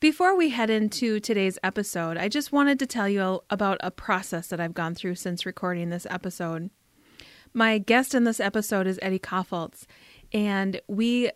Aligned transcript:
Before 0.00 0.36
we 0.36 0.50
head 0.50 0.70
into 0.70 1.18
today's 1.18 1.58
episode, 1.64 2.16
I 2.16 2.28
just 2.28 2.52
wanted 2.52 2.78
to 2.78 2.86
tell 2.86 3.08
you 3.08 3.40
about 3.50 3.78
a 3.80 3.90
process 3.90 4.46
that 4.46 4.60
I've 4.60 4.72
gone 4.72 4.94
through 4.94 5.16
since 5.16 5.44
recording 5.44 5.90
this 5.90 6.06
episode. 6.08 6.70
My 7.52 7.78
guest 7.78 8.14
in 8.14 8.22
this 8.22 8.38
episode 8.38 8.86
is 8.86 9.00
Eddie 9.02 9.18
Kaufholz, 9.18 9.86
and 10.32 10.80
we 10.86 11.32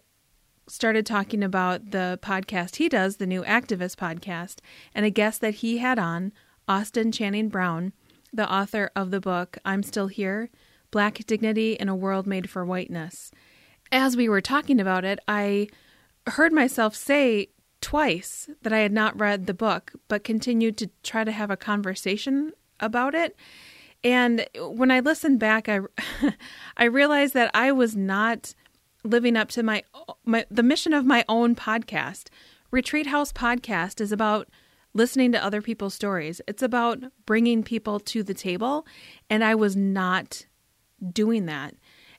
started 0.69 1.05
talking 1.05 1.43
about 1.43 1.91
the 1.91 2.21
podcast 2.23 2.77
he 2.77 2.89
does, 2.89 3.17
the 3.17 3.27
new 3.27 3.43
Activist 3.43 3.97
podcast, 3.97 4.61
and 4.95 5.05
a 5.05 5.11
guest 5.11 5.41
that 5.41 5.55
he 5.55 5.79
had 5.79 5.99
on, 5.99 6.33
Austin 6.69 7.11
Channing 7.11 7.49
Brown, 7.49 7.93
the 8.33 8.49
author 8.49 8.93
of 8.95 9.11
the 9.11 9.21
book 9.21 9.59
I'm 9.65 9.83
Still 9.83 10.07
Here 10.07 10.51
Black 10.93 11.27
Dignity 11.27 11.73
in 11.73 11.89
a 11.89 11.97
World 11.97 12.29
Made 12.29 12.49
for 12.49 12.65
Whiteness. 12.65 13.33
As 13.91 14.17
we 14.17 14.29
were 14.29 14.41
talking 14.41 14.79
about 14.79 15.05
it, 15.05 15.19
I 15.27 15.67
heard 16.29 16.53
myself 16.53 16.95
say 16.95 17.49
twice 17.83 18.49
that 18.63 18.73
I 18.73 18.79
had 18.79 18.93
not 18.93 19.21
read 19.21 19.47
the 19.47 19.53
book, 19.53 19.93
but 20.09 20.25
continued 20.25 20.79
to 20.79 20.91
try 21.03 21.25
to 21.25 21.33
have 21.33 21.51
a 21.51 21.57
conversation 21.57 22.53
about 22.81 23.15
it. 23.15 23.37
And 24.03 24.47
when 24.57 24.91
I 24.91 25.01
listened 25.01 25.39
back, 25.39 25.69
I 25.69 25.81
I 26.77 26.85
realized 26.85 27.35
that 27.35 27.51
I 27.55 27.73
was 27.73 27.95
not 27.95 28.55
living 29.05 29.37
up 29.37 29.49
to 29.51 29.63
my 29.63 29.83
my 30.25 30.47
the 30.51 30.63
mission 30.63 30.93
of 30.95 31.05
my 31.05 31.25
own 31.29 31.55
podcast. 31.55 32.29
Retreat 32.71 33.09
House 33.09 33.33
podcast 33.33 34.01
is 34.01 34.13
about 34.13 34.49
listening 34.95 35.33
to 35.33 35.45
other 35.45 35.63
people's 35.63 35.95
stories. 35.95 36.41
It's 36.49 36.63
about 36.63 37.03
bringing 37.27 37.63
people 37.63 38.01
to 38.01 38.23
the 38.23 38.35
table, 38.35 38.87
and 39.29 39.45
I 39.45 39.55
was 39.55 39.77
not 39.77 40.47
doing 41.13 41.47
that. 41.47 41.75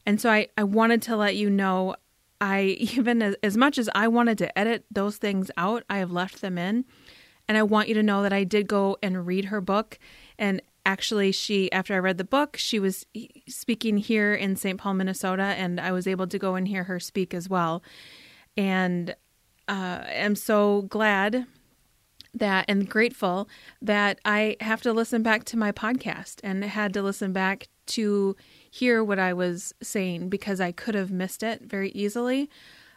And 0.06 0.22
so 0.22 0.30
I 0.30 0.48
I 0.58 0.64
wanted 0.64 1.02
to 1.04 1.18
let 1.18 1.36
you 1.36 1.50
know 1.50 1.96
I 2.44 2.62
even 2.80 3.22
as, 3.22 3.36
as 3.42 3.56
much 3.56 3.78
as 3.78 3.90
I 3.96 4.10
wanted 4.10 4.38
to 4.40 4.60
edit 4.60 4.86
those 4.92 5.18
things 5.18 5.50
out, 5.58 5.84
I 5.90 6.00
have 6.00 6.12
left 6.12 6.42
them 6.42 6.58
in. 6.58 6.86
And 7.48 7.58
I 7.58 7.64
want 7.64 7.88
you 7.88 7.94
to 7.96 8.04
know 8.04 8.24
that 8.24 8.32
I 8.32 8.44
did 8.44 8.68
go 8.68 8.98
and 9.02 9.26
read 9.26 9.46
her 9.46 9.60
book. 9.60 10.00
And 10.38 10.62
actually, 10.86 11.32
she, 11.32 11.72
after 11.74 11.94
I 11.94 12.00
read 12.00 12.18
the 12.18 12.24
book, 12.24 12.56
she 12.56 12.80
was 12.80 13.06
speaking 13.50 13.98
here 13.98 14.34
in 14.34 14.56
St. 14.56 14.80
Paul, 14.80 14.94
Minnesota, 14.94 15.44
and 15.44 15.80
I 15.80 15.92
was 15.92 16.08
able 16.08 16.28
to 16.28 16.40
go 16.40 16.56
and 16.56 16.68
hear 16.68 16.86
her 16.86 17.02
speak 17.02 17.34
as 17.34 17.50
well. 17.50 17.84
And 18.56 19.16
uh, 19.68 20.04
I'm 20.08 20.36
so 20.36 20.84
glad 20.84 21.48
that 22.34 22.66
and 22.68 22.90
grateful 22.90 23.50
that 23.82 24.20
I 24.24 24.56
have 24.62 24.82
to 24.84 24.94
listen 24.94 25.22
back 25.22 25.44
to 25.46 25.58
my 25.58 25.72
podcast 25.72 26.40
and 26.44 26.64
had 26.64 26.94
to 26.94 27.02
listen 27.02 27.34
back 27.34 27.68
to 27.88 28.36
hear 28.70 29.04
what 29.04 29.20
I 29.20 29.34
was 29.34 29.74
saying 29.82 30.30
because 30.30 30.60
I 30.60 30.72
could 30.72 30.96
have 30.96 31.12
missed 31.12 31.44
it 31.44 31.62
very 31.62 31.90
easily. 31.92 32.50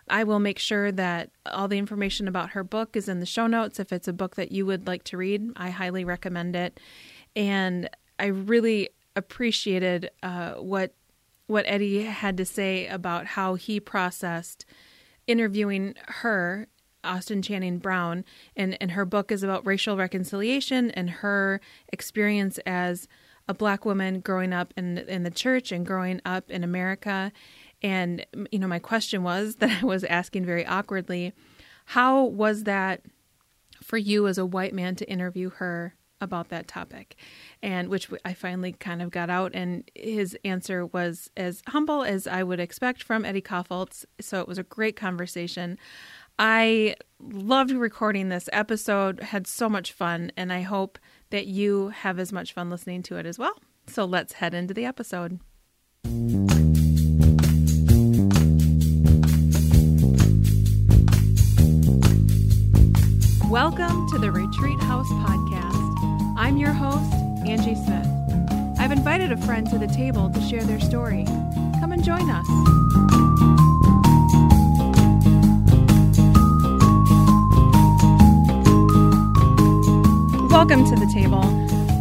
I 0.08 0.24
will 0.24 0.38
make 0.38 0.58
sure 0.58 0.92
that 0.92 1.30
all 1.46 1.68
the 1.68 1.78
information 1.78 2.28
about 2.28 2.50
her 2.50 2.62
book 2.62 2.96
is 2.96 3.08
in 3.08 3.20
the 3.20 3.26
show 3.26 3.46
notes. 3.46 3.80
If 3.80 3.92
it's 3.92 4.06
a 4.08 4.12
book 4.12 4.36
that 4.36 4.52
you 4.52 4.64
would 4.66 4.86
like 4.86 5.02
to 5.04 5.16
read, 5.16 5.50
I 5.56 5.70
highly 5.70 6.04
recommend 6.04 6.54
it. 6.54 6.78
And 7.34 7.90
I 8.18 8.26
really 8.26 8.90
appreciated 9.16 10.10
uh, 10.22 10.54
what 10.54 10.94
what 11.46 11.64
Eddie 11.68 12.02
had 12.02 12.36
to 12.36 12.44
say 12.44 12.88
about 12.88 13.24
how 13.26 13.54
he 13.54 13.78
processed 13.78 14.66
interviewing 15.28 15.94
her, 16.08 16.66
Austin 17.04 17.40
Channing 17.40 17.78
Brown, 17.78 18.24
and, 18.56 18.76
and 18.80 18.92
her 18.92 19.04
book 19.04 19.30
is 19.30 19.44
about 19.44 19.64
racial 19.64 19.96
reconciliation 19.96 20.90
and 20.90 21.08
her 21.08 21.60
experience 21.92 22.58
as 22.66 23.06
a 23.48 23.54
black 23.54 23.84
woman 23.84 24.20
growing 24.20 24.52
up 24.52 24.74
in 24.76 24.98
in 24.98 25.22
the 25.22 25.30
church 25.30 25.72
and 25.72 25.86
growing 25.86 26.20
up 26.24 26.50
in 26.50 26.64
America. 26.64 27.32
And 27.82 28.24
you 28.50 28.58
know, 28.58 28.66
my 28.66 28.78
question 28.78 29.22
was 29.22 29.56
that 29.60 29.82
I 29.82 29.86
was 29.86 30.04
asking 30.04 30.44
very 30.44 30.66
awkwardly, 30.66 31.32
how 31.86 32.24
was 32.24 32.64
that 32.64 33.02
for 33.82 33.98
you 33.98 34.26
as 34.26 34.38
a 34.38 34.46
white 34.46 34.74
man 34.74 34.96
to 34.96 35.08
interview 35.10 35.50
her 35.50 35.94
about 36.20 36.48
that 36.48 36.66
topic? 36.66 37.16
And 37.62 37.88
which 37.88 38.10
I 38.24 38.32
finally 38.32 38.72
kind 38.72 39.02
of 39.02 39.10
got 39.10 39.30
out, 39.30 39.52
and 39.54 39.88
his 39.94 40.36
answer 40.44 40.86
was 40.86 41.30
as 41.36 41.62
humble 41.68 42.02
as 42.02 42.26
I 42.26 42.42
would 42.42 42.60
expect 42.60 43.02
from 43.02 43.24
Eddie 43.24 43.42
Kaufholz. 43.42 44.04
So 44.20 44.40
it 44.40 44.48
was 44.48 44.58
a 44.58 44.64
great 44.64 44.96
conversation. 44.96 45.78
I 46.38 46.96
loved 47.20 47.70
recording 47.70 48.28
this 48.28 48.48
episode, 48.52 49.20
had 49.20 49.46
so 49.46 49.68
much 49.68 49.92
fun, 49.92 50.32
and 50.36 50.52
I 50.52 50.62
hope 50.62 50.98
that 51.30 51.46
you 51.46 51.88
have 51.88 52.18
as 52.18 52.32
much 52.32 52.52
fun 52.52 52.70
listening 52.70 53.02
to 53.04 53.16
it 53.16 53.26
as 53.26 53.38
well. 53.38 53.54
So 53.86 54.04
let's 54.04 54.34
head 54.34 54.54
into 54.54 54.74
the 54.74 54.84
episode. 54.84 55.40
Welcome 63.50 64.08
to 64.10 64.18
the 64.18 64.30
Retreat 64.32 64.80
House 64.80 65.08
Podcast. 65.08 66.34
I'm 66.36 66.56
your 66.56 66.72
host, 66.72 67.12
Angie 67.46 67.74
Smith. 67.74 68.06
I've 68.78 68.92
invited 68.92 69.32
a 69.32 69.36
friend 69.38 69.68
to 69.70 69.78
the 69.78 69.86
table 69.86 70.30
to 70.30 70.40
share 70.42 70.64
their 70.64 70.80
story. 70.80 71.24
Come 71.80 71.92
and 71.92 72.04
join 72.04 72.28
us. 72.28 72.85
Welcome 80.56 80.86
to 80.86 80.96
the 80.96 81.12
table. 81.12 81.42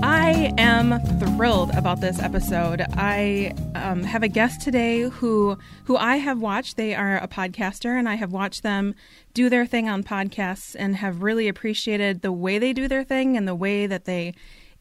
I 0.01 0.53
am 0.57 1.01
thrilled 1.19 1.71
about 1.71 1.99
this 1.99 2.19
episode. 2.19 2.85
I 2.93 3.53
um, 3.75 4.01
have 4.01 4.23
a 4.23 4.29
guest 4.29 4.61
today 4.61 5.01
who 5.01 5.57
who 5.83 5.97
I 5.97 6.15
have 6.15 6.39
watched. 6.39 6.77
They 6.77 6.95
are 6.95 7.17
a 7.17 7.27
podcaster, 7.27 7.99
and 7.99 8.07
I 8.07 8.15
have 8.15 8.31
watched 8.31 8.63
them 8.63 8.95
do 9.33 9.49
their 9.49 9.65
thing 9.65 9.89
on 9.89 10.05
podcasts, 10.05 10.73
and 10.79 10.95
have 10.95 11.21
really 11.21 11.49
appreciated 11.49 12.21
the 12.21 12.31
way 12.31 12.57
they 12.57 12.71
do 12.71 12.87
their 12.87 13.03
thing 13.03 13.35
and 13.35 13.45
the 13.45 13.53
way 13.53 13.87
that 13.87 14.05
they 14.05 14.33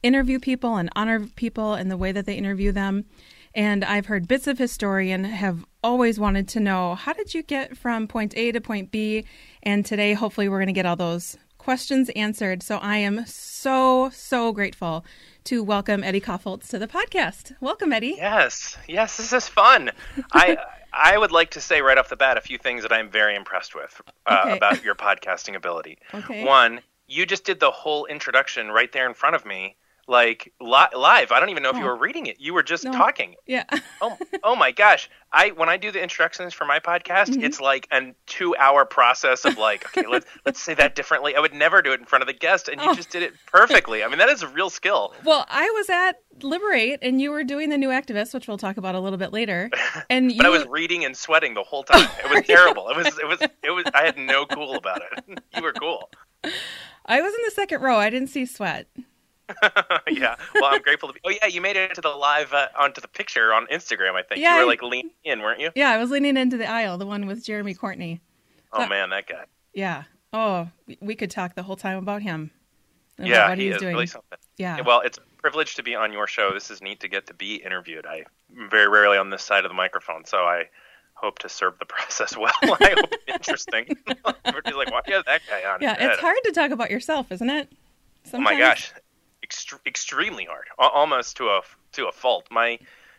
interview 0.04 0.38
people 0.38 0.76
and 0.76 0.88
honor 0.94 1.26
people 1.34 1.74
and 1.74 1.90
the 1.90 1.96
way 1.96 2.12
that 2.12 2.26
they 2.26 2.36
interview 2.36 2.70
them. 2.70 3.06
And 3.56 3.84
I've 3.84 4.06
heard 4.06 4.28
bits 4.28 4.46
of 4.46 4.56
his 4.56 4.70
story 4.70 5.10
and 5.10 5.26
have 5.26 5.66
always 5.82 6.20
wanted 6.20 6.46
to 6.50 6.60
know 6.60 6.94
how 6.94 7.12
did 7.12 7.34
you 7.34 7.42
get 7.42 7.76
from 7.76 8.06
point 8.06 8.34
A 8.36 8.52
to 8.52 8.60
point 8.60 8.92
B? 8.92 9.24
And 9.64 9.84
today, 9.84 10.14
hopefully, 10.14 10.48
we're 10.48 10.58
going 10.58 10.68
to 10.68 10.72
get 10.72 10.86
all 10.86 10.94
those 10.94 11.36
questions 11.64 12.10
answered. 12.10 12.62
So 12.62 12.76
I 12.76 12.98
am 12.98 13.24
so 13.64 14.10
so 14.12 14.52
grateful 14.52 15.06
to 15.42 15.64
welcome 15.64 16.04
Eddie 16.04 16.20
Kaufholz 16.20 16.68
to 16.68 16.78
the 16.78 16.86
podcast. 16.86 17.56
Welcome, 17.62 17.94
Eddie. 17.94 18.16
Yes, 18.18 18.76
yes, 18.86 19.16
this 19.16 19.32
is 19.32 19.48
fun. 19.48 19.90
I 20.32 20.58
I 20.92 21.16
would 21.16 21.32
like 21.32 21.52
to 21.52 21.62
say 21.62 21.80
right 21.80 21.96
off 21.96 22.10
the 22.10 22.16
bat 22.16 22.36
a 22.36 22.42
few 22.42 22.58
things 22.58 22.82
that 22.82 22.92
I'm 22.92 23.08
very 23.08 23.34
impressed 23.34 23.74
with 23.74 24.02
uh, 24.26 24.42
okay. 24.44 24.56
about 24.58 24.84
your 24.84 24.94
podcasting 24.94 25.56
ability. 25.56 25.96
Okay. 26.12 26.44
One, 26.44 26.82
you 27.08 27.24
just 27.24 27.44
did 27.44 27.58
the 27.58 27.70
whole 27.70 28.04
introduction 28.04 28.68
right 28.68 28.92
there 28.92 29.06
in 29.06 29.14
front 29.14 29.34
of 29.34 29.46
me 29.46 29.76
like 30.06 30.52
li- 30.60 30.94
live. 30.96 31.32
I 31.32 31.40
don't 31.40 31.50
even 31.50 31.62
know 31.62 31.70
if 31.70 31.76
oh. 31.76 31.80
you 31.80 31.84
were 31.84 31.96
reading 31.96 32.26
it. 32.26 32.40
You 32.40 32.54
were 32.54 32.62
just 32.62 32.84
no. 32.84 32.92
talking. 32.92 33.34
Yeah. 33.46 33.64
oh, 34.00 34.16
oh 34.42 34.56
my 34.56 34.72
gosh. 34.72 35.08
I 35.32 35.50
when 35.50 35.68
I 35.68 35.76
do 35.76 35.90
the 35.90 36.00
introductions 36.00 36.54
for 36.54 36.64
my 36.64 36.78
podcast, 36.78 37.30
mm-hmm. 37.30 37.42
it's 37.42 37.60
like 37.60 37.88
a 37.90 38.14
two 38.26 38.54
hour 38.56 38.84
process 38.84 39.44
of 39.44 39.58
like, 39.58 39.84
okay, 39.86 40.06
let's 40.10 40.26
let's 40.46 40.62
say 40.62 40.74
that 40.74 40.94
differently. 40.94 41.34
I 41.34 41.40
would 41.40 41.54
never 41.54 41.82
do 41.82 41.92
it 41.92 42.00
in 42.00 42.06
front 42.06 42.22
of 42.22 42.28
the 42.28 42.34
guest, 42.34 42.68
and 42.68 42.80
you 42.80 42.90
oh. 42.90 42.94
just 42.94 43.10
did 43.10 43.22
it 43.22 43.34
perfectly. 43.46 44.04
I 44.04 44.08
mean, 44.08 44.18
that 44.18 44.28
is 44.28 44.42
a 44.42 44.48
real 44.48 44.70
skill. 44.70 45.12
Well, 45.24 45.44
I 45.48 45.68
was 45.70 45.90
at 45.90 46.20
Liberate, 46.42 47.00
and 47.02 47.20
you 47.20 47.32
were 47.32 47.42
doing 47.42 47.70
the 47.70 47.78
new 47.78 47.88
activist, 47.88 48.32
which 48.32 48.46
we'll 48.46 48.58
talk 48.58 48.76
about 48.76 48.94
a 48.94 49.00
little 49.00 49.18
bit 49.18 49.32
later. 49.32 49.70
And 50.10 50.28
but 50.28 50.36
you... 50.36 50.42
I 50.44 50.48
was 50.48 50.66
reading 50.66 51.04
and 51.04 51.16
sweating 51.16 51.54
the 51.54 51.62
whole 51.62 51.82
time. 51.82 52.08
It 52.24 52.30
was 52.30 52.46
terrible. 52.46 52.88
it 52.90 52.96
was 52.96 53.06
it 53.06 53.26
was 53.26 53.40
it 53.40 53.70
was. 53.70 53.84
I 53.94 54.04
had 54.04 54.18
no 54.18 54.44
cool 54.44 54.74
about 54.74 55.00
it. 55.02 55.40
you 55.56 55.62
were 55.62 55.72
cool. 55.72 56.10
I 57.06 57.20
was 57.20 57.32
in 57.32 57.40
the 57.44 57.50
second 57.52 57.80
row. 57.80 57.96
I 57.96 58.10
didn't 58.10 58.28
see 58.28 58.44
sweat. 58.44 58.86
yeah. 60.08 60.36
Well, 60.54 60.70
I'm 60.72 60.82
grateful 60.82 61.08
to 61.08 61.14
be. 61.14 61.20
Oh, 61.24 61.30
yeah. 61.30 61.46
You 61.46 61.60
made 61.60 61.76
it 61.76 61.94
to 61.94 62.00
the 62.00 62.08
live 62.08 62.52
uh, 62.52 62.68
onto 62.78 63.00
the 63.00 63.08
picture 63.08 63.52
on 63.52 63.66
Instagram. 63.66 64.14
I 64.14 64.22
think 64.22 64.40
yeah, 64.40 64.54
you 64.54 64.62
were 64.62 64.66
like 64.66 64.82
leaning 64.82 65.10
in, 65.24 65.40
weren't 65.40 65.60
you? 65.60 65.70
Yeah, 65.74 65.90
I 65.90 65.98
was 65.98 66.10
leaning 66.10 66.36
into 66.36 66.56
the 66.56 66.66
aisle, 66.66 66.98
the 66.98 67.06
one 67.06 67.26
with 67.26 67.44
Jeremy 67.44 67.74
Courtney. 67.74 68.20
Oh 68.72 68.86
man, 68.88 69.10
that 69.10 69.26
guy. 69.26 69.44
Yeah. 69.72 70.04
Oh, 70.32 70.68
we 71.00 71.14
could 71.14 71.30
talk 71.30 71.54
the 71.54 71.62
whole 71.62 71.76
time 71.76 71.98
about 71.98 72.22
him. 72.22 72.50
Yeah, 73.18 73.48
what 73.48 73.58
he 73.58 73.66
he's 73.66 73.76
is 73.76 73.80
doing. 73.80 73.94
really 73.94 74.06
something. 74.06 74.38
Yeah. 74.56 74.80
Well, 74.80 75.00
it's 75.00 75.18
a 75.18 75.20
privilege 75.40 75.76
to 75.76 75.82
be 75.82 75.94
on 75.94 76.12
your 76.12 76.26
show. 76.26 76.52
This 76.52 76.70
is 76.70 76.82
neat 76.82 77.00
to 77.00 77.08
get 77.08 77.26
to 77.28 77.34
be 77.34 77.56
interviewed. 77.56 78.06
I 78.06 78.24
am 78.58 78.68
very 78.68 78.88
rarely 78.88 79.18
on 79.18 79.30
this 79.30 79.42
side 79.42 79.64
of 79.64 79.70
the 79.70 79.74
microphone, 79.74 80.24
so 80.24 80.38
I 80.38 80.64
hope 81.14 81.38
to 81.40 81.48
serve 81.48 81.78
the 81.78 81.86
process 81.86 82.36
well. 82.36 82.52
I 82.62 82.94
hope 82.96 83.12
it's 83.28 83.48
interesting. 83.48 83.96
Everybody's 84.44 84.76
like, 84.76 84.90
why 84.90 85.00
is 85.06 85.24
that 85.26 85.42
guy 85.48 85.70
on? 85.70 85.80
Yeah, 85.80 85.96
it's 85.98 86.20
hard 86.20 86.38
to 86.44 86.52
talk 86.52 86.70
about 86.70 86.90
yourself, 86.90 87.30
isn't 87.30 87.50
it? 87.50 87.70
Sometimes. 88.24 88.34
Oh 88.34 88.54
my 88.54 88.58
gosh, 88.58 88.92
ext- 89.44 89.86
extremely 89.86 90.44
hard, 90.44 90.64
almost 90.78 91.36
to 91.38 91.48
a 91.48 91.60
to 91.92 92.06
a 92.06 92.12
fault. 92.12 92.46
My 92.50 92.78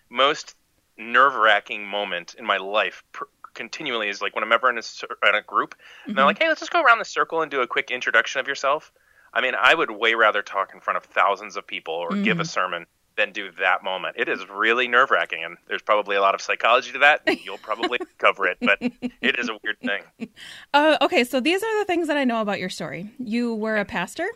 most 0.10 0.56
nerve 0.98 1.36
wracking 1.36 1.86
moment 1.86 2.36
in 2.38 2.46
my 2.46 2.58
life 2.58 3.04
per- 3.12 3.28
continually 3.54 4.10
is 4.10 4.22
like 4.22 4.36
when 4.36 4.44
I'm 4.44 4.52
ever 4.52 4.70
in 4.70 4.78
a, 4.78 5.28
in 5.30 5.36
a 5.36 5.42
group 5.42 5.76
and 6.06 6.12
mm-hmm. 6.12 6.16
they're 6.18 6.26
like, 6.26 6.40
"Hey, 6.40 6.48
let's 6.48 6.60
just 6.60 6.72
go 6.72 6.82
around 6.82 7.00
the 7.00 7.06
circle 7.06 7.42
and 7.42 7.52
do 7.52 7.62
a 7.62 7.68
quick 7.68 7.92
introduction 7.92 8.40
of 8.40 8.48
yourself." 8.48 8.92
I 9.34 9.42
mean, 9.42 9.54
I 9.60 9.76
would 9.76 9.92
way 9.92 10.14
rather 10.14 10.42
talk 10.42 10.74
in 10.74 10.80
front 10.80 10.98
of 10.98 11.04
thousands 11.04 11.58
of 11.58 11.68
people 11.68 11.94
or 11.94 12.12
mm-hmm. 12.12 12.24
give 12.24 12.40
a 12.40 12.44
mm-hmm. 12.44 12.48
sermon 12.48 12.86
than 13.18 13.32
do 13.32 13.52
that 13.60 13.84
moment. 13.84 14.16
It 14.18 14.30
is 14.30 14.48
really 14.50 14.88
nerve 14.88 15.12
wracking, 15.12 15.44
and 15.44 15.58
there's 15.68 15.82
probably 15.82 16.16
a 16.16 16.22
lot 16.22 16.36
of 16.36 16.42
psychology 16.42 16.92
to 16.94 17.00
that. 17.00 17.22
You'll 17.46 17.58
probably 17.58 18.00
cover 18.18 18.48
it, 18.48 18.58
but 18.62 18.78
it 18.82 19.40
is 19.40 19.50
a 19.50 19.58
weird 19.64 19.80
thing. 19.80 20.04
Uh, 20.74 20.98
okay, 21.02 21.24
so 21.24 21.40
these 21.40 21.64
are 21.64 21.80
the 21.80 21.86
things 21.86 22.08
that 22.08 22.18
I 22.18 22.26
know 22.26 22.42
about 22.42 22.60
your 22.60 22.70
story. 22.70 23.10
You 23.18 23.56
were 23.56 23.78
a 23.78 23.86
pastor, 23.86 24.28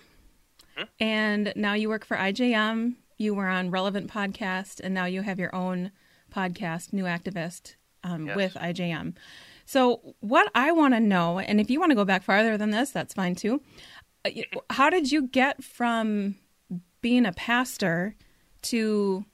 and 0.99 1.53
now 1.55 1.73
you 1.73 1.89
work 1.89 2.05
for 2.05 2.17
IJM. 2.17 2.95
You 3.17 3.33
were 3.33 3.47
on 3.47 3.71
Relevant 3.71 4.11
Podcast, 4.11 4.79
and 4.81 4.93
now 4.93 5.05
you 5.05 5.21
have 5.21 5.39
your 5.39 5.53
own 5.53 5.91
podcast, 6.33 6.93
New 6.93 7.03
Activist, 7.03 7.75
um, 8.03 8.27
yes. 8.27 8.35
with 8.35 8.53
IJM. 8.53 9.15
So, 9.65 10.15
what 10.19 10.49
I 10.55 10.71
want 10.71 10.93
to 10.95 10.99
know, 10.99 11.39
and 11.39 11.61
if 11.61 11.69
you 11.69 11.79
want 11.79 11.91
to 11.91 11.95
go 11.95 12.05
back 12.05 12.23
farther 12.23 12.57
than 12.57 12.71
this, 12.71 12.91
that's 12.91 13.13
fine 13.13 13.35
too. 13.35 13.61
Uh, 14.25 14.31
how 14.69 14.89
did 14.89 15.11
you 15.11 15.27
get 15.27 15.63
from 15.63 16.35
being 17.01 17.25
a 17.25 17.31
pastor 17.33 18.15
to 18.63 19.25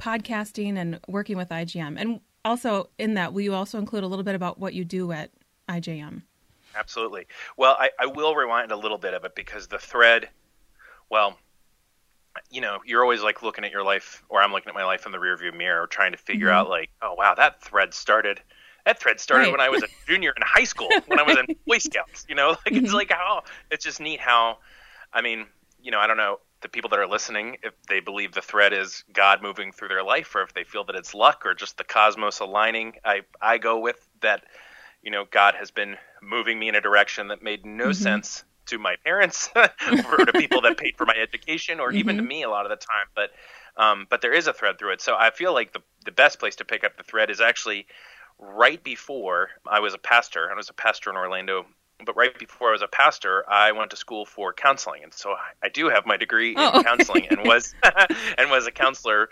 podcasting 0.00 0.76
and 0.76 1.00
working 1.06 1.36
with 1.36 1.50
IJM? 1.50 1.96
And 1.98 2.20
also, 2.44 2.90
in 2.98 3.14
that, 3.14 3.32
will 3.32 3.42
you 3.42 3.54
also 3.54 3.78
include 3.78 4.04
a 4.04 4.06
little 4.06 4.24
bit 4.24 4.34
about 4.34 4.58
what 4.58 4.74
you 4.74 4.84
do 4.84 5.12
at 5.12 5.30
IJM? 5.68 6.22
Absolutely. 6.74 7.26
Well, 7.56 7.76
I, 7.78 7.90
I 7.98 8.06
will 8.06 8.34
rewind 8.34 8.72
a 8.72 8.76
little 8.76 8.98
bit 8.98 9.14
of 9.14 9.24
it 9.24 9.34
because 9.34 9.68
the 9.68 9.78
thread, 9.78 10.28
well, 11.10 11.36
you 12.50 12.60
know, 12.60 12.78
you're 12.84 13.02
always 13.02 13.22
like 13.22 13.42
looking 13.42 13.64
at 13.64 13.70
your 13.70 13.84
life, 13.84 14.22
or 14.28 14.42
I'm 14.42 14.52
looking 14.52 14.68
at 14.68 14.74
my 14.74 14.84
life 14.84 15.06
in 15.06 15.12
the 15.12 15.18
rearview 15.18 15.56
mirror, 15.56 15.86
trying 15.86 16.12
to 16.12 16.18
figure 16.18 16.48
mm-hmm. 16.48 16.56
out 16.56 16.68
like, 16.68 16.90
oh 17.02 17.14
wow, 17.14 17.34
that 17.34 17.62
thread 17.62 17.94
started. 17.94 18.40
That 18.86 19.00
thread 19.00 19.18
started 19.18 19.44
right. 19.44 19.52
when 19.52 19.60
I 19.60 19.70
was 19.70 19.82
a 19.82 19.88
junior 20.06 20.32
in 20.36 20.42
high 20.44 20.64
school, 20.64 20.90
when 21.06 21.18
I 21.18 21.22
was 21.22 21.36
in 21.36 21.56
Boy 21.66 21.78
Scouts. 21.78 22.26
You 22.28 22.34
know, 22.34 22.48
like 22.66 22.74
mm-hmm. 22.74 22.84
it's 22.84 22.92
like 22.92 23.10
how 23.10 23.42
it's 23.70 23.84
just 23.84 24.00
neat 24.00 24.20
how, 24.20 24.58
I 25.12 25.22
mean, 25.22 25.46
you 25.80 25.90
know, 25.90 25.98
I 25.98 26.06
don't 26.06 26.16
know 26.16 26.40
the 26.60 26.68
people 26.68 26.88
that 26.90 26.98
are 26.98 27.06
listening 27.06 27.58
if 27.62 27.74
they 27.88 28.00
believe 28.00 28.32
the 28.32 28.42
thread 28.42 28.72
is 28.72 29.04
God 29.12 29.42
moving 29.42 29.70
through 29.70 29.88
their 29.88 30.02
life, 30.02 30.34
or 30.34 30.42
if 30.42 30.54
they 30.54 30.64
feel 30.64 30.84
that 30.84 30.96
it's 30.96 31.14
luck 31.14 31.42
or 31.44 31.54
just 31.54 31.76
the 31.76 31.84
cosmos 31.84 32.40
aligning. 32.40 32.94
I 33.04 33.22
I 33.40 33.58
go 33.58 33.78
with 33.78 34.06
that. 34.20 34.44
You 35.02 35.10
know, 35.10 35.26
God 35.30 35.54
has 35.54 35.70
been 35.70 35.96
moving 36.22 36.58
me 36.58 36.68
in 36.68 36.74
a 36.74 36.80
direction 36.80 37.28
that 37.28 37.42
made 37.42 37.66
no 37.66 37.88
mm-hmm. 37.88 37.92
sense 37.92 38.44
to 38.66 38.78
my 38.78 38.96
parents 39.04 39.50
or 39.56 40.24
to 40.24 40.32
people 40.32 40.60
that 40.62 40.76
paid 40.76 40.96
for 40.96 41.06
my 41.06 41.14
education 41.14 41.80
or 41.80 41.88
mm-hmm. 41.88 41.98
even 41.98 42.16
to 42.16 42.22
mm-hmm. 42.22 42.28
me 42.28 42.42
a 42.42 42.50
lot 42.50 42.64
of 42.64 42.70
the 42.70 42.76
time 42.76 43.06
but 43.14 43.30
um, 43.76 44.06
but 44.08 44.20
there 44.20 44.32
is 44.32 44.46
a 44.46 44.52
thread 44.52 44.78
through 44.78 44.92
it 44.92 45.00
so 45.00 45.16
i 45.16 45.30
feel 45.30 45.52
like 45.52 45.72
the, 45.72 45.82
the 46.04 46.12
best 46.12 46.38
place 46.38 46.56
to 46.56 46.64
pick 46.64 46.84
up 46.84 46.96
the 46.96 47.02
thread 47.02 47.30
is 47.30 47.40
actually 47.40 47.86
right 48.38 48.82
before 48.82 49.48
i 49.66 49.80
was 49.80 49.94
a 49.94 49.98
pastor 49.98 50.50
i 50.50 50.54
was 50.54 50.68
a 50.68 50.74
pastor 50.74 51.10
in 51.10 51.16
orlando 51.16 51.66
but 52.04 52.16
right 52.16 52.36
before 52.38 52.70
I 52.70 52.72
was 52.72 52.82
a 52.82 52.88
pastor, 52.88 53.48
I 53.48 53.72
went 53.72 53.90
to 53.90 53.96
school 53.96 54.26
for 54.26 54.52
counseling, 54.52 55.04
and 55.04 55.12
so 55.12 55.30
I, 55.30 55.52
I 55.62 55.68
do 55.68 55.88
have 55.88 56.06
my 56.06 56.16
degree 56.16 56.50
in 56.50 56.58
oh, 56.58 56.82
counseling, 56.84 57.28
and 57.30 57.46
was 57.46 57.74
and 58.38 58.50
was 58.50 58.66
a 58.66 58.72
counselor 58.72 59.28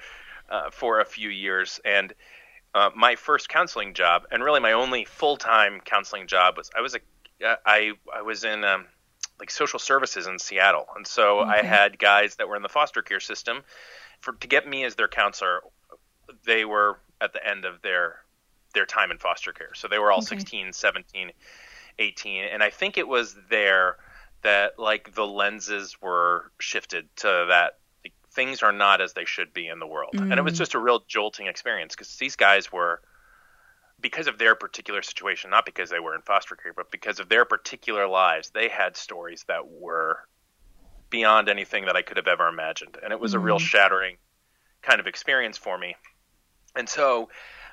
uh, 0.50 0.70
for 0.70 1.00
a 1.00 1.04
few 1.04 1.28
years. 1.28 1.80
And 1.84 2.12
uh, 2.74 2.90
my 2.94 3.16
first 3.16 3.48
counseling 3.48 3.94
job, 3.94 4.24
and 4.30 4.42
really 4.42 4.60
my 4.60 4.72
only 4.72 5.04
full 5.04 5.36
time 5.36 5.80
counseling 5.84 6.26
job, 6.26 6.56
was 6.56 6.70
I 6.76 6.80
was 6.80 6.94
a 6.94 7.00
uh, 7.46 7.56
I 7.66 7.92
I 8.14 8.22
was 8.22 8.44
in 8.44 8.64
um, 8.64 8.86
like 9.42 9.50
social 9.50 9.80
services 9.80 10.28
in 10.28 10.38
Seattle, 10.38 10.86
and 10.94 11.04
so 11.04 11.40
okay. 11.40 11.50
I 11.50 11.62
had 11.64 11.98
guys 11.98 12.36
that 12.36 12.48
were 12.48 12.54
in 12.54 12.62
the 12.62 12.68
foster 12.68 13.02
care 13.02 13.18
system. 13.18 13.62
For 14.20 14.34
to 14.34 14.46
get 14.46 14.68
me 14.68 14.84
as 14.84 14.94
their 14.94 15.08
counselor, 15.08 15.62
they 16.46 16.64
were 16.64 17.00
at 17.20 17.32
the 17.32 17.44
end 17.44 17.64
of 17.64 17.82
their 17.82 18.20
their 18.72 18.86
time 18.86 19.10
in 19.10 19.18
foster 19.18 19.52
care, 19.52 19.74
so 19.74 19.88
they 19.88 19.98
were 19.98 20.12
all 20.12 20.18
okay. 20.18 20.38
16, 20.38 20.72
17, 20.72 21.32
18, 21.98 22.44
and 22.44 22.62
I 22.62 22.70
think 22.70 22.96
it 22.96 23.08
was 23.08 23.34
there 23.50 23.96
that 24.42 24.78
like 24.78 25.12
the 25.12 25.26
lenses 25.26 26.00
were 26.00 26.52
shifted 26.60 27.08
to 27.16 27.46
that 27.48 27.78
like, 28.04 28.12
things 28.30 28.62
are 28.62 28.72
not 28.72 29.00
as 29.00 29.12
they 29.14 29.24
should 29.24 29.52
be 29.52 29.66
in 29.66 29.80
the 29.80 29.88
world, 29.88 30.14
mm. 30.14 30.22
and 30.22 30.34
it 30.34 30.42
was 30.42 30.54
mm. 30.54 30.58
just 30.58 30.74
a 30.74 30.78
real 30.78 31.02
jolting 31.08 31.48
experience 31.48 31.96
because 31.96 32.16
these 32.16 32.36
guys 32.36 32.70
were 32.70 33.00
because 34.02 34.26
of 34.26 34.36
their 34.36 34.54
particular 34.54 35.00
situation, 35.00 35.50
not 35.50 35.64
because 35.64 35.88
they 35.88 36.00
were 36.00 36.14
in 36.14 36.22
foster 36.22 36.56
care, 36.56 36.72
but 36.74 36.90
because 36.90 37.20
of 37.20 37.28
their 37.28 37.44
particular 37.44 38.06
lives, 38.06 38.50
they 38.50 38.68
had 38.68 38.96
stories 38.96 39.44
that 39.48 39.68
were 39.68 40.18
beyond 41.08 41.48
anything 41.48 41.86
that 41.86 41.96
I 41.96 42.02
could 42.02 42.16
have 42.16 42.26
ever 42.26 42.48
imagined. 42.48 42.98
And 43.02 43.12
it 43.12 43.20
was 43.20 43.32
mm-hmm. 43.32 43.40
a 43.40 43.44
real 43.44 43.56
mm-hmm. 43.56 43.64
shattering 43.64 44.16
kind 44.82 44.98
of 44.98 45.06
experience 45.06 45.56
for 45.56 45.78
me. 45.78 45.94
And 46.74 46.88
so 46.88 47.28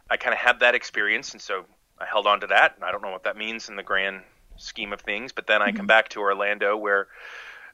I 0.09 0.17
kind 0.17 0.33
of 0.33 0.39
had 0.39 0.59
that 0.59 0.75
experience. 0.75 1.33
And 1.33 1.41
so 1.41 1.65
I 1.97 2.05
held 2.05 2.27
on 2.27 2.41
to 2.41 2.47
that. 2.47 2.75
And 2.75 2.85
I 2.85 2.91
don't 2.91 3.01
know 3.01 3.11
what 3.11 3.23
that 3.23 3.35
means 3.35 3.67
in 3.67 3.75
the 3.75 3.83
grand 3.83 4.21
scheme 4.57 4.93
of 4.93 5.01
things. 5.01 5.31
But 5.31 5.47
then 5.47 5.61
I 5.61 5.69
mm-hmm. 5.69 5.77
come 5.77 5.87
back 5.87 6.09
to 6.09 6.19
Orlando 6.19 6.77
where 6.77 7.07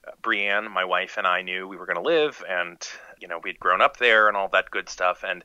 uh, 0.07 0.11
Brianne, 0.23 0.71
my 0.71 0.85
wife, 0.85 1.17
and 1.17 1.27
I 1.27 1.41
knew 1.41 1.67
we 1.67 1.77
were 1.77 1.87
going 1.87 1.97
to 1.97 2.01
live. 2.01 2.41
And, 2.47 2.77
you 3.19 3.27
know, 3.27 3.39
we'd 3.43 3.59
grown 3.59 3.81
up 3.81 3.97
there 3.97 4.29
and 4.29 4.37
all 4.37 4.47
that 4.49 4.71
good 4.71 4.87
stuff. 4.87 5.25
And, 5.27 5.43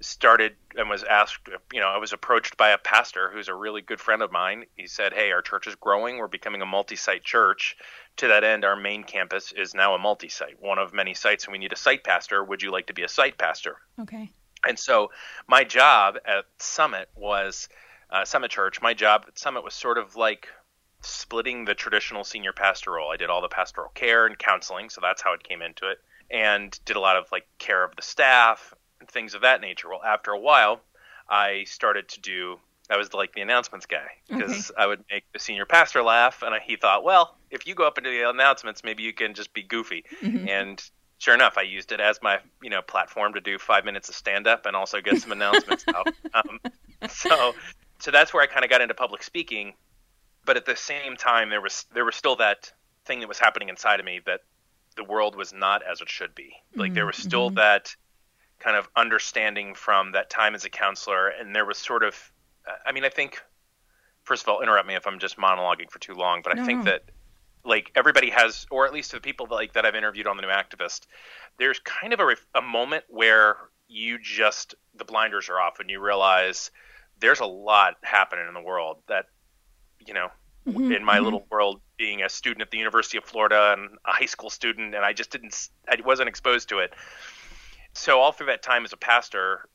started 0.00 0.56
and 0.76 0.88
was 0.88 1.02
asked, 1.04 1.48
you 1.72 1.80
know, 1.80 1.88
I 1.88 1.98
was 1.98 2.12
approached 2.12 2.56
by 2.56 2.70
a 2.70 2.78
pastor 2.78 3.30
who's 3.32 3.48
a 3.48 3.54
really 3.54 3.80
good 3.80 4.00
friend 4.00 4.22
of 4.22 4.30
mine. 4.30 4.66
He 4.76 4.86
said, 4.86 5.12
Hey, 5.12 5.32
our 5.32 5.42
church 5.42 5.66
is 5.66 5.74
growing. 5.74 6.18
We're 6.18 6.28
becoming 6.28 6.62
a 6.62 6.66
multi 6.66 6.96
site 6.96 7.24
church. 7.24 7.76
To 8.18 8.28
that 8.28 8.44
end, 8.44 8.64
our 8.64 8.76
main 8.76 9.04
campus 9.04 9.52
is 9.52 9.74
now 9.74 9.94
a 9.94 9.98
multi 9.98 10.28
site, 10.28 10.60
one 10.60 10.78
of 10.78 10.94
many 10.94 11.14
sites, 11.14 11.44
and 11.44 11.52
we 11.52 11.58
need 11.58 11.72
a 11.72 11.76
site 11.76 12.04
pastor. 12.04 12.42
Would 12.42 12.62
you 12.62 12.70
like 12.70 12.86
to 12.86 12.94
be 12.94 13.02
a 13.02 13.08
site 13.08 13.38
pastor? 13.38 13.76
Okay. 14.00 14.30
And 14.66 14.78
so 14.78 15.10
my 15.46 15.64
job 15.64 16.16
at 16.24 16.44
Summit 16.58 17.08
was 17.14 17.68
uh, 18.10 18.24
Summit 18.24 18.50
Church. 18.50 18.80
My 18.80 18.94
job 18.94 19.24
at 19.28 19.38
Summit 19.38 19.64
was 19.64 19.74
sort 19.74 19.98
of 19.98 20.16
like 20.16 20.48
splitting 21.02 21.64
the 21.64 21.74
traditional 21.74 22.24
senior 22.24 22.52
pastor 22.52 22.92
role. 22.92 23.10
I 23.10 23.16
did 23.16 23.30
all 23.30 23.42
the 23.42 23.48
pastoral 23.48 23.90
care 23.94 24.26
and 24.26 24.38
counseling, 24.38 24.88
so 24.88 25.00
that's 25.02 25.22
how 25.22 25.34
it 25.34 25.42
came 25.42 25.62
into 25.62 25.90
it 25.90 25.98
and 26.30 26.78
did 26.84 26.96
a 26.96 27.00
lot 27.00 27.16
of 27.16 27.30
like 27.30 27.46
care 27.58 27.84
of 27.84 27.94
the 27.94 28.02
staff 28.02 28.74
things 29.06 29.34
of 29.34 29.42
that 29.42 29.60
nature. 29.60 29.88
Well, 29.88 30.02
after 30.04 30.30
a 30.30 30.38
while, 30.38 30.80
I 31.28 31.64
started 31.64 32.08
to 32.10 32.20
do. 32.20 32.58
I 32.88 32.96
was 32.96 33.12
like 33.12 33.34
the 33.34 33.40
announcements 33.40 33.86
guy 33.86 34.06
because 34.28 34.70
okay. 34.70 34.82
I 34.82 34.86
would 34.86 35.04
make 35.10 35.24
the 35.32 35.40
senior 35.40 35.66
pastor 35.66 36.02
laugh, 36.02 36.42
and 36.42 36.54
he 36.62 36.76
thought, 36.76 37.02
well, 37.02 37.36
if 37.50 37.66
you 37.66 37.74
go 37.74 37.86
up 37.86 37.98
into 37.98 38.10
the 38.10 38.28
announcements, 38.28 38.84
maybe 38.84 39.02
you 39.02 39.12
can 39.12 39.34
just 39.34 39.52
be 39.52 39.62
goofy. 39.62 40.04
Mm-hmm. 40.22 40.48
And 40.48 40.90
sure 41.18 41.34
enough, 41.34 41.58
I 41.58 41.62
used 41.62 41.92
it 41.92 42.00
as 42.00 42.20
my 42.22 42.38
you 42.62 42.70
know 42.70 42.82
platform 42.82 43.34
to 43.34 43.40
do 43.40 43.58
five 43.58 43.84
minutes 43.84 44.08
of 44.08 44.14
stand 44.14 44.46
up 44.46 44.66
and 44.66 44.76
also 44.76 45.00
get 45.00 45.20
some 45.20 45.32
announcements 45.32 45.84
out. 45.94 46.08
Um, 46.34 46.60
so, 47.08 47.54
so 47.98 48.10
that's 48.10 48.32
where 48.32 48.42
I 48.42 48.46
kind 48.46 48.64
of 48.64 48.70
got 48.70 48.80
into 48.80 48.94
public 48.94 49.22
speaking. 49.22 49.74
But 50.44 50.56
at 50.56 50.64
the 50.64 50.76
same 50.76 51.16
time, 51.16 51.50
there 51.50 51.60
was 51.60 51.86
there 51.92 52.04
was 52.04 52.14
still 52.14 52.36
that 52.36 52.72
thing 53.04 53.20
that 53.20 53.28
was 53.28 53.38
happening 53.38 53.68
inside 53.68 54.00
of 54.00 54.06
me 54.06 54.20
that 54.26 54.40
the 54.96 55.04
world 55.04 55.36
was 55.36 55.52
not 55.52 55.82
as 55.82 56.00
it 56.00 56.08
should 56.08 56.34
be. 56.34 56.52
Like 56.74 56.94
there 56.94 57.06
was 57.06 57.16
still 57.16 57.48
mm-hmm. 57.48 57.56
that 57.56 57.94
kind 58.66 58.76
of 58.76 58.88
understanding 58.96 59.76
from 59.76 60.10
that 60.10 60.28
time 60.28 60.56
as 60.56 60.64
a 60.64 60.68
counselor. 60.68 61.28
And 61.28 61.54
there 61.54 61.64
was 61.64 61.78
sort 61.78 62.02
of, 62.02 62.16
I 62.84 62.90
mean, 62.90 63.04
I 63.04 63.08
think, 63.08 63.40
first 64.24 64.42
of 64.42 64.48
all, 64.48 64.60
interrupt 64.60 64.88
me 64.88 64.96
if 64.96 65.06
I'm 65.06 65.20
just 65.20 65.36
monologuing 65.36 65.88
for 65.88 66.00
too 66.00 66.14
long, 66.14 66.40
but 66.42 66.58
I 66.58 66.66
think 66.66 66.84
that 66.86 67.04
like 67.64 67.92
everybody 67.94 68.28
has, 68.30 68.66
or 68.72 68.84
at 68.84 68.92
least 68.92 69.12
the 69.12 69.20
people 69.20 69.46
that, 69.46 69.54
like 69.54 69.74
that 69.74 69.86
I've 69.86 69.94
interviewed 69.94 70.26
on 70.26 70.36
the 70.36 70.42
New 70.42 70.48
Activist, 70.48 71.06
there's 71.60 71.78
kind 71.78 72.12
of 72.12 72.18
a, 72.18 72.34
a 72.56 72.62
moment 72.62 73.04
where 73.06 73.56
you 73.86 74.18
just 74.20 74.74
the 74.96 75.04
blinders 75.04 75.48
are 75.48 75.60
off 75.60 75.78
and 75.78 75.88
you 75.88 76.00
realize 76.00 76.72
there's 77.20 77.38
a 77.38 77.46
lot 77.46 77.94
happening 78.02 78.46
in 78.48 78.54
the 78.54 78.60
world 78.60 78.96
that 79.06 79.26
you 80.04 80.12
know 80.12 80.26
mm-hmm, 80.66 80.90
in 80.90 81.04
my 81.04 81.14
mm-hmm. 81.14 81.24
little 81.24 81.46
world 81.52 81.80
being 81.96 82.20
a 82.22 82.28
student 82.28 82.62
at 82.62 82.72
the 82.72 82.78
University 82.78 83.16
of 83.16 83.24
Florida 83.24 83.76
and 83.78 83.96
a 84.04 84.10
high 84.10 84.26
school 84.26 84.50
student 84.50 84.92
and 84.96 85.04
I 85.04 85.12
just 85.12 85.30
didn't 85.30 85.68
I 85.88 85.98
wasn't 86.04 86.28
exposed 86.28 86.68
to 86.70 86.78
it 86.78 86.94
so 87.96 88.20
all 88.20 88.32
through 88.32 88.46
that 88.48 88.62
time 88.62 88.84
as 88.84 88.92
a 88.92 88.96
pastor, 88.96 89.68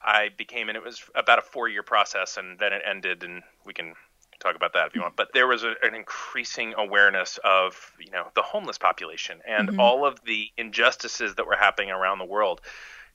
I 0.00 0.30
became, 0.36 0.68
and 0.68 0.76
it 0.76 0.84
was 0.84 1.02
about 1.14 1.38
a 1.38 1.42
four 1.42 1.68
year 1.68 1.82
process, 1.82 2.36
and 2.36 2.58
then 2.58 2.72
it 2.72 2.82
ended, 2.88 3.24
and 3.24 3.42
we 3.66 3.74
can 3.74 3.94
talk 4.38 4.54
about 4.54 4.72
that 4.74 4.86
if 4.86 4.94
you 4.94 5.02
want. 5.02 5.16
But 5.16 5.32
there 5.34 5.48
was 5.48 5.64
a, 5.64 5.74
an 5.82 5.94
increasing 5.94 6.74
awareness 6.78 7.38
of, 7.42 7.92
you 7.98 8.12
know, 8.12 8.28
the 8.34 8.42
homeless 8.42 8.78
population 8.78 9.40
and 9.46 9.70
mm-hmm. 9.70 9.80
all 9.80 10.06
of 10.06 10.22
the 10.24 10.48
injustices 10.56 11.34
that 11.34 11.46
were 11.46 11.56
happening 11.56 11.90
around 11.90 12.18
the 12.18 12.24
world. 12.24 12.60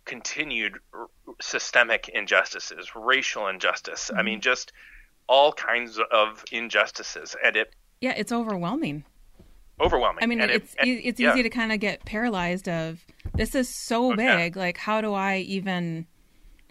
Continued 0.05 0.79
r- 0.93 1.07
systemic 1.41 2.09
injustices, 2.09 2.93
racial 2.95 3.47
injustice. 3.47 4.09
Mm-hmm. 4.09 4.19
I 4.19 4.23
mean, 4.23 4.41
just 4.41 4.73
all 5.27 5.53
kinds 5.53 5.99
of 6.11 6.43
injustices, 6.51 7.37
and 7.41 7.55
it. 7.55 7.73
Yeah, 8.01 8.13
it's 8.17 8.33
overwhelming. 8.33 9.05
Overwhelming. 9.79 10.23
I 10.23 10.27
mean, 10.27 10.39
and 10.39 10.51
it's 10.51 10.75
it, 10.75 10.87
it's 10.87 11.19
easy 11.19 11.37
yeah. 11.37 11.43
to 11.43 11.49
kind 11.49 11.71
of 11.71 11.79
get 11.79 12.05
paralyzed 12.05 12.69
of 12.69 13.03
this 13.33 13.55
is 13.55 13.73
so. 13.73 14.13
Oh, 14.13 14.15
big. 14.15 14.55
Like, 14.55 14.77
how 14.77 15.01
do 15.01 15.13
I 15.13 15.37
even, 15.39 16.05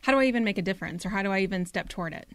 how 0.02 0.12
do 0.12 0.18
I 0.18 0.24
even 0.24 0.44
make 0.44 0.58
a 0.58 0.62
difference, 0.62 1.04
or 1.04 1.08
how 1.08 1.22
do 1.22 1.32
I 1.32 1.40
even 1.40 1.66
step 1.66 1.88
toward 1.88 2.12
it? 2.12 2.28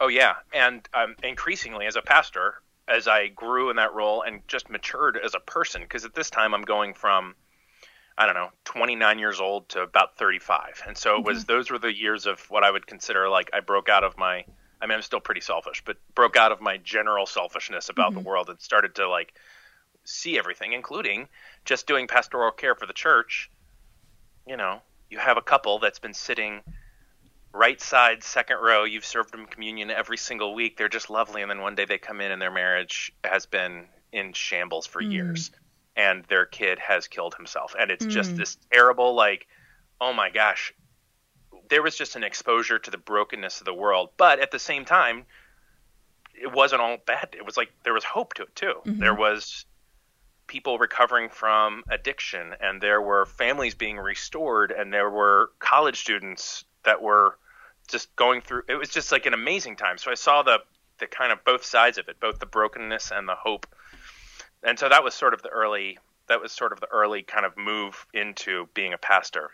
Oh 0.00 0.08
yeah, 0.08 0.34
and 0.52 0.88
um, 0.94 1.16
increasingly 1.22 1.86
as 1.86 1.96
a 1.96 2.02
pastor, 2.02 2.54
as 2.86 3.08
I 3.08 3.28
grew 3.28 3.70
in 3.70 3.76
that 3.76 3.92
role 3.92 4.22
and 4.22 4.46
just 4.46 4.70
matured 4.70 5.18
as 5.22 5.34
a 5.34 5.40
person, 5.40 5.82
because 5.82 6.04
at 6.04 6.14
this 6.14 6.30
time 6.30 6.54
I'm 6.54 6.62
going 6.62 6.94
from, 6.94 7.34
I 8.16 8.26
don't 8.26 8.36
know, 8.36 8.50
29 8.64 9.18
years 9.18 9.40
old 9.40 9.68
to 9.70 9.82
about 9.82 10.16
35, 10.16 10.82
and 10.86 10.96
so 10.96 11.16
it 11.16 11.24
was 11.24 11.38
mm-hmm. 11.38 11.52
those 11.52 11.70
were 11.70 11.78
the 11.78 11.92
years 11.92 12.26
of 12.26 12.40
what 12.48 12.62
I 12.62 12.70
would 12.70 12.86
consider 12.86 13.28
like 13.28 13.50
I 13.52 13.60
broke 13.60 13.88
out 13.88 14.04
of 14.04 14.16
my. 14.16 14.44
I 14.80 14.86
mean, 14.86 14.94
I'm 14.94 15.02
still 15.02 15.18
pretty 15.18 15.40
selfish, 15.40 15.82
but 15.84 15.96
broke 16.14 16.36
out 16.36 16.52
of 16.52 16.60
my 16.60 16.76
general 16.76 17.26
selfishness 17.26 17.88
about 17.88 18.12
mm-hmm. 18.12 18.22
the 18.22 18.28
world 18.28 18.48
and 18.48 18.60
started 18.60 18.94
to 18.94 19.08
like 19.08 19.34
see 20.08 20.38
everything, 20.38 20.72
including 20.72 21.28
just 21.64 21.86
doing 21.86 22.06
pastoral 22.06 22.50
care 22.50 22.74
for 22.74 22.86
the 22.86 22.92
church 22.92 23.50
you 24.48 24.56
know, 24.56 24.80
you 25.10 25.18
have 25.18 25.36
a 25.36 25.42
couple 25.42 25.78
that's 25.78 25.98
been 25.98 26.14
sitting 26.14 26.62
right 27.52 27.80
side, 27.80 28.24
second 28.24 28.56
row. 28.56 28.84
You've 28.84 29.04
served 29.04 29.32
them 29.32 29.46
communion 29.46 29.90
every 29.90 30.16
single 30.16 30.54
week. 30.54 30.76
They're 30.76 30.88
just 30.88 31.10
lovely, 31.10 31.42
and 31.42 31.50
then 31.50 31.60
one 31.60 31.74
day 31.74 31.84
they 31.84 31.98
come 31.98 32.20
in 32.20 32.32
and 32.32 32.40
their 32.40 32.50
marriage 32.50 33.12
has 33.22 33.46
been 33.46 33.84
in 34.10 34.32
shambles 34.32 34.86
for 34.86 35.02
mm. 35.02 35.12
years, 35.12 35.50
and 35.96 36.24
their 36.24 36.46
kid 36.46 36.78
has 36.78 37.06
killed 37.06 37.34
himself, 37.34 37.74
and 37.78 37.90
it's 37.90 38.06
mm. 38.06 38.10
just 38.10 38.36
this 38.36 38.56
terrible, 38.72 39.14
like, 39.14 39.46
oh 40.00 40.12
my 40.12 40.30
gosh. 40.30 40.74
There 41.68 41.82
was 41.82 41.96
just 41.96 42.16
an 42.16 42.24
exposure 42.24 42.78
to 42.78 42.90
the 42.90 42.96
brokenness 42.96 43.60
of 43.60 43.66
the 43.66 43.74
world, 43.74 44.08
but 44.16 44.40
at 44.40 44.50
the 44.50 44.58
same 44.58 44.86
time, 44.86 45.26
it 46.34 46.50
wasn't 46.50 46.80
all 46.80 46.96
bad. 47.04 47.34
It 47.36 47.44
was 47.44 47.58
like 47.58 47.68
there 47.84 47.92
was 47.92 48.04
hope 48.04 48.32
to 48.34 48.44
it 48.44 48.56
too. 48.56 48.74
Mm-hmm. 48.86 49.00
There 49.00 49.14
was 49.14 49.66
people 50.48 50.78
recovering 50.78 51.28
from 51.28 51.84
addiction, 51.88 52.54
and 52.60 52.80
there 52.80 53.00
were 53.00 53.26
families 53.26 53.74
being 53.74 53.98
restored, 53.98 54.72
and 54.72 54.92
there 54.92 55.10
were 55.10 55.50
college 55.60 56.00
students 56.00 56.64
that 56.84 57.00
were 57.00 57.38
just 57.86 58.14
going 58.16 58.40
through. 58.40 58.62
It 58.68 58.74
was 58.74 58.88
just 58.88 59.12
like 59.12 59.26
an 59.26 59.34
amazing 59.34 59.76
time. 59.76 59.98
So 59.98 60.10
I 60.10 60.14
saw 60.14 60.42
the 60.42 60.58
the 60.98 61.06
kind 61.06 61.30
of 61.30 61.44
both 61.44 61.64
sides 61.64 61.96
of 61.96 62.08
it, 62.08 62.18
both 62.18 62.40
the 62.40 62.46
brokenness 62.46 63.12
and 63.12 63.28
the 63.28 63.36
hope, 63.36 63.66
and 64.64 64.78
so 64.78 64.88
that 64.88 65.04
was 65.04 65.14
sort 65.14 65.34
of 65.34 65.42
the 65.42 65.50
early 65.50 65.98
that 66.26 66.40
was 66.40 66.50
sort 66.52 66.72
of 66.72 66.80
the 66.80 66.88
early 66.88 67.22
kind 67.22 67.46
of 67.46 67.56
move 67.56 68.06
into 68.12 68.68
being 68.74 68.92
a 68.92 68.98
pastor. 68.98 69.50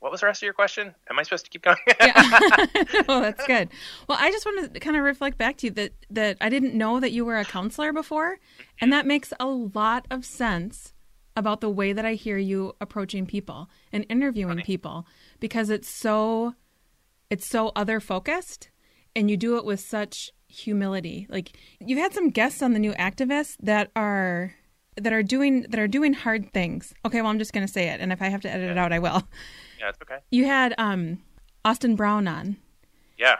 What 0.00 0.12
was 0.12 0.20
the 0.20 0.26
rest 0.26 0.42
of 0.42 0.46
your 0.46 0.52
question? 0.52 0.94
Am 1.08 1.18
I 1.18 1.22
supposed 1.22 1.46
to 1.46 1.50
keep 1.50 1.62
going? 1.62 1.78
yeah. 2.00 2.12
oh, 3.08 3.22
that's 3.22 3.46
good. 3.46 3.70
Well, 4.08 4.18
I 4.20 4.30
just 4.30 4.44
wanted 4.44 4.74
to 4.74 4.80
kind 4.80 4.96
of 4.96 5.02
reflect 5.02 5.38
back 5.38 5.56
to 5.58 5.68
you 5.68 5.70
that 5.72 5.92
that 6.10 6.36
I 6.40 6.48
didn't 6.48 6.74
know 6.74 7.00
that 7.00 7.12
you 7.12 7.24
were 7.24 7.38
a 7.38 7.44
counselor 7.44 7.92
before, 7.92 8.38
and 8.80 8.92
that 8.92 9.06
makes 9.06 9.32
a 9.40 9.46
lot 9.46 10.06
of 10.10 10.24
sense 10.24 10.92
about 11.36 11.60
the 11.60 11.70
way 11.70 11.92
that 11.92 12.06
I 12.06 12.14
hear 12.14 12.38
you 12.38 12.74
approaching 12.80 13.26
people 13.26 13.68
and 13.92 14.06
interviewing 14.08 14.54
Funny. 14.56 14.62
people 14.64 15.06
because 15.38 15.70
it's 15.70 15.88
so 15.88 16.54
it's 17.28 17.48
so 17.48 17.72
other 17.76 18.00
focused 18.00 18.70
and 19.14 19.30
you 19.30 19.36
do 19.36 19.56
it 19.56 19.64
with 19.64 19.80
such 19.80 20.30
humility. 20.48 21.26
Like 21.28 21.56
you've 21.80 21.98
had 21.98 22.14
some 22.14 22.30
guests 22.30 22.62
on 22.62 22.72
the 22.72 22.78
new 22.78 22.92
activists 22.94 23.56
that 23.60 23.90
are 23.94 24.54
that 24.96 25.12
are 25.12 25.22
doing 25.22 25.62
that 25.68 25.78
are 25.78 25.88
doing 25.88 26.14
hard 26.14 26.52
things. 26.52 26.94
Okay, 27.04 27.20
well 27.20 27.30
I'm 27.30 27.38
just 27.38 27.52
going 27.52 27.66
to 27.66 27.72
say 27.72 27.88
it 27.88 28.00
and 28.00 28.12
if 28.12 28.22
I 28.22 28.28
have 28.28 28.40
to 28.42 28.50
edit 28.50 28.70
it 28.70 28.78
out 28.78 28.92
I 28.92 28.98
will. 28.98 29.22
Yeah, 29.78 29.88
it's 29.90 29.98
okay. 30.02 30.18
You 30.30 30.44
had 30.46 30.74
um 30.78 31.18
Austin 31.64 31.96
Brown 31.96 32.28
on. 32.28 32.56
Yeah. 33.18 33.36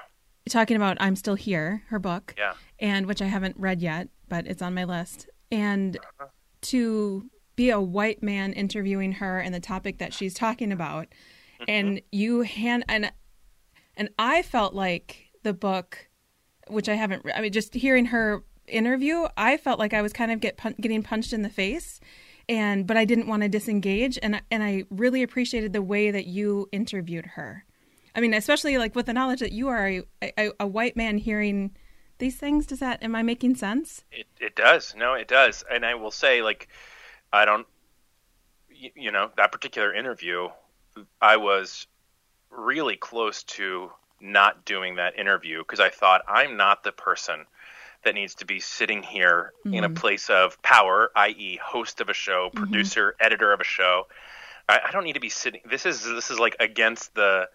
Talking 0.49 0.77
about 0.77 0.97
I'm 1.01 1.17
Still 1.17 1.35
Here, 1.35 1.83
her 1.89 1.99
book. 1.99 2.35
Yeah. 2.37 2.55
And 2.79 3.07
which 3.07 3.23
I 3.23 3.27
haven't 3.27 3.57
read 3.59 3.81
yet, 3.81 4.09
but 4.29 4.47
it's 4.47 4.63
on 4.63 4.75
my 4.75 4.85
list. 4.85 5.29
And 5.51 5.97
uh-huh. 5.97 6.27
to 6.63 7.31
be 7.57 7.71
a 7.71 7.81
white 7.81 8.23
man 8.23 8.53
interviewing 8.53 9.13
her 9.13 9.41
and 9.41 9.55
the 9.55 9.61
topic 9.61 9.99
that 9.99 10.13
she's 10.13 10.35
talking 10.35 10.71
about 10.71 11.07
mm-hmm. 11.07 11.65
and 11.69 12.03
you 12.13 12.43
hand 12.43 12.85
and 12.89 13.11
and 13.97 14.11
I 14.19 14.43
felt 14.43 14.75
like 14.75 15.31
the 15.43 15.55
book 15.55 16.09
which 16.69 16.89
I 16.89 16.95
haven't 16.95 17.25
I 17.35 17.41
mean 17.41 17.53
just 17.53 17.75
hearing 17.75 18.07
her 18.07 18.45
interview 18.69 19.27
I 19.37 19.57
felt 19.57 19.79
like 19.79 19.95
I 19.95 20.03
was 20.03 20.13
kind 20.13 20.31
of 20.31 20.41
get 20.41 20.61
getting 20.81 21.03
punched 21.03 21.33
in 21.33 21.43
the 21.43 21.49
face 21.49 21.99
and 22.49 22.87
but 22.87 22.97
I 22.97 23.05
didn't 23.05 23.27
want 23.27 23.43
to 23.43 23.49
disengage 23.49 24.19
and 24.23 24.41
and 24.51 24.63
I 24.63 24.85
really 24.91 25.23
appreciated 25.23 25.73
the 25.73 25.83
way 25.83 26.11
that 26.11 26.27
you 26.27 26.69
interviewed 26.73 27.27
her. 27.27 27.65
I 28.15 28.21
mean, 28.21 28.33
especially 28.33 28.79
like 28.79 28.95
with 28.95 29.07
the 29.07 29.13
knowledge 29.13 29.41
that 29.41 29.53
you 29.53 29.69
are 29.69 29.87
a, 29.89 30.03
a, 30.23 30.51
a 30.61 30.67
white 30.67 30.97
man 30.97 31.19
hearing 31.19 31.77
these 32.19 32.37
things. 32.37 32.67
Does 32.67 32.81
that 32.81 33.03
am 33.03 33.15
I 33.15 33.23
making 33.23 33.57
sense? 33.57 34.05
It 34.13 34.27
it 34.41 34.57
does. 34.57 34.95
No, 34.97 35.15
it 35.15 35.29
does. 35.29 35.65
And 35.71 35.85
I 35.85 35.95
will 35.95 36.11
say, 36.11 36.43
like, 36.43 36.69
I 37.33 37.45
don't, 37.45 37.67
you, 38.71 38.91
you 38.95 39.11
know, 39.11 39.31
that 39.37 39.53
particular 39.53 39.93
interview, 39.93 40.49
I 41.21 41.37
was 41.37 41.87
really 42.51 42.97
close 42.97 43.43
to 43.43 43.91
not 44.21 44.65
doing 44.65 44.97
that 44.97 45.19
interview 45.19 45.59
because 45.59 45.81
I 45.81 45.91
thought 45.91 46.23
I'm 46.27 46.57
not 46.57 46.83
the 46.85 46.93
person 46.93 47.45
that 48.05 48.15
needs 48.15 48.35
to 48.37 48.45
be 48.47 48.61
sitting 48.61 49.03
here 49.03 49.53
mm-hmm. 49.61 49.75
in 49.75 49.85
a 49.85 49.89
mm-hmm. 49.89 49.97
place 49.97 50.31
of 50.31 50.61
power, 50.63 51.11
i.e., 51.17 51.59
host 51.63 52.01
of 52.01 52.09
a 52.09 52.15
show, 52.15 52.49
mm-hmm. 52.49 52.59
producer, 52.59 53.13
mm-hmm. 53.13 53.27
editor 53.27 53.53
of 53.53 53.61
a 53.61 53.65
show. 53.65 54.07
I, 54.69 54.81
I, 54.87 54.91
don't 54.91 55.05
need 55.05 55.15
to 55.15 55.21
be 55.21 55.29
sitting. 55.29 55.61
This 55.69 55.87
is 55.87 56.05
this 56.05 56.31
is 56.31 56.39
like 56.39 56.57
against 56.61 57.15
the. 57.15 57.49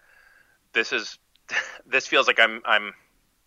This 0.72 0.92
is 0.92 1.18
this 1.86 2.06
feels 2.06 2.26
like 2.26 2.40
I'm 2.40 2.62
I'm 2.64 2.94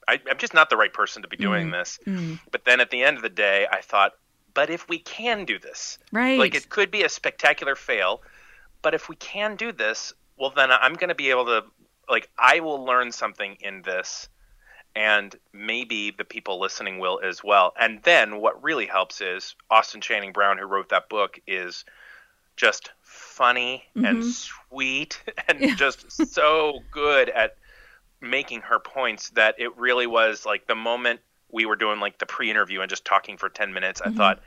I, 0.08 0.20
am 0.30 0.38
just 0.38 0.54
not 0.54 0.70
the 0.70 0.78
right 0.78 0.94
person 0.94 1.22
to 1.24 1.28
be 1.28 1.38
doing 1.38 1.68
mm-hmm. 1.68 1.78
this. 1.78 2.00
Mm-hmm. 2.06 2.36
But 2.52 2.66
then 2.66 2.80
at 2.80 2.92
the 2.92 3.04
end 3.04 3.18
of 3.18 3.24
the 3.24 3.30
day, 3.30 3.68
I 3.72 3.82
thought, 3.82 4.14
but 4.54 4.70
if 4.70 4.88
we 4.88 5.00
can 5.00 5.46
do 5.46 5.60
this, 5.60 5.98
right? 6.12 6.40
Like 6.40 6.56
it 6.56 6.70
could 6.70 6.92
be 6.92 7.04
a 7.04 7.10
spectacular 7.10 7.76
fail, 7.76 8.22
but 8.82 8.94
if 8.94 9.10
we 9.10 9.16
can 9.16 9.56
do 9.56 9.72
this, 9.72 10.14
well, 10.38 10.52
then 10.56 10.72
I'm 10.72 10.94
going 10.94 11.10
to 11.10 11.16
be 11.16 11.30
able 11.30 11.46
to 11.46 11.64
like 12.10 12.30
I 12.38 12.60
will 12.60 12.84
learn 12.86 13.12
something 13.12 13.58
in 13.62 13.82
this 13.82 14.30
and 14.96 15.36
maybe 15.52 16.12
the 16.12 16.24
people 16.24 16.60
listening 16.60 17.00
will 17.00 17.20
as 17.24 17.44
well. 17.44 17.74
And 17.80 18.02
then 18.04 18.40
what 18.40 18.64
really 18.64 18.86
helps 18.86 19.20
is 19.20 19.56
Austin 19.70 20.02
Channing 20.02 20.32
Brown, 20.32 20.58
who 20.58 20.66
wrote 20.66 20.90
that 20.90 21.10
book, 21.10 21.40
is 21.46 21.84
just 22.56 22.92
funny 23.02 23.84
mm-hmm. 23.96 24.06
and 24.06 24.26
sweet 24.26 25.22
and 25.48 25.60
yeah. 25.60 25.76
just 25.76 26.12
so 26.34 26.80
good 26.92 27.30
at 27.30 27.58
making 28.22 28.62
her 28.62 28.80
points 28.80 29.30
that 29.32 29.56
it 29.58 29.76
really 29.78 30.08
was 30.08 30.46
like 30.46 30.68
the 30.68 30.76
moment 30.76 31.20
we 31.52 31.66
were 31.66 31.76
doing 31.76 32.00
like 32.00 32.18
the 32.18 32.26
pre-interview 32.26 32.82
and 32.82 32.90
just 32.90 33.06
talking 33.06 33.38
for 33.38 33.50
10 33.50 33.74
minutes 33.74 34.02
mm-hmm. 34.02 34.14
i 34.14 34.16
thought 34.16 34.40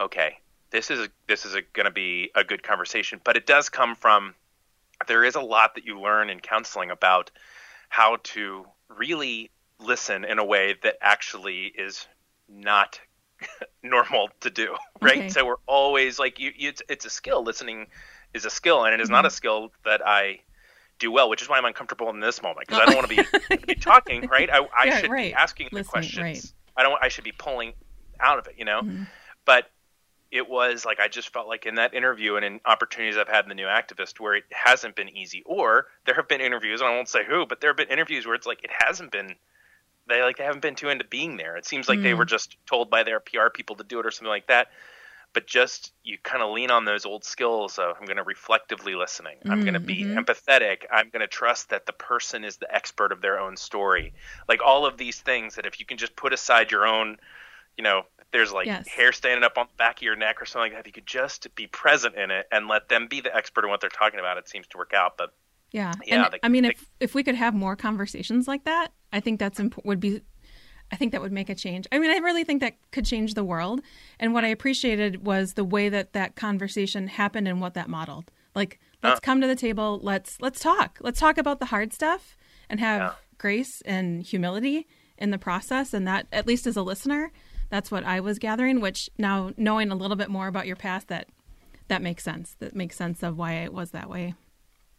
okay 0.00 0.38
this 0.70 0.90
is 0.90 1.08
this 1.28 1.44
is 1.44 1.54
going 1.74 1.84
to 1.84 1.92
be 1.92 2.30
a 2.34 2.42
good 2.42 2.62
conversation 2.62 3.20
but 3.22 3.36
it 3.36 3.46
does 3.46 3.68
come 3.68 3.94
from 3.94 4.34
there 5.06 5.24
is 5.24 5.34
a 5.34 5.40
lot 5.40 5.74
that 5.74 5.84
you 5.84 6.00
learn 6.00 6.30
in 6.30 6.40
counseling 6.40 6.90
about 6.90 7.30
how 7.88 8.16
to 8.22 8.64
really 8.88 9.50
listen 9.82 10.24
in 10.24 10.38
a 10.38 10.44
way 10.44 10.76
that 10.82 10.96
actually 11.00 11.66
is 11.66 12.06
not 12.48 13.00
normal 13.82 14.30
to 14.40 14.50
do, 14.50 14.76
right? 15.00 15.18
Okay. 15.18 15.28
So 15.28 15.44
we're 15.44 15.56
always 15.66 16.18
like 16.18 16.38
you, 16.38 16.52
you 16.56 16.68
it's, 16.70 16.82
it's, 16.88 17.04
a 17.04 17.10
skill. 17.10 17.42
Listening 17.42 17.86
is 18.34 18.44
a 18.44 18.50
skill, 18.50 18.84
and 18.84 18.94
it 18.94 19.00
is 19.00 19.06
mm-hmm. 19.06 19.14
not 19.14 19.26
a 19.26 19.30
skill 19.30 19.72
that 19.84 20.06
I 20.06 20.40
do 20.98 21.10
well, 21.10 21.28
which 21.28 21.42
is 21.42 21.48
why 21.48 21.58
I'm 21.58 21.64
uncomfortable 21.64 22.10
in 22.10 22.20
this 22.20 22.42
moment 22.42 22.68
because 22.68 22.82
I 22.82 22.86
don't 22.86 22.96
want 22.96 23.10
to 23.10 23.56
be, 23.56 23.66
be 23.66 23.74
talking, 23.74 24.26
right? 24.30 24.48
I, 24.50 24.58
I 24.58 24.84
yeah, 24.84 25.00
should 25.00 25.10
right. 25.10 25.32
be 25.32 25.34
asking 25.34 25.66
Listening, 25.66 25.82
the 25.82 25.88
questions. 25.88 26.22
Right. 26.22 26.52
I 26.76 26.82
don't. 26.82 27.02
I 27.02 27.08
should 27.08 27.24
be 27.24 27.32
pulling 27.32 27.72
out 28.20 28.38
of 28.38 28.46
it, 28.46 28.54
you 28.56 28.64
know. 28.64 28.82
Mm-hmm. 28.82 29.04
But 29.44 29.70
it 30.30 30.48
was 30.48 30.86
like 30.86 30.98
I 31.00 31.08
just 31.08 31.32
felt 31.32 31.46
like 31.46 31.66
in 31.66 31.74
that 31.74 31.92
interview 31.92 32.36
and 32.36 32.44
in 32.44 32.60
opportunities 32.64 33.18
I've 33.18 33.28
had 33.28 33.44
in 33.44 33.48
the 33.50 33.54
New 33.54 33.66
Activist 33.66 34.18
where 34.18 34.34
it 34.34 34.44
hasn't 34.50 34.96
been 34.96 35.10
easy, 35.10 35.42
or 35.44 35.86
there 36.06 36.14
have 36.14 36.28
been 36.28 36.40
interviews, 36.40 36.80
and 36.80 36.88
I 36.88 36.94
won't 36.94 37.08
say 37.08 37.24
who, 37.24 37.46
but 37.46 37.60
there 37.60 37.70
have 37.70 37.76
been 37.76 37.90
interviews 37.90 38.24
where 38.24 38.34
it's 38.34 38.46
like 38.46 38.64
it 38.64 38.70
hasn't 38.72 39.10
been 39.10 39.34
they 40.08 40.22
like 40.22 40.36
they 40.36 40.44
haven't 40.44 40.62
been 40.62 40.74
too 40.74 40.88
into 40.88 41.04
being 41.04 41.36
there. 41.36 41.56
It 41.56 41.66
seems 41.66 41.88
like 41.88 42.00
mm. 42.00 42.02
they 42.02 42.14
were 42.14 42.24
just 42.24 42.56
told 42.66 42.90
by 42.90 43.02
their 43.02 43.20
PR 43.20 43.48
people 43.52 43.76
to 43.76 43.84
do 43.84 44.00
it 44.00 44.06
or 44.06 44.10
something 44.10 44.28
like 44.28 44.48
that. 44.48 44.68
But 45.34 45.46
just 45.46 45.92
you 46.04 46.18
kind 46.22 46.42
of 46.42 46.50
lean 46.50 46.70
on 46.70 46.84
those 46.84 47.06
old 47.06 47.24
skills 47.24 47.78
of 47.78 47.96
I'm 47.98 48.04
going 48.04 48.18
to 48.18 48.22
reflectively 48.22 48.94
listening. 48.94 49.38
Mm, 49.44 49.50
I'm 49.50 49.60
going 49.62 49.74
to 49.74 49.80
be 49.80 50.04
mm-hmm. 50.04 50.18
empathetic. 50.18 50.84
I'm 50.90 51.08
going 51.08 51.20
to 51.20 51.26
trust 51.26 51.70
that 51.70 51.86
the 51.86 51.92
person 51.92 52.44
is 52.44 52.56
the 52.56 52.72
expert 52.74 53.12
of 53.12 53.22
their 53.22 53.40
own 53.40 53.56
story. 53.56 54.12
Like 54.48 54.60
all 54.62 54.84
of 54.84 54.98
these 54.98 55.20
things 55.20 55.54
that 55.54 55.64
if 55.64 55.80
you 55.80 55.86
can 55.86 55.96
just 55.96 56.16
put 56.16 56.34
aside 56.34 56.70
your 56.70 56.86
own, 56.86 57.16
you 57.78 57.84
know, 57.84 58.02
there's 58.32 58.52
like 58.52 58.66
yes. 58.66 58.88
hair 58.88 59.12
standing 59.12 59.44
up 59.44 59.56
on 59.56 59.66
the 59.70 59.76
back 59.76 59.98
of 59.98 60.02
your 60.02 60.16
neck 60.16 60.42
or 60.42 60.46
something 60.46 60.72
like 60.72 60.72
that. 60.72 60.80
If 60.80 60.86
you 60.86 60.92
could 60.92 61.06
just 61.06 61.54
be 61.54 61.66
present 61.66 62.14
in 62.16 62.30
it 62.30 62.46
and 62.50 62.66
let 62.66 62.88
them 62.88 63.06
be 63.08 63.20
the 63.20 63.34
expert 63.34 63.64
in 63.64 63.70
what 63.70 63.80
they're 63.80 63.90
talking 63.90 64.20
about, 64.20 64.36
it 64.36 64.48
seems 64.48 64.66
to 64.68 64.78
work 64.78 64.92
out. 64.94 65.16
But 65.16 65.32
yeah, 65.70 65.92
yeah. 66.04 66.26
And, 66.26 66.38
I 66.42 66.48
mean, 66.48 66.66
if 66.66 66.90
if 67.00 67.14
we 67.14 67.22
could 67.22 67.34
have 67.34 67.54
more 67.54 67.76
conversations 67.76 68.46
like 68.48 68.64
that, 68.64 68.92
I 69.12 69.20
think 69.20 69.38
that's 69.38 69.60
imp- 69.60 69.84
would 69.84 70.00
be. 70.00 70.22
I 70.90 70.96
think 70.96 71.12
that 71.12 71.22
would 71.22 71.32
make 71.32 71.48
a 71.48 71.54
change. 71.54 71.86
I 71.90 71.98
mean, 71.98 72.10
I 72.10 72.18
really 72.18 72.44
think 72.44 72.60
that 72.60 72.74
could 72.90 73.06
change 73.06 73.32
the 73.32 73.44
world. 73.44 73.80
And 74.20 74.34
what 74.34 74.44
I 74.44 74.48
appreciated 74.48 75.24
was 75.24 75.54
the 75.54 75.64
way 75.64 75.88
that 75.88 76.12
that 76.12 76.36
conversation 76.36 77.06
happened 77.08 77.48
and 77.48 77.62
what 77.62 77.72
that 77.74 77.88
modeled. 77.88 78.30
Like, 78.54 78.78
let's 79.02 79.16
uh, 79.16 79.20
come 79.20 79.40
to 79.40 79.46
the 79.46 79.56
table. 79.56 79.98
Let's 80.02 80.40
let's 80.40 80.60
talk. 80.60 80.98
Let's 81.00 81.18
talk 81.18 81.38
about 81.38 81.60
the 81.60 81.66
hard 81.66 81.94
stuff 81.94 82.36
and 82.68 82.78
have 82.80 83.00
yeah. 83.00 83.12
grace 83.38 83.80
and 83.82 84.22
humility 84.22 84.86
in 85.16 85.30
the 85.30 85.38
process. 85.38 85.94
And 85.94 86.06
that, 86.06 86.26
at 86.30 86.46
least 86.46 86.66
as 86.66 86.76
a 86.76 86.82
listener, 86.82 87.32
that's 87.70 87.90
what 87.90 88.04
I 88.04 88.20
was 88.20 88.38
gathering. 88.38 88.80
Which 88.80 89.08
now, 89.16 89.52
knowing 89.56 89.90
a 89.90 89.94
little 89.94 90.16
bit 90.16 90.28
more 90.28 90.46
about 90.46 90.66
your 90.66 90.76
past, 90.76 91.08
that 91.08 91.28
that 91.88 92.02
makes 92.02 92.22
sense. 92.22 92.54
That 92.58 92.76
makes 92.76 92.96
sense 92.96 93.22
of 93.22 93.38
why 93.38 93.54
it 93.54 93.72
was 93.72 93.92
that 93.92 94.10
way. 94.10 94.34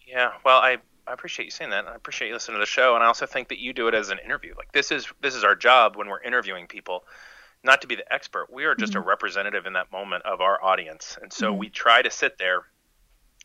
Yeah, 0.07 0.31
well, 0.43 0.57
I 0.59 0.77
I 1.07 1.13
appreciate 1.13 1.45
you 1.45 1.51
saying 1.51 1.71
that. 1.71 1.87
I 1.87 1.95
appreciate 1.95 2.29
you 2.29 2.33
listening 2.33 2.55
to 2.55 2.59
the 2.59 2.65
show, 2.65 2.95
and 2.95 3.03
I 3.03 3.07
also 3.07 3.25
think 3.25 3.49
that 3.49 3.59
you 3.59 3.73
do 3.73 3.87
it 3.87 3.93
as 3.93 4.09
an 4.09 4.19
interview. 4.23 4.53
Like 4.57 4.71
this 4.71 4.91
is 4.91 5.07
this 5.21 5.35
is 5.35 5.43
our 5.43 5.55
job 5.55 5.95
when 5.95 6.07
we're 6.07 6.21
interviewing 6.21 6.67
people, 6.67 7.03
not 7.63 7.81
to 7.81 7.87
be 7.87 7.95
the 7.95 8.13
expert. 8.13 8.47
We 8.51 8.65
are 8.65 8.75
just 8.75 8.93
mm-hmm. 8.93 9.01
a 9.01 9.05
representative 9.05 9.65
in 9.65 9.73
that 9.73 9.91
moment 9.91 10.23
of 10.25 10.41
our 10.41 10.63
audience, 10.63 11.17
and 11.21 11.31
so 11.31 11.49
mm-hmm. 11.49 11.59
we 11.59 11.69
try 11.69 12.01
to 12.01 12.09
sit 12.09 12.37
there 12.37 12.63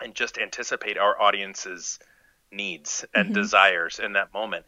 and 0.01 0.15
just 0.15 0.39
anticipate 0.39 0.99
our 0.99 1.21
audience's 1.21 1.99
needs 2.53 3.05
and 3.15 3.27
mm-hmm. 3.27 3.35
desires 3.35 3.99
in 3.99 4.13
that 4.13 4.33
moment. 4.33 4.65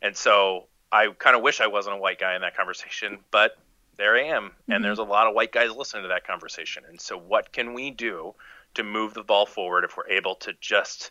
And 0.00 0.16
so 0.16 0.66
I 0.92 1.08
kind 1.08 1.36
of 1.36 1.42
wish 1.42 1.60
I 1.60 1.66
wasn't 1.66 1.96
a 1.96 1.98
white 1.98 2.20
guy 2.20 2.34
in 2.34 2.42
that 2.42 2.56
conversation, 2.56 3.18
but 3.30 3.58
there 3.96 4.16
I 4.16 4.24
am, 4.24 4.44
and 4.44 4.52
mm-hmm. 4.52 4.82
there's 4.84 4.98
a 4.98 5.04
lot 5.04 5.26
of 5.26 5.34
white 5.34 5.52
guys 5.52 5.74
listening 5.74 6.04
to 6.04 6.08
that 6.08 6.26
conversation. 6.26 6.84
And 6.88 7.00
so, 7.00 7.18
what 7.18 7.52
can 7.52 7.74
we 7.74 7.90
do 7.90 8.34
to 8.74 8.84
move 8.84 9.12
the 9.12 9.24
ball 9.24 9.44
forward 9.44 9.84
if 9.84 9.96
we're 9.96 10.08
able 10.08 10.36
to 10.36 10.52
just 10.60 11.10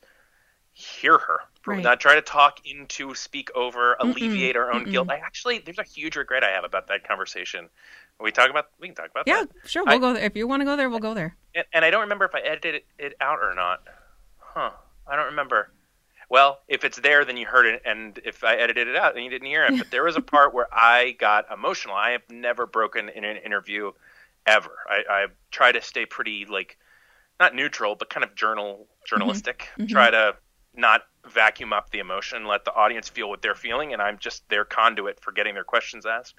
hear 0.77 1.17
her 1.17 1.39
right. 1.65 1.81
not 1.81 1.99
try 1.99 2.13
to 2.13 2.21
talk 2.21 2.59
into 2.63 3.15
speak 3.15 3.49
over 3.55 3.95
alleviate 3.99 4.55
Mm-mm. 4.55 4.59
our 4.59 4.71
own 4.71 4.85
Mm-mm. 4.85 4.91
guilt 4.91 5.09
i 5.09 5.15
actually 5.15 5.57
there's 5.57 5.79
a 5.79 5.83
huge 5.83 6.15
regret 6.15 6.43
i 6.43 6.51
have 6.51 6.63
about 6.63 6.87
that 6.87 7.07
conversation 7.07 7.67
we 8.19 8.31
talk 8.31 8.51
about 8.51 8.67
we 8.79 8.87
can 8.87 8.95
talk 8.95 9.09
about 9.09 9.25
that. 9.25 9.31
yeah 9.31 9.41
that. 9.41 9.69
sure 9.69 9.83
we'll 9.83 9.95
I, 9.95 9.97
go 9.97 10.13
there 10.13 10.23
if 10.23 10.35
you 10.35 10.47
want 10.47 10.61
to 10.61 10.65
go 10.65 10.75
there 10.75 10.87
we'll 10.87 10.99
go 10.99 11.15
there 11.15 11.35
and, 11.55 11.65
and 11.73 11.83
i 11.83 11.89
don't 11.89 12.01
remember 12.01 12.25
if 12.25 12.35
i 12.35 12.41
edited 12.41 12.83
it, 12.99 13.15
out 13.19 13.39
or 13.39 13.55
not 13.55 13.81
huh 14.37 14.69
i 15.07 15.15
don't 15.15 15.25
remember 15.25 15.71
well, 16.29 16.59
if 16.67 16.83
it's 16.83 16.99
there, 16.99 17.23
then 17.23 17.37
you 17.37 17.45
heard 17.45 17.65
it, 17.65 17.81
and 17.85 18.19
if 18.25 18.43
I 18.43 18.55
edited 18.55 18.89
it 18.89 18.97
out, 18.97 19.13
then 19.13 19.23
you 19.23 19.29
didn't 19.29 19.47
hear 19.47 19.63
it. 19.63 19.77
But 19.77 19.91
there 19.91 20.03
was 20.03 20.17
a 20.17 20.21
part 20.35 20.53
where 20.53 20.67
I 20.73 21.15
got 21.17 21.45
emotional. 21.49 21.95
I 21.95 22.11
have 22.11 22.23
never 22.29 22.65
broken 22.65 23.07
in 23.07 23.23
an 23.23 23.37
interview 23.37 23.93
ever. 24.45 24.71
I, 24.89 25.03
I 25.09 25.25
try 25.51 25.71
to 25.71 25.81
stay 25.81 26.05
pretty 26.05 26.45
like 26.45 26.77
not 27.39 27.55
neutral, 27.55 27.95
but 27.95 28.09
kind 28.09 28.25
of 28.25 28.35
journal 28.35 28.87
journalistic. 29.05 29.59
Mm-hmm. 29.59 29.83
mm-hmm. 29.83 29.93
Try 29.93 30.11
to 30.11 30.35
not 30.77 31.01
vacuum 31.27 31.73
up 31.73 31.89
the 31.89 31.99
emotion, 31.99 32.45
let 32.45 32.63
the 32.63 32.73
audience 32.73 33.09
feel 33.09 33.29
what 33.29 33.41
they're 33.41 33.55
feeling, 33.55 33.93
and 33.93 34.01
I'm 34.01 34.17
just 34.17 34.47
their 34.49 34.65
conduit 34.65 35.19
for 35.19 35.31
getting 35.31 35.53
their 35.53 35.63
questions 35.63 36.05
asked. 36.05 36.35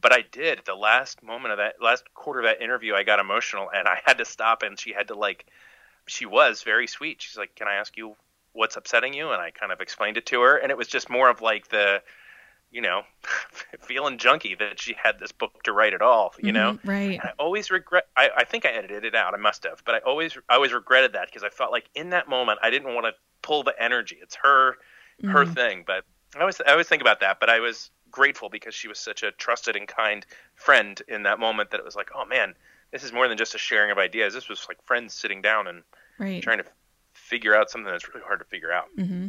But 0.00 0.12
I 0.12 0.24
did 0.32 0.62
the 0.64 0.74
last 0.74 1.22
moment 1.22 1.52
of 1.52 1.58
that 1.58 1.74
last 1.80 2.04
quarter 2.14 2.40
of 2.40 2.44
that 2.44 2.62
interview. 2.62 2.94
I 2.94 3.02
got 3.02 3.18
emotional, 3.18 3.70
and 3.74 3.86
I 3.86 4.00
had 4.04 4.18
to 4.18 4.24
stop, 4.24 4.62
and 4.62 4.78
she 4.78 4.92
had 4.92 5.08
to 5.08 5.14
like. 5.14 5.46
She 6.06 6.26
was 6.26 6.62
very 6.62 6.86
sweet. 6.86 7.22
She's 7.22 7.36
like, 7.36 7.54
"Can 7.54 7.68
I 7.68 7.74
ask 7.74 7.96
you 7.96 8.16
what's 8.52 8.76
upsetting 8.76 9.14
you?" 9.14 9.30
And 9.30 9.40
I 9.40 9.50
kind 9.50 9.72
of 9.72 9.80
explained 9.80 10.16
it 10.16 10.26
to 10.26 10.40
her, 10.40 10.56
and 10.56 10.70
it 10.70 10.76
was 10.76 10.88
just 10.88 11.10
more 11.10 11.28
of 11.28 11.42
like 11.42 11.68
the 11.68 12.02
you 12.72 12.80
know, 12.80 13.02
feeling 13.80 14.16
junky 14.16 14.58
that 14.58 14.80
she 14.80 14.96
had 15.00 15.20
this 15.20 15.30
book 15.30 15.62
to 15.62 15.72
write 15.72 15.92
at 15.92 16.00
all, 16.00 16.34
you 16.42 16.52
know? 16.52 16.72
Mm-hmm, 16.72 16.88
right. 16.88 17.20
And 17.20 17.22
I 17.22 17.32
always 17.38 17.70
regret, 17.70 18.06
I, 18.16 18.30
I 18.38 18.44
think 18.44 18.64
I 18.64 18.70
edited 18.70 19.04
it 19.04 19.14
out. 19.14 19.34
I 19.34 19.36
must 19.36 19.64
have, 19.64 19.82
but 19.84 19.94
I 19.94 19.98
always, 19.98 20.36
I 20.48 20.54
always 20.54 20.72
regretted 20.72 21.12
that 21.12 21.26
because 21.26 21.44
I 21.44 21.50
felt 21.50 21.70
like 21.70 21.84
in 21.94 22.10
that 22.10 22.28
moment, 22.28 22.60
I 22.62 22.70
didn't 22.70 22.94
want 22.94 23.06
to 23.06 23.12
pull 23.42 23.62
the 23.62 23.74
energy. 23.80 24.18
It's 24.20 24.36
her, 24.42 24.76
mm-hmm. 25.22 25.28
her 25.28 25.46
thing. 25.46 25.84
But 25.86 26.04
I 26.36 26.40
always, 26.40 26.60
I 26.66 26.72
always 26.72 26.88
think 26.88 27.02
about 27.02 27.20
that, 27.20 27.40
but 27.40 27.50
I 27.50 27.60
was 27.60 27.90
grateful 28.10 28.48
because 28.48 28.74
she 28.74 28.88
was 28.88 28.98
such 28.98 29.22
a 29.22 29.32
trusted 29.32 29.74
and 29.76 29.88
kind 29.88 30.24
friend 30.54 31.00
in 31.08 31.24
that 31.24 31.40
moment 31.40 31.70
that 31.70 31.80
it 31.80 31.84
was 31.84 31.96
like, 31.96 32.10
oh 32.14 32.24
man, 32.24 32.54
this 32.92 33.02
is 33.02 33.12
more 33.12 33.26
than 33.26 33.38
just 33.38 33.54
a 33.54 33.58
sharing 33.58 33.90
of 33.90 33.98
ideas. 33.98 34.34
This 34.34 34.48
was 34.48 34.66
like 34.68 34.82
friends 34.84 35.14
sitting 35.14 35.42
down 35.42 35.66
and 35.66 35.82
right. 36.18 36.42
trying 36.42 36.58
to 36.58 36.64
figure 37.12 37.56
out 37.56 37.70
something 37.70 37.90
that's 37.90 38.08
really 38.08 38.24
hard 38.24 38.38
to 38.38 38.44
figure 38.44 38.72
out. 38.72 38.86
Mm-hmm. 38.98 39.28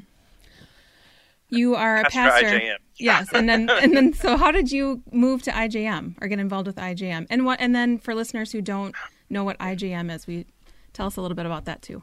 You 1.49 1.75
are 1.75 1.97
a 1.97 2.09
pastor. 2.09 2.47
IJM. 2.47 2.77
Yes, 2.97 3.29
and 3.31 3.47
then 3.47 3.69
and 3.69 3.95
then 3.95 4.13
so 4.13 4.37
how 4.37 4.51
did 4.51 4.71
you 4.71 5.03
move 5.11 5.43
to 5.43 5.51
IJM 5.51 6.15
or 6.21 6.27
get 6.27 6.39
involved 6.39 6.67
with 6.67 6.77
IJM? 6.77 7.27
And 7.29 7.45
what 7.45 7.59
and 7.61 7.75
then 7.75 7.99
for 7.99 8.15
listeners 8.15 8.51
who 8.51 8.61
don't 8.61 8.95
know 9.29 9.43
what 9.43 9.57
IJM 9.59 10.13
is, 10.13 10.25
we 10.25 10.47
tell 10.93 11.07
us 11.07 11.15
a 11.15 11.21
little 11.21 11.35
bit 11.35 11.45
about 11.45 11.65
that 11.65 11.81
too. 11.81 12.01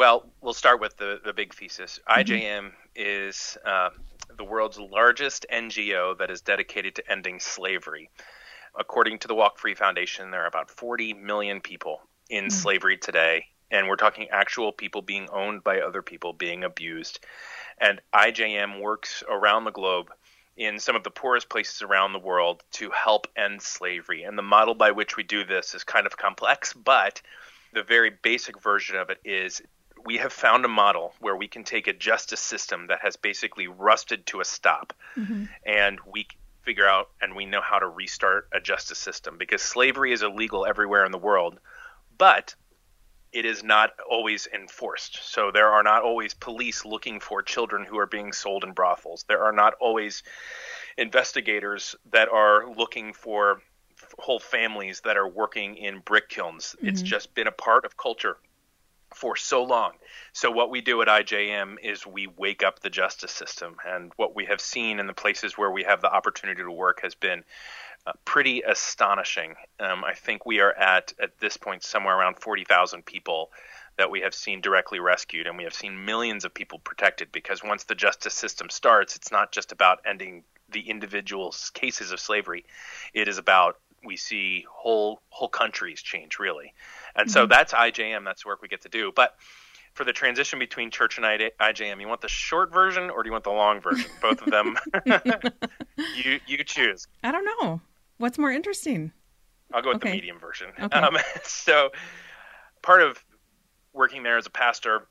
Well, 0.00 0.32
we'll 0.40 0.54
start 0.54 0.80
with 0.80 0.96
the 0.96 1.20
the 1.22 1.34
big 1.34 1.52
thesis. 1.52 2.00
Mm-hmm. 2.08 2.32
IJM 2.32 2.72
is 2.96 3.58
uh, 3.66 3.90
the 4.34 4.44
world's 4.44 4.78
largest 4.78 5.44
NGO 5.52 6.16
that 6.16 6.30
is 6.30 6.40
dedicated 6.40 6.94
to 6.94 7.12
ending 7.12 7.38
slavery. 7.38 8.08
According 8.78 9.18
to 9.18 9.28
the 9.28 9.34
Walk 9.34 9.58
Free 9.58 9.74
Foundation, 9.74 10.30
there 10.30 10.42
are 10.42 10.46
about 10.46 10.70
40 10.70 11.12
million 11.12 11.60
people 11.60 12.00
in 12.30 12.44
mm-hmm. 12.44 12.50
slavery 12.50 12.96
today, 12.96 13.44
and 13.70 13.88
we're 13.88 13.96
talking 13.96 14.30
actual 14.30 14.72
people 14.72 15.02
being 15.02 15.28
owned 15.34 15.62
by 15.62 15.82
other 15.82 16.00
people, 16.00 16.32
being 16.32 16.64
abused. 16.64 17.20
And 17.76 18.00
IJM 18.14 18.80
works 18.80 19.22
around 19.28 19.64
the 19.64 19.70
globe 19.70 20.10
in 20.56 20.80
some 20.80 20.96
of 20.96 21.04
the 21.04 21.10
poorest 21.10 21.50
places 21.50 21.82
around 21.82 22.14
the 22.14 22.18
world 22.20 22.62
to 22.70 22.88
help 22.88 23.26
end 23.36 23.60
slavery. 23.60 24.22
And 24.22 24.38
the 24.38 24.42
model 24.42 24.74
by 24.74 24.92
which 24.92 25.18
we 25.18 25.24
do 25.24 25.44
this 25.44 25.74
is 25.74 25.84
kind 25.84 26.06
of 26.06 26.16
complex, 26.16 26.72
but 26.72 27.20
the 27.74 27.82
very 27.82 28.10
basic 28.10 28.62
version 28.62 28.96
of 28.96 29.10
it 29.10 29.20
is 29.26 29.60
we 30.04 30.16
have 30.18 30.32
found 30.32 30.64
a 30.64 30.68
model 30.68 31.14
where 31.20 31.36
we 31.36 31.48
can 31.48 31.64
take 31.64 31.86
a 31.86 31.92
justice 31.92 32.40
system 32.40 32.86
that 32.88 33.00
has 33.02 33.16
basically 33.16 33.68
rusted 33.68 34.26
to 34.26 34.40
a 34.40 34.44
stop 34.44 34.92
mm-hmm. 35.16 35.44
and 35.64 35.98
we 36.06 36.26
figure 36.62 36.86
out 36.86 37.10
and 37.20 37.34
we 37.34 37.46
know 37.46 37.60
how 37.60 37.78
to 37.78 37.86
restart 37.86 38.48
a 38.52 38.60
justice 38.60 38.98
system 38.98 39.38
because 39.38 39.62
slavery 39.62 40.12
is 40.12 40.22
illegal 40.22 40.66
everywhere 40.66 41.04
in 41.04 41.12
the 41.12 41.18
world. 41.18 41.58
But 42.18 42.54
it 43.32 43.44
is 43.44 43.62
not 43.62 43.92
always 44.08 44.48
enforced. 44.52 45.20
So 45.22 45.50
there 45.52 45.68
are 45.68 45.82
not 45.82 46.02
always 46.02 46.34
police 46.34 46.84
looking 46.84 47.20
for 47.20 47.42
children 47.42 47.84
who 47.84 47.98
are 47.98 48.06
being 48.06 48.32
sold 48.32 48.64
in 48.64 48.72
brothels. 48.72 49.24
There 49.28 49.44
are 49.44 49.52
not 49.52 49.74
always 49.80 50.22
investigators 50.98 51.94
that 52.12 52.28
are 52.28 52.68
looking 52.68 53.12
for 53.12 53.62
whole 54.18 54.40
families 54.40 55.02
that 55.04 55.16
are 55.16 55.28
working 55.28 55.76
in 55.76 56.00
brick 56.00 56.28
kilns. 56.28 56.74
Mm-hmm. 56.76 56.88
It's 56.88 57.02
just 57.02 57.34
been 57.34 57.46
a 57.46 57.52
part 57.52 57.84
of 57.84 57.96
culture 57.96 58.36
for 59.14 59.36
so 59.36 59.64
long. 59.64 59.92
So 60.32 60.50
what 60.50 60.70
we 60.70 60.80
do 60.80 61.02
at 61.02 61.08
IJM 61.08 61.76
is 61.82 62.06
we 62.06 62.26
wake 62.26 62.62
up 62.62 62.80
the 62.80 62.90
justice 62.90 63.32
system 63.32 63.76
and 63.86 64.12
what 64.16 64.34
we 64.36 64.46
have 64.46 64.60
seen 64.60 65.00
in 65.00 65.06
the 65.06 65.12
places 65.12 65.58
where 65.58 65.70
we 65.70 65.82
have 65.84 66.00
the 66.00 66.12
opportunity 66.12 66.62
to 66.62 66.70
work 66.70 67.00
has 67.02 67.14
been 67.14 67.44
uh, 68.06 68.12
pretty 68.24 68.62
astonishing. 68.62 69.54
Um, 69.78 70.04
I 70.04 70.14
think 70.14 70.46
we 70.46 70.60
are 70.60 70.72
at 70.72 71.12
at 71.20 71.38
this 71.38 71.56
point 71.56 71.82
somewhere 71.82 72.16
around 72.16 72.38
40,000 72.38 73.04
people 73.04 73.50
that 73.98 74.10
we 74.10 74.20
have 74.22 74.34
seen 74.34 74.62
directly 74.62 74.98
rescued, 74.98 75.46
and 75.46 75.58
we 75.58 75.64
have 75.64 75.74
seen 75.74 76.06
millions 76.06 76.46
of 76.46 76.54
people 76.54 76.78
protected. 76.78 77.30
Because 77.32 77.62
once 77.62 77.84
the 77.84 77.94
justice 77.94 78.32
system 78.32 78.70
starts, 78.70 79.16
it's 79.16 79.30
not 79.30 79.52
just 79.52 79.72
about 79.72 80.00
ending 80.06 80.44
the 80.70 80.88
individual 80.88 81.54
cases 81.74 82.10
of 82.10 82.20
slavery; 82.20 82.64
it 83.12 83.28
is 83.28 83.36
about 83.36 83.78
we 84.04 84.16
see 84.16 84.64
whole 84.70 85.22
whole 85.28 85.48
countries 85.48 86.02
change 86.02 86.38
really, 86.38 86.74
and 87.14 87.28
mm-hmm. 87.28 87.32
so 87.32 87.46
that's 87.46 87.72
IJM. 87.72 88.24
That's 88.24 88.42
the 88.42 88.48
work 88.48 88.62
we 88.62 88.68
get 88.68 88.82
to 88.82 88.88
do, 88.88 89.12
but 89.14 89.34
for 89.94 90.04
the 90.04 90.12
transition 90.12 90.58
between 90.58 90.90
church 90.90 91.18
and 91.18 91.26
IJM, 91.26 92.00
you 92.00 92.08
want 92.08 92.20
the 92.20 92.28
short 92.28 92.72
version 92.72 93.10
or 93.10 93.22
do 93.22 93.28
you 93.28 93.32
want 93.32 93.44
the 93.44 93.50
long 93.50 93.80
version? 93.80 94.10
Both 94.22 94.42
of 94.42 94.50
them. 94.50 94.76
you 96.16 96.40
you 96.46 96.64
choose. 96.64 97.06
I 97.22 97.32
don't 97.32 97.44
know. 97.44 97.80
What's 98.18 98.38
more 98.38 98.50
interesting? 98.50 99.12
I'll 99.72 99.82
go 99.82 99.90
with 99.90 99.96
okay. 99.96 100.10
the 100.10 100.14
medium 100.16 100.38
version. 100.38 100.68
Okay. 100.80 100.98
Um, 100.98 101.16
so, 101.44 101.90
part 102.82 103.02
of 103.02 103.22
working 103.92 104.22
there 104.22 104.36
as 104.36 104.46
a 104.46 104.50
pastor, 104.50 105.06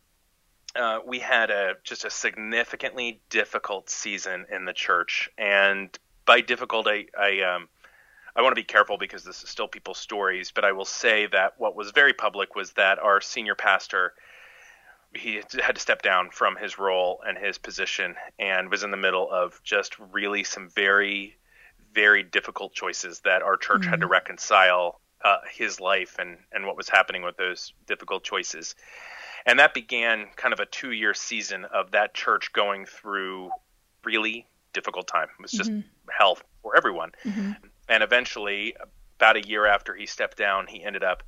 uh, 0.76 1.00
we 1.06 1.20
had 1.20 1.50
a 1.50 1.76
just 1.84 2.06
a 2.06 2.10
significantly 2.10 3.22
difficult 3.30 3.90
season 3.90 4.46
in 4.52 4.66
the 4.66 4.74
church, 4.74 5.30
and 5.38 5.98
by 6.26 6.42
difficult, 6.42 6.88
I 6.88 7.06
I, 7.18 7.42
um, 7.42 7.70
I 8.36 8.42
want 8.42 8.52
to 8.52 8.60
be 8.60 8.66
careful 8.66 8.98
because 8.98 9.24
this 9.24 9.44
is 9.44 9.50
still 9.50 9.68
people's 9.68 9.98
stories, 9.98 10.52
but 10.52 10.66
I 10.66 10.72
will 10.72 10.86
say 10.86 11.28
that 11.28 11.54
what 11.58 11.76
was 11.76 11.92
very 11.92 12.14
public 12.14 12.56
was 12.56 12.74
that 12.74 13.00
our 13.00 13.22
senior 13.22 13.56
pastor 13.56 14.14
he 15.16 15.42
had 15.60 15.76
to 15.76 15.82
step 15.82 16.04
down 16.04 16.30
from 16.30 16.56
his 16.56 16.78
role 16.78 17.20
and 17.28 17.36
his 17.36 17.58
position 17.58 18.16
and 18.38 18.70
was 18.70 18.84
in 18.84 18.92
the 18.92 18.98
middle 18.98 19.28
of 19.32 19.60
just 19.64 19.98
really 19.98 20.44
some 20.44 20.70
very 20.70 21.36
very 21.94 22.22
difficult 22.22 22.74
choices 22.74 23.22
that 23.22 23.42
our 23.42 23.58
church 23.58 23.82
mm-hmm. 23.82 23.90
had 23.90 24.00
to 24.02 24.06
mm-hmm. 24.06 24.12
reconcile 24.12 25.02
uh, 25.24 25.38
his 25.52 25.80
life 25.80 26.18
and, 26.20 26.38
and 26.52 26.66
what 26.66 26.78
was 26.78 26.88
happening 26.88 27.24
with 27.24 27.36
those 27.38 27.74
difficult 27.88 28.24
choices. 28.24 28.76
And 29.46 29.60
that 29.60 29.74
began 29.74 30.28
kind 30.36 30.54
of 30.54 30.60
a 30.60 30.66
two 30.66 30.92
year 30.92 31.14
season 31.14 31.66
of 31.66 31.92
that 31.92 32.14
church 32.14 32.54
going 32.54 32.86
through 32.86 33.50
really 34.04 34.46
difficult 34.74 35.08
time. 35.08 35.28
It 35.38 35.42
was 35.42 35.52
just 35.52 35.72
mm-hmm. 35.72 35.88
hell 36.16 36.38
for 36.62 36.78
everyone. 36.78 37.12
Mm-hmm. 37.26 37.52
And 37.90 38.04
eventually, 38.04 38.76
about 39.18 39.36
a 39.36 39.46
year 39.46 39.66
after 39.66 39.94
he 39.94 40.06
stepped 40.06 40.38
down, 40.38 40.68
he 40.68 40.84
ended 40.84 41.04
up 41.04 41.24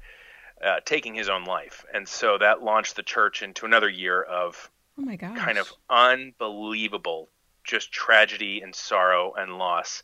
uh, 0.63 0.79
taking 0.85 1.15
his 1.15 1.27
own 1.27 1.43
life. 1.43 1.83
And 1.93 2.07
so 2.07 2.37
that 2.37 2.61
launched 2.61 2.95
the 2.95 3.03
church 3.03 3.41
into 3.41 3.65
another 3.65 3.89
year 3.89 4.21
of 4.21 4.69
oh 4.97 5.01
my 5.01 5.15
gosh. 5.15 5.37
kind 5.37 5.57
of 5.57 5.73
unbelievable 5.89 7.29
just 7.63 7.91
tragedy 7.91 8.61
and 8.61 8.73
sorrow 8.73 9.33
and 9.33 9.57
loss. 9.57 10.03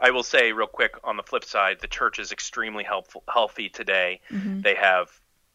I 0.00 0.10
will 0.10 0.22
say 0.24 0.52
real 0.52 0.66
quick 0.66 0.96
on 1.04 1.16
the 1.16 1.22
flip 1.22 1.44
side, 1.44 1.78
the 1.80 1.86
church 1.86 2.18
is 2.18 2.32
extremely 2.32 2.82
helpful, 2.82 3.22
healthy 3.32 3.68
today. 3.68 4.20
Mm-hmm. 4.30 4.62
They 4.62 4.74
have 4.74 5.08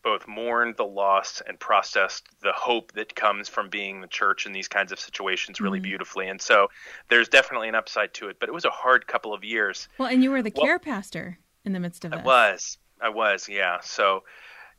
both 0.07 0.25
mourned 0.25 0.77
the 0.77 0.85
loss 0.85 1.41
and 1.45 1.59
processed 1.59 2.29
the 2.41 2.53
hope 2.53 2.93
that 2.93 3.13
comes 3.13 3.49
from 3.49 3.69
being 3.69 3.99
the 3.99 4.07
church 4.07 4.45
in 4.45 4.53
these 4.53 4.69
kinds 4.69 4.93
of 4.93 4.99
situations 5.01 5.59
really 5.59 5.79
mm-hmm. 5.79 5.89
beautifully. 5.89 6.29
And 6.29 6.41
so 6.41 6.69
there's 7.09 7.27
definitely 7.27 7.67
an 7.67 7.75
upside 7.75 8.13
to 8.13 8.29
it, 8.29 8.37
but 8.39 8.47
it 8.47 8.53
was 8.53 8.63
a 8.63 8.69
hard 8.69 9.05
couple 9.05 9.33
of 9.33 9.43
years. 9.43 9.89
Well, 9.97 10.07
and 10.07 10.23
you 10.23 10.31
were 10.31 10.41
the 10.41 10.53
well, 10.55 10.65
care 10.65 10.79
pastor 10.79 11.39
in 11.65 11.73
the 11.73 11.81
midst 11.81 12.05
of 12.05 12.13
it. 12.13 12.19
I 12.19 12.23
was. 12.23 12.77
I 13.01 13.09
was, 13.09 13.49
yeah. 13.49 13.79
So 13.81 14.23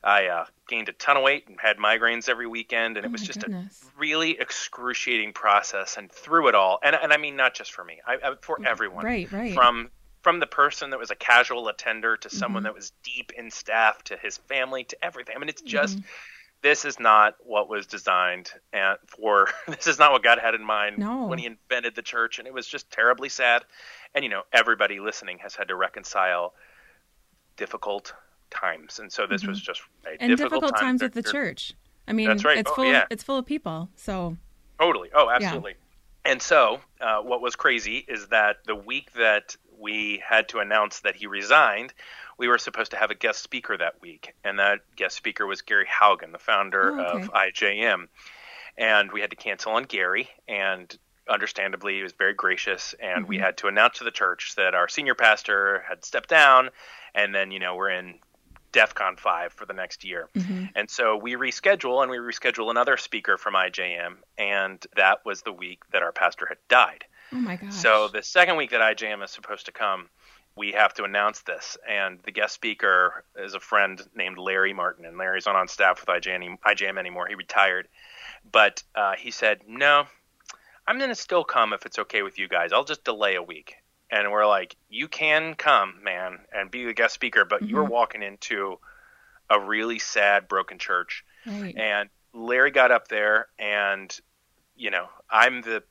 I 0.03 0.29
uh, 0.29 0.47
gained 0.67 0.89
a 0.89 0.95
ton 0.95 1.19
of 1.19 1.23
weight 1.23 1.47
and 1.47 1.61
had 1.61 1.77
migraines 1.77 2.31
every 2.31 2.47
weekend, 2.47 2.97
and 2.97 3.05
it 3.05 3.11
oh 3.11 3.13
was 3.13 3.21
just 3.21 3.43
goodness. 3.43 3.85
a 3.85 4.01
really 4.01 4.31
excruciating 4.41 5.35
process. 5.35 5.99
And 5.99 6.11
through 6.11 6.49
it 6.49 6.55
all, 6.55 6.79
and 6.83 6.97
and 6.97 7.13
I 7.13 7.19
mean 7.19 7.37
not 7.37 7.53
just 7.53 7.73
for 7.73 7.85
me, 7.85 7.99
I, 8.07 8.15
I, 8.15 8.35
for 8.41 8.59
everyone, 8.65 9.05
right, 9.05 9.31
right, 9.31 9.53
from 9.53 9.91
from 10.23 10.41
the 10.41 10.47
person 10.47 10.91
that 10.91 10.99
was 10.99 11.11
a 11.11 11.17
casual 11.17 11.69
attender 11.69 12.17
to 12.17 12.31
someone 12.31 12.61
mm-hmm. 12.61 12.69
that 12.69 12.75
was 12.75 12.93
deep 13.03 13.33
in 13.37 13.51
staff 13.51 14.03
to 14.05 14.17
his 14.17 14.39
family 14.39 14.85
to 14.85 15.05
everything. 15.05 15.37
I 15.37 15.39
mean, 15.39 15.49
it's 15.49 15.63
just. 15.63 15.97
Mm-hmm. 15.97 16.07
This 16.61 16.85
is 16.85 16.99
not 16.99 17.37
what 17.39 17.69
was 17.69 17.87
designed 17.87 18.51
and 18.73 18.99
for. 19.07 19.49
This 19.69 19.87
is 19.87 20.01
not 20.01 20.11
what 20.11 20.25
God 20.25 20.41
had 20.41 20.57
in 20.57 20.65
mind 20.65 20.99
no. 20.99 21.27
when 21.27 21.39
He 21.39 21.47
invented 21.47 21.95
the 21.95 22.03
church, 22.03 22.41
and 22.41 22.49
it 22.49 22.53
was 22.53 22.67
just 22.67 22.91
terribly 22.91 23.29
sad. 23.29 23.65
And 24.13 24.25
you 24.25 24.29
know, 24.29 24.43
everybody 24.53 24.99
listening 24.99 25.39
has 25.39 25.55
had 25.55 25.69
to 25.69 25.77
reconcile 25.77 26.55
difficult 27.57 28.13
times, 28.51 28.99
and 28.99 29.13
so 29.13 29.25
this 29.29 29.43
mm-hmm. 29.43 29.51
was 29.51 29.61
just 29.61 29.83
a 30.05 30.21
and 30.21 30.31
difficult, 30.31 30.63
difficult 30.63 30.81
time 30.81 30.99
times 30.99 31.03
with 31.03 31.13
the 31.13 31.23
church. 31.23 31.75
I 32.09 32.13
mean, 32.13 32.29
that's 32.29 32.45
right. 32.45 32.59
It's 32.59 32.71
oh, 32.71 32.75
full. 32.75 32.85
Yeah. 32.87 33.03
Of, 33.03 33.09
it's 33.11 33.23
full 33.23 33.39
of 33.39 33.47
people. 33.47 33.89
So 33.95 34.37
totally. 34.81 35.11
Oh, 35.15 35.31
absolutely. 35.31 35.73
Yeah. 35.73 36.33
And 36.33 36.43
so, 36.43 36.81
uh, 37.01 37.21
what 37.21 37.41
was 37.41 37.57
crazy 37.57 38.05
is 38.09 38.29
that 38.29 38.59
the 38.67 38.75
week 38.75 39.13
that 39.13 39.57
we 39.79 40.23
had 40.27 40.49
to 40.51 40.59
announce 40.59 41.01
that 41.01 41.17
he 41.17 41.27
resigned, 41.27 41.93
we 42.37 42.49
were 42.49 42.59
supposed 42.59 42.93
to 42.93 42.97
have 42.97 43.11
a 43.11 43.15
guest 43.15 43.43
speaker 43.43 43.77
that 43.77 44.01
week, 44.01 44.35
and 44.45 44.59
that 44.59 44.81
guest 44.97 45.17
speaker 45.17 45.47
was 45.47 45.63
Gary 45.63 45.87
Haugen, 45.87 46.33
the 46.33 46.39
founder 46.39 47.01
oh, 47.01 47.05
okay. 47.05 47.23
of 47.23 47.33
IJM. 47.33 48.09
And 48.77 49.11
we 49.11 49.21
had 49.21 49.31
to 49.31 49.37
cancel 49.37 49.73
on 49.73 49.85
Gary, 49.85 50.29
and 50.47 50.97
understandably, 51.29 51.97
he 51.97 52.03
was 52.03 52.13
very 52.13 52.35
gracious, 52.35 52.95
and 53.01 53.23
mm-hmm. 53.23 53.29
we 53.29 53.39
had 53.39 53.57
to 53.59 53.67
announce 53.67 53.99
to 53.99 54.05
the 54.05 54.11
church 54.11 54.55
that 54.57 54.75
our 54.75 54.89
senior 54.89 55.15
pastor 55.15 55.85
had 55.89 56.05
stepped 56.05 56.29
down, 56.29 56.71
and 57.15 57.35
then 57.35 57.51
you 57.51 57.59
know 57.59 57.75
we're 57.75 57.91
in 57.91 58.21
DEFCON 58.73 59.19
5 59.19 59.53
for 59.53 59.67
the 59.67 59.73
next 59.73 60.05
year. 60.05 60.29
Mm-hmm. 60.37 60.67
And 60.75 60.91
so 60.91 61.17
we 61.17 61.35
reschedule 61.35 62.03
and 62.03 62.11
we 62.11 62.19
reschedule 62.19 62.71
another 62.71 62.97
speaker 62.97 63.39
from 63.39 63.55
IJM. 63.55 64.17
And 64.37 64.85
that 64.97 65.25
was 65.25 65.43
the 65.43 65.53
week 65.53 65.83
that 65.93 66.03
our 66.03 66.13
pastor 66.13 66.47
had 66.47 66.59
died. 66.69 67.05
Oh 67.33 67.37
my 67.37 67.57
gosh. 67.57 67.75
So 67.75 68.09
the 68.09 68.23
second 68.23 68.57
week 68.57 68.71
that 68.71 68.81
IJM 68.81 69.23
is 69.25 69.31
supposed 69.31 69.67
to 69.67 69.73
come, 69.73 70.09
we 70.57 70.73
have 70.73 70.95
to 70.95 71.05
announce 71.05 71.43
this. 71.43 71.77
And 71.89 72.21
the 72.25 72.33
guest 72.33 72.55
speaker 72.55 73.25
is 73.37 73.55
a 73.55 73.61
friend 73.61 74.01
named 74.15 74.39
Larry 74.39 74.73
Martin. 74.73 75.05
And 75.05 75.19
Larry's 75.19 75.47
not 75.47 75.57
on 75.57 75.69
staff 75.69 76.01
with 76.01 76.09
IJM, 76.09 76.59
IJM 76.67 76.99
anymore. 76.99 77.27
He 77.29 77.35
retired. 77.35 77.89
But 78.51 78.83
uh, 78.95 79.15
he 79.17 79.31
said, 79.31 79.61
no, 79.67 80.05
I'm 80.87 80.99
going 80.99 81.11
to 81.11 81.15
still 81.15 81.45
come 81.45 81.73
if 81.73 81.87
it's 81.87 81.99
okay 81.99 82.23
with 82.23 82.39
you 82.39 82.49
guys. 82.49 82.73
I'll 82.73 82.85
just 82.85 83.05
delay 83.05 83.35
a 83.35 83.43
week 83.43 83.77
and 84.11 84.31
we're 84.31 84.47
like, 84.47 84.77
you 84.89 85.09
can 85.09 85.55
come, 85.55 85.95
man, 86.03 86.39
and 86.53 86.71
be 86.71 86.85
the 86.85 86.95
guest 86.95 87.15
speaker, 87.15 87.45
but 87.45 87.63
mm-hmm. 87.63 87.71
you're 87.71 87.85
walking 87.85 88.23
into 88.23 88.79
a 89.51 89.61
really 89.61 89.99
sad, 89.99 90.49
broken 90.49 90.79
church. 90.79 91.25
Right. 91.47 91.77
And 91.77 92.09
Larry 92.33 92.71
got 92.71 92.91
up 92.91 93.09
there, 93.09 93.49
and 93.59 94.19
you 94.77 94.91
know, 94.91 95.07
I'm 95.31 95.63
the 95.63 95.83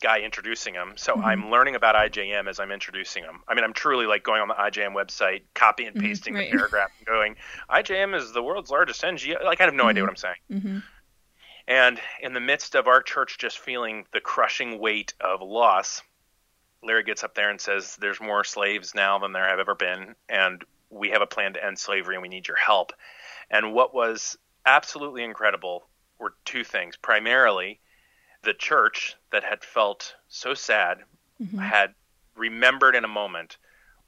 guy 0.00 0.20
introducing 0.20 0.74
him, 0.74 0.92
so 0.96 1.14
mm-hmm. 1.14 1.24
I'm 1.24 1.50
learning 1.50 1.74
about 1.74 1.94
IJM 1.94 2.48
as 2.48 2.60
I'm 2.60 2.70
introducing 2.70 3.24
him. 3.24 3.40
I 3.48 3.54
mean, 3.54 3.64
I'm 3.64 3.72
truly 3.72 4.06
like 4.06 4.22
going 4.22 4.40
on 4.40 4.48
the 4.48 4.54
IJM 4.54 4.94
website, 4.94 5.42
copy 5.54 5.84
and 5.84 5.96
mm-hmm. 5.96 6.06
pasting 6.06 6.34
mm-hmm. 6.34 6.40
right. 6.40 6.52
the 6.52 6.56
paragraph, 6.58 6.90
and 6.98 7.06
going, 7.06 7.36
IJM 7.70 8.14
is 8.14 8.32
the 8.32 8.42
world's 8.42 8.70
largest 8.70 9.02
NGO. 9.02 9.42
Like, 9.44 9.60
I 9.60 9.64
have 9.64 9.74
no 9.74 9.88
idea 9.88 10.02
what 10.02 10.10
I'm 10.10 10.16
saying. 10.16 10.36
Mm-hmm. 10.50 10.78
And 11.66 12.00
in 12.22 12.32
the 12.32 12.40
midst 12.40 12.74
of 12.74 12.86
our 12.86 13.02
church 13.02 13.38
just 13.38 13.58
feeling 13.58 14.06
the 14.12 14.20
crushing 14.20 14.78
weight 14.78 15.12
of 15.20 15.42
loss, 15.42 16.02
Larry 16.82 17.02
gets 17.02 17.24
up 17.24 17.34
there 17.34 17.50
and 17.50 17.60
says, 17.60 17.96
"There's 17.96 18.20
more 18.20 18.44
slaves 18.44 18.94
now 18.94 19.18
than 19.18 19.32
there 19.32 19.48
have 19.48 19.58
ever 19.58 19.74
been, 19.74 20.14
and 20.28 20.64
we 20.90 21.10
have 21.10 21.20
a 21.20 21.26
plan 21.26 21.54
to 21.54 21.64
end 21.64 21.78
slavery, 21.78 22.14
and 22.14 22.22
we 22.22 22.28
need 22.28 22.48
your 22.48 22.56
help." 22.56 22.92
And 23.50 23.74
what 23.74 23.92
was 23.92 24.38
absolutely 24.64 25.24
incredible 25.24 25.88
were 26.18 26.34
two 26.44 26.64
things. 26.64 26.96
Primarily, 26.96 27.80
the 28.42 28.54
church 28.54 29.16
that 29.32 29.44
had 29.44 29.64
felt 29.64 30.14
so 30.28 30.54
sad 30.54 30.98
mm-hmm. 31.40 31.58
had 31.58 31.94
remembered 32.36 32.94
in 32.94 33.04
a 33.04 33.08
moment 33.08 33.58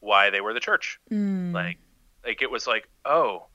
why 0.01 0.31
they 0.31 0.41
were 0.41 0.55
the 0.55 0.61
church. 0.61 0.99
Mm. 1.11 1.53
Like, 1.53 1.79
like 2.25 2.43
it 2.43 2.51
was 2.51 2.67
like, 2.67 2.89
oh, 3.05 3.47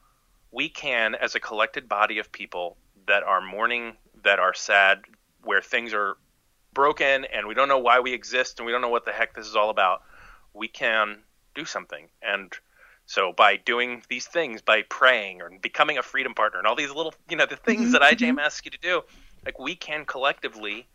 we 0.52 0.70
can, 0.70 1.16
as 1.16 1.36
a 1.36 1.40
collected 1.40 1.90
body 1.90 2.20
of 2.20 2.32
people 2.32 2.78
that 3.08 3.24
are 3.24 3.42
mourning, 3.42 3.94
that 4.24 4.40
are 4.40 4.54
sad, 4.54 5.04
where 5.44 5.62
things 5.62 5.94
are 5.94 6.18
broken 6.74 7.26
and 7.26 7.48
we 7.48 7.54
don't 7.54 7.68
know 7.68 7.80
why 7.80 8.00
we 8.00 8.14
exist 8.14 8.60
and 8.60 8.66
we 8.66 8.72
don't 8.72 8.82
know 8.82 8.90
what 8.90 9.06
the 9.06 9.12
heck 9.12 9.34
this 9.34 9.48
is 9.48 9.56
all 9.56 9.70
about, 9.70 10.02
we 10.54 10.68
can 10.68 11.20
do 11.54 11.66
something. 11.66 12.08
And 12.22 12.54
so 13.06 13.32
by 13.32 13.58
doing 13.58 14.04
these 14.10 14.26
things, 14.26 14.62
by 14.62 14.84
praying 14.84 15.42
or 15.42 15.52
becoming 15.62 15.98
a 15.98 16.04
freedom 16.04 16.34
partner 16.34 16.60
and 16.60 16.68
all 16.68 16.76
these 16.76 16.92
little, 16.92 17.14
you 17.30 17.38
know, 17.38 17.46
the 17.46 17.56
things 17.56 17.84
mm-hmm. 17.84 17.92
that 17.94 18.02
IJM 18.02 18.18
mm-hmm. 18.18 18.40
asks 18.40 18.66
you 18.66 18.72
to 18.72 18.78
do, 18.80 19.02
like 19.46 19.60
we 19.60 19.76
can 19.76 20.06
collectively 20.06 20.88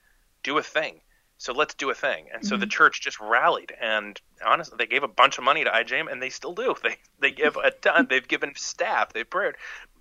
do 0.43 0.59
a 0.59 0.63
thing. 0.63 1.01
So 1.39 1.55
let's 1.55 1.73
do 1.73 1.89
a 1.89 1.95
thing. 1.95 2.27
And 2.35 2.45
so 2.45 2.55
mm-hmm. 2.55 2.61
the 2.61 2.67
church 2.67 3.01
just 3.01 3.19
rallied 3.19 3.73
and 3.81 4.21
honestly 4.45 4.77
they 4.79 4.87
gave 4.87 5.03
a 5.03 5.09
bunch 5.09 5.39
of 5.39 5.45
money 5.45 5.65
to 5.65 5.71
IJM 5.71 6.13
and 6.13 6.23
they 6.23 6.31
still 6.31 6.55
do. 6.55 6.75
They 6.83 6.97
they 7.19 7.31
give 7.31 7.57
a 7.57 7.71
ton. 7.71 8.07
They've 8.11 8.27
given 8.27 8.53
staff, 8.57 9.13
they've 9.13 9.29
prayed 9.29 9.55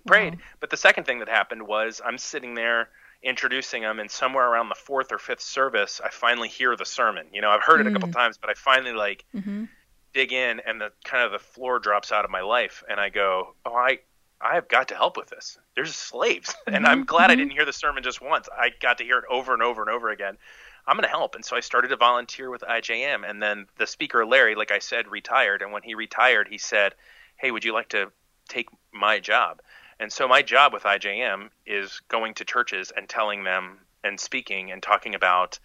prayed. 0.06 0.34
Wow. 0.34 0.40
But 0.60 0.70
the 0.70 0.76
second 0.76 1.04
thing 1.04 1.20
that 1.20 1.28
happened 1.28 1.66
was 1.66 2.00
I'm 2.04 2.18
sitting 2.18 2.54
there 2.54 2.88
introducing 3.22 3.82
them, 3.82 4.00
and 4.00 4.10
somewhere 4.10 4.48
around 4.48 4.68
the 4.68 4.74
fourth 4.74 5.12
or 5.12 5.18
fifth 5.18 5.42
service, 5.42 6.00
I 6.02 6.08
finally 6.10 6.48
hear 6.48 6.76
the 6.76 6.86
sermon. 6.86 7.26
You 7.32 7.42
know, 7.42 7.50
I've 7.50 7.62
heard 7.62 7.80
it 7.80 7.86
a 7.86 7.92
couple 7.92 8.08
mm. 8.08 8.14
times, 8.14 8.38
but 8.38 8.50
I 8.50 8.54
finally 8.54 8.92
like 8.92 9.24
mm-hmm. 9.34 9.64
dig 10.14 10.32
in, 10.32 10.60
and 10.60 10.80
the 10.80 10.92
kind 11.04 11.24
of 11.24 11.32
the 11.32 11.38
floor 11.38 11.78
drops 11.78 12.12
out 12.12 12.24
of 12.24 12.30
my 12.30 12.40
life, 12.40 12.82
and 12.88 12.98
I 13.00 13.08
go, 13.08 13.54
"Oh, 13.64 13.74
I." 13.74 14.00
I 14.40 14.54
have 14.54 14.68
got 14.68 14.88
to 14.88 14.94
help 14.94 15.16
with 15.16 15.28
this. 15.28 15.58
There's 15.74 15.94
slaves, 15.94 16.50
mm-hmm. 16.50 16.74
and 16.74 16.86
I'm 16.86 17.04
glad 17.04 17.24
mm-hmm. 17.24 17.32
I 17.32 17.36
didn't 17.36 17.52
hear 17.52 17.64
the 17.64 17.72
sermon 17.72 18.02
just 18.02 18.20
once. 18.20 18.48
I 18.56 18.70
got 18.80 18.98
to 18.98 19.04
hear 19.04 19.18
it 19.18 19.24
over 19.30 19.52
and 19.52 19.62
over 19.62 19.82
and 19.82 19.90
over 19.90 20.10
again. 20.10 20.36
I'm 20.86 20.96
going 20.96 21.04
to 21.04 21.10
help. 21.10 21.34
And 21.34 21.44
so 21.44 21.56
I 21.56 21.60
started 21.60 21.88
to 21.88 21.96
volunteer 21.96 22.50
with 22.50 22.62
IJM. 22.62 23.28
And 23.28 23.42
then 23.42 23.66
the 23.76 23.86
speaker, 23.86 24.24
Larry, 24.24 24.54
like 24.54 24.70
I 24.70 24.78
said, 24.78 25.08
retired. 25.08 25.62
And 25.62 25.72
when 25.72 25.82
he 25.82 25.94
retired, 25.94 26.48
he 26.48 26.58
said, 26.58 26.94
Hey, 27.36 27.50
would 27.50 27.64
you 27.64 27.72
like 27.72 27.90
to 27.90 28.10
take 28.48 28.68
my 28.92 29.18
job? 29.18 29.60
And 30.00 30.10
so 30.10 30.26
my 30.26 30.40
job 30.40 30.72
with 30.72 30.84
IJM 30.84 31.50
is 31.66 32.00
going 32.08 32.34
to 32.34 32.44
churches 32.44 32.90
and 32.96 33.08
telling 33.08 33.44
them 33.44 33.78
and 34.02 34.18
speaking 34.18 34.72
and 34.72 34.82
talking 34.82 35.14
about 35.14 35.58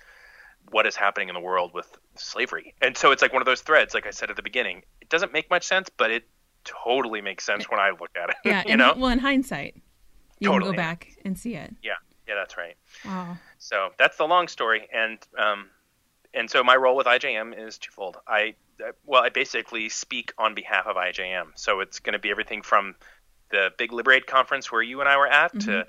what 0.72 0.86
is 0.86 0.96
happening 0.96 1.30
in 1.30 1.36
the 1.36 1.42
world 1.42 1.74
with 1.74 1.98
slavery. 2.16 2.74
And 2.82 2.98
so 2.98 3.12
it's 3.12 3.22
like 3.22 3.32
one 3.32 3.42
of 3.42 3.46
those 3.46 3.62
threads, 3.62 3.94
like 3.94 4.06
I 4.06 4.12
said 4.12 4.30
at 4.30 4.36
the 4.36 4.44
beginning. 4.44 4.84
It 5.00 5.10
doesn't 5.10 5.32
make 5.32 5.50
much 5.50 5.64
sense, 5.64 5.90
but 5.90 6.12
it 6.12 6.28
totally 6.66 7.22
makes 7.22 7.46
sense 7.46 7.70
when 7.70 7.80
I 7.80 7.92
look 7.92 8.12
at 8.22 8.32
it. 8.32 8.36
Yeah, 8.44 8.64
you 8.68 8.78
know. 8.78 8.94
Well, 8.98 9.12
in 9.12 9.20
hindsight, 9.20 9.76
you 10.40 10.50
totally. 10.50 10.72
can 10.72 10.76
go 10.76 10.78
back 10.78 11.16
and 11.24 11.38
see 11.38 11.56
it. 11.56 11.74
Yeah, 11.82 11.94
yeah, 12.28 12.36
that's 12.36 12.58
right. 12.58 12.76
Wow. 13.06 13.38
So 13.58 13.90
that's 13.98 14.18
the 14.18 14.26
long 14.26 14.48
story, 14.48 14.88
and 14.94 15.20
um, 15.38 15.70
and 16.34 16.50
so 16.50 16.64
my 16.64 16.76
role 16.76 16.96
with 16.96 17.08
IJM 17.08 17.58
is 17.58 17.78
twofold. 17.78 18.18
I 18.28 18.56
well, 19.06 19.24
I 19.24 19.30
basically 19.30 19.90
speak 19.90 20.34
on 20.38 20.54
behalf 20.54 20.86
of 20.88 20.96
IJM. 20.96 21.52
So 21.56 21.80
it's 21.80 22.00
going 22.00 22.14
to 22.14 22.20
be 22.20 22.30
everything 22.30 22.62
from 22.62 22.96
the 23.52 23.72
big 23.78 23.94
Liberate 23.94 24.28
conference 24.28 24.72
where 24.72 24.82
you 24.82 25.00
and 25.00 25.10
I 25.10 25.18
were 25.18 25.28
at. 25.28 25.54
Mm-hmm. 25.54 25.72
To, 25.72 25.88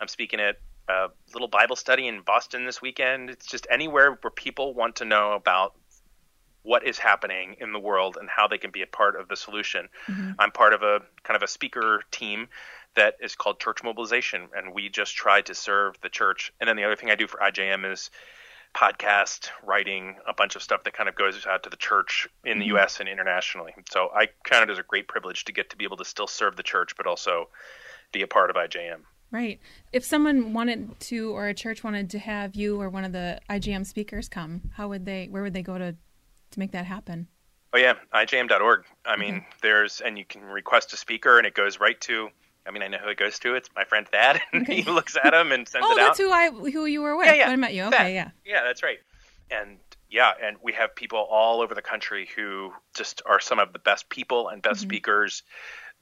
I'm 0.00 0.08
speaking 0.08 0.40
at 0.40 0.56
a 0.88 1.08
little 1.32 1.48
Bible 1.48 1.76
study 1.76 2.08
in 2.08 2.22
Boston 2.22 2.64
this 2.64 2.80
weekend. 2.80 3.30
It's 3.30 3.46
just 3.46 3.66
anywhere 3.70 4.18
where 4.20 4.30
people 4.30 4.74
want 4.74 4.96
to 4.96 5.04
know 5.04 5.32
about 5.32 5.74
what 6.64 6.84
is 6.84 6.98
happening 6.98 7.56
in 7.60 7.72
the 7.72 7.78
world 7.78 8.16
and 8.18 8.28
how 8.28 8.48
they 8.48 8.58
can 8.58 8.70
be 8.70 8.82
a 8.82 8.86
part 8.86 9.14
of 9.20 9.28
the 9.28 9.36
solution. 9.36 9.88
Mm-hmm. 10.08 10.32
I'm 10.38 10.50
part 10.50 10.72
of 10.72 10.82
a 10.82 11.00
kind 11.22 11.36
of 11.36 11.42
a 11.42 11.46
speaker 11.46 12.02
team 12.10 12.48
that 12.96 13.16
is 13.20 13.36
called 13.36 13.60
Church 13.60 13.82
Mobilization, 13.84 14.48
and 14.56 14.74
we 14.74 14.88
just 14.88 15.14
try 15.14 15.42
to 15.42 15.54
serve 15.54 15.94
the 16.00 16.08
church. 16.08 16.52
And 16.60 16.68
then 16.68 16.76
the 16.76 16.84
other 16.84 16.96
thing 16.96 17.10
I 17.10 17.16
do 17.16 17.26
for 17.26 17.38
IJM 17.38 17.92
is 17.92 18.10
podcast 18.74 19.50
writing, 19.62 20.16
a 20.26 20.32
bunch 20.32 20.56
of 20.56 20.62
stuff 20.62 20.84
that 20.84 20.94
kind 20.94 21.08
of 21.08 21.14
goes 21.14 21.46
out 21.46 21.62
to 21.64 21.70
the 21.70 21.76
church 21.76 22.28
in 22.44 22.58
the 22.58 22.64
mm-hmm. 22.64 22.76
U.S. 22.76 22.98
and 22.98 23.08
internationally. 23.08 23.74
So 23.90 24.08
I 24.14 24.28
count 24.44 24.68
it 24.68 24.72
as 24.72 24.78
a 24.78 24.82
great 24.82 25.06
privilege 25.06 25.44
to 25.44 25.52
get 25.52 25.70
to 25.70 25.76
be 25.76 25.84
able 25.84 25.98
to 25.98 26.04
still 26.04 26.26
serve 26.26 26.56
the 26.56 26.62
church, 26.62 26.96
but 26.96 27.06
also 27.06 27.48
be 28.12 28.22
a 28.22 28.26
part 28.26 28.50
of 28.50 28.56
IJM. 28.56 29.00
Right. 29.30 29.60
If 29.92 30.04
someone 30.04 30.52
wanted 30.52 30.98
to, 31.00 31.30
or 31.34 31.48
a 31.48 31.54
church 31.54 31.82
wanted 31.82 32.10
to 32.10 32.18
have 32.20 32.54
you 32.54 32.80
or 32.80 32.88
one 32.88 33.04
of 33.04 33.12
the 33.12 33.40
IJM 33.50 33.86
speakers 33.86 34.28
come, 34.28 34.70
how 34.76 34.88
would 34.88 35.04
they? 35.04 35.26
Where 35.28 35.42
would 35.42 35.54
they 35.54 35.62
go 35.62 35.76
to 35.76 35.96
to 36.54 36.60
make 36.60 36.72
that 36.72 36.86
happen? 36.86 37.28
Oh 37.72 37.78
yeah, 37.78 37.94
IJM.org. 38.12 38.84
I 39.04 39.16
mean, 39.16 39.36
okay. 39.36 39.46
there's 39.62 40.00
and 40.00 40.16
you 40.16 40.24
can 40.24 40.42
request 40.44 40.92
a 40.92 40.96
speaker, 40.96 41.38
and 41.38 41.46
it 41.46 41.54
goes 41.54 41.80
right 41.80 42.00
to 42.02 42.30
I 42.66 42.70
mean, 42.70 42.82
I 42.82 42.88
know 42.88 42.98
who 42.98 43.08
it 43.10 43.18
goes 43.18 43.38
to. 43.40 43.54
It's 43.54 43.68
my 43.76 43.84
friend 43.84 44.08
Thad, 44.08 44.40
and 44.52 44.62
okay. 44.68 44.80
he 44.80 44.90
looks 44.90 45.16
at 45.22 45.34
him 45.34 45.52
and 45.52 45.68
sends 45.68 45.86
oh, 45.86 45.92
it 45.92 45.98
out. 45.98 46.02
Oh, 46.02 46.06
that's 46.06 46.18
who 46.18 46.30
I 46.30 46.50
who 46.50 46.86
you 46.86 47.02
were 47.02 47.16
with. 47.16 47.26
Yeah, 47.26 47.34
yeah. 47.34 47.50
I 47.50 47.56
met 47.56 47.74
you. 47.74 47.84
Okay, 47.84 47.96
Thad. 47.96 48.12
yeah. 48.12 48.30
Yeah, 48.44 48.62
that's 48.64 48.82
right. 48.82 48.98
And 49.50 49.78
yeah, 50.10 50.32
and 50.42 50.56
we 50.62 50.72
have 50.72 50.94
people 50.94 51.18
all 51.18 51.60
over 51.60 51.74
the 51.74 51.82
country 51.82 52.28
who 52.34 52.72
just 52.94 53.22
are 53.26 53.40
some 53.40 53.58
of 53.58 53.72
the 53.72 53.78
best 53.78 54.08
people 54.08 54.48
and 54.48 54.62
best 54.62 54.80
mm-hmm. 54.80 54.90
speakers 54.90 55.42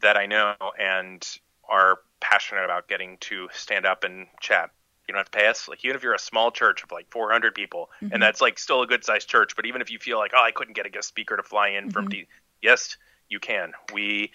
that 0.01 0.17
I 0.17 0.27
know, 0.27 0.55
and 0.79 1.27
are 1.69 1.99
passionate 2.21 2.65
about 2.65 2.89
getting 2.89 3.19
to 3.19 3.49
stand 3.53 3.87
up 3.87 4.05
and 4.05 4.27
chat. 4.41 4.71
You 5.13 5.17
don't 5.17 5.27
have 5.27 5.31
to 5.31 5.39
pay 5.39 5.47
us. 5.49 5.69
Like 5.69 5.85
even 5.85 5.95
if 5.95 6.03
you're 6.03 6.15
a 6.15 6.19
small 6.19 6.51
church 6.51 6.83
of 6.83 6.91
like 6.91 7.11
400 7.11 7.55
people, 7.55 7.91
mm-hmm. 8.03 8.15
and 8.15 8.23
that's 8.23 8.41
like 8.41 8.59
still 8.59 8.81
a 8.81 8.87
good 8.87 9.05
sized 9.05 9.29
church, 9.29 9.55
but 9.55 9.67
even 9.67 9.83
if 9.83 9.91
you 9.91 9.99
feel 9.99 10.19
like, 10.19 10.33
oh, 10.35 10.43
I 10.43 10.53
couldn't 10.53 10.75
get 10.75 10.87
a 10.87 10.89
guest 10.89 11.09
speaker 11.09 11.37
to 11.37 11.43
fly 11.43 11.69
in 11.69 11.85
mm-hmm. 11.85 11.91
from 11.91 12.09
D, 12.09 12.27
yes, 12.63 12.97
you 13.29 13.39
can. 13.39 13.73
We 13.93 14.33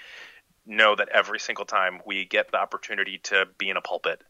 know 0.67 0.95
that 0.95 1.09
every 1.09 1.39
single 1.39 1.65
time 1.65 1.99
we 2.05 2.25
get 2.25 2.51
the 2.51 2.59
opportunity 2.59 3.19
to 3.23 3.45
be 3.57 3.69
in 3.69 3.77
a 3.77 3.81
pulpit 3.81 4.21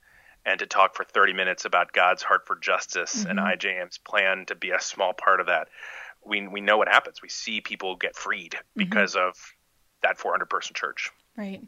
and 0.45 0.59
to 0.59 0.65
talk 0.65 0.95
for 0.95 1.03
30 1.03 1.33
minutes 1.33 1.65
about 1.65 1.91
God's 1.91 2.23
heart 2.23 2.47
for 2.47 2.55
justice 2.55 3.25
mm-hmm. 3.25 3.31
and 3.31 3.39
IJM's 3.39 3.97
plan 3.97 4.45
to 4.45 4.55
be 4.55 4.69
a 4.69 4.79
small 4.79 5.11
part 5.11 5.41
of 5.41 5.47
that, 5.47 5.67
we 6.25 6.47
we 6.47 6.61
know 6.61 6.77
what 6.77 6.87
happens. 6.87 7.21
We 7.21 7.29
see 7.29 7.59
people 7.59 7.97
get 7.97 8.15
freed 8.15 8.53
mm-hmm. 8.53 8.79
because 8.79 9.17
of 9.17 9.33
that 10.01 10.17
400 10.17 10.45
person 10.45 10.75
church. 10.75 11.11
Right. 11.35 11.61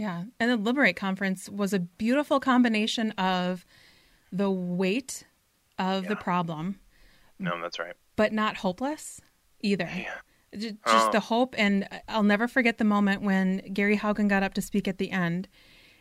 Yeah. 0.00 0.24
And 0.38 0.50
the 0.50 0.56
Liberate 0.56 0.96
conference 0.96 1.48
was 1.48 1.74
a 1.74 1.78
beautiful 1.78 2.40
combination 2.40 3.10
of 3.12 3.66
the 4.32 4.50
weight 4.50 5.24
of 5.78 6.04
yeah. 6.04 6.08
the 6.10 6.16
problem. 6.16 6.78
No, 7.38 7.60
that's 7.60 7.78
right. 7.78 7.94
But 8.16 8.32
not 8.32 8.58
hopeless 8.58 9.20
either. 9.60 9.90
Yeah. 9.94 10.14
Just, 10.56 10.74
oh. 10.86 11.10
the 11.12 11.20
hope, 11.20 11.54
and 11.56 11.88
I'll 12.08 12.24
never 12.24 12.48
forget 12.48 12.78
the 12.78 12.84
moment 12.84 13.22
when 13.22 13.58
Gary 13.72 13.96
Haugen 13.96 14.28
got 14.28 14.42
up 14.42 14.52
to 14.54 14.62
speak 14.62 14.88
at 14.88 14.98
the 14.98 15.12
end, 15.12 15.46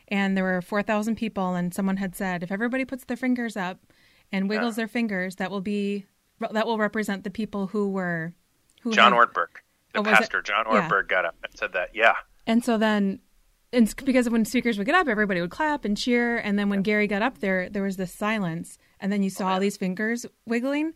and 0.07 0.35
there 0.35 0.43
were 0.43 0.61
four 0.61 0.81
thousand 0.81 1.17
people, 1.17 1.53
and 1.53 1.71
someone 1.71 1.97
had 1.97 2.15
said, 2.15 2.41
"If 2.41 2.51
everybody 2.51 2.83
puts 2.83 3.03
their 3.03 3.15
fingers 3.15 3.55
up 3.55 3.79
and 4.31 4.49
wiggles 4.49 4.75
yeah. 4.75 4.81
their 4.81 4.87
fingers, 4.87 5.35
that 5.35 5.51
will 5.51 5.61
be 5.61 6.07
that 6.39 6.65
will 6.65 6.79
represent 6.79 7.23
the 7.23 7.29
people 7.29 7.67
who 7.67 7.89
were 7.89 8.33
who 8.81 8.91
John 8.91 9.13
had, 9.13 9.19
Ortberg, 9.19 9.49
the 9.93 9.99
oh, 9.99 10.03
pastor, 10.03 10.41
John 10.41 10.65
Ortberg, 10.65 11.07
got 11.07 11.25
up 11.25 11.35
and 11.43 11.55
said 11.55 11.73
that. 11.73 11.89
Yeah, 11.93 12.15
and 12.47 12.65
so 12.65 12.79
then 12.79 13.19
and 13.71 13.93
because 14.05 14.29
when 14.29 14.45
speakers 14.45 14.77
would 14.77 14.85
get 14.85 14.95
up, 14.95 15.07
everybody 15.07 15.41
would 15.41 15.51
clap 15.51 15.85
and 15.85 15.95
cheer. 15.95 16.37
And 16.37 16.57
then 16.57 16.69
when 16.69 16.79
yeah. 16.79 16.83
Gary 16.83 17.07
got 17.07 17.21
up 17.21 17.39
there, 17.39 17.69
there 17.69 17.83
was 17.83 17.97
this 17.97 18.13
silence, 18.13 18.77
and 18.99 19.11
then 19.11 19.23
you 19.23 19.29
saw 19.29 19.45
oh, 19.45 19.53
all 19.53 19.59
these 19.59 19.77
fingers 19.77 20.25
wiggling, 20.45 20.93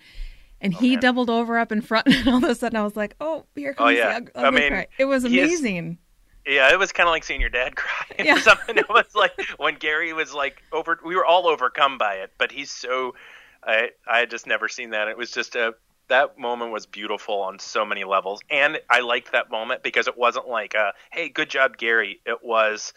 and 0.59 0.73
oh, 0.73 0.77
he 0.79 0.97
doubled 0.97 1.29
over 1.29 1.57
up 1.57 1.71
in 1.71 1.81
front, 1.81 2.07
and 2.13 2.27
all 2.27 2.37
of 2.37 2.43
a 2.43 2.55
sudden 2.55 2.77
I 2.77 2.83
was 2.83 2.95
like, 2.95 3.15
"Oh, 3.21 3.45
here 3.55 3.75
oh, 3.77 3.83
comes 3.83 3.87
oh, 3.87 3.91
yeah. 3.91 4.19
the 4.19 4.31
ugly 4.35 4.43
I 4.43 4.51
mean, 4.51 4.69
cry." 4.69 4.87
It 4.97 5.05
was 5.05 5.23
amazing. 5.23 5.99
Yeah, 6.45 6.73
it 6.73 6.79
was 6.79 6.91
kind 6.91 7.07
of 7.07 7.11
like 7.11 7.23
seeing 7.23 7.41
your 7.41 7.49
dad 7.49 7.75
cry. 7.75 8.05
Yeah. 8.19 8.39
something. 8.39 8.77
It 8.77 8.89
was 8.89 9.13
like 9.15 9.33
when 9.57 9.75
Gary 9.75 10.13
was 10.13 10.33
like 10.33 10.61
over. 10.71 10.99
We 11.05 11.15
were 11.15 11.25
all 11.25 11.47
overcome 11.47 11.97
by 11.97 12.15
it, 12.15 12.31
but 12.37 12.51
he's 12.51 12.71
so. 12.71 13.15
I 13.63 13.91
I 14.07 14.19
had 14.19 14.29
just 14.29 14.47
never 14.47 14.67
seen 14.67 14.89
that. 14.89 15.07
It 15.07 15.17
was 15.17 15.31
just 15.31 15.55
a 15.55 15.75
that 16.07 16.37
moment 16.37 16.71
was 16.71 16.85
beautiful 16.85 17.41
on 17.41 17.59
so 17.59 17.85
many 17.85 18.03
levels, 18.03 18.41
and 18.49 18.79
I 18.89 18.99
liked 18.99 19.31
that 19.31 19.49
moment 19.49 19.83
because 19.83 20.07
it 20.07 20.17
wasn't 20.17 20.47
like, 20.47 20.73
a, 20.73 20.93
"Hey, 21.11 21.29
good 21.29 21.49
job, 21.49 21.77
Gary." 21.77 22.19
It 22.25 22.43
was, 22.43 22.93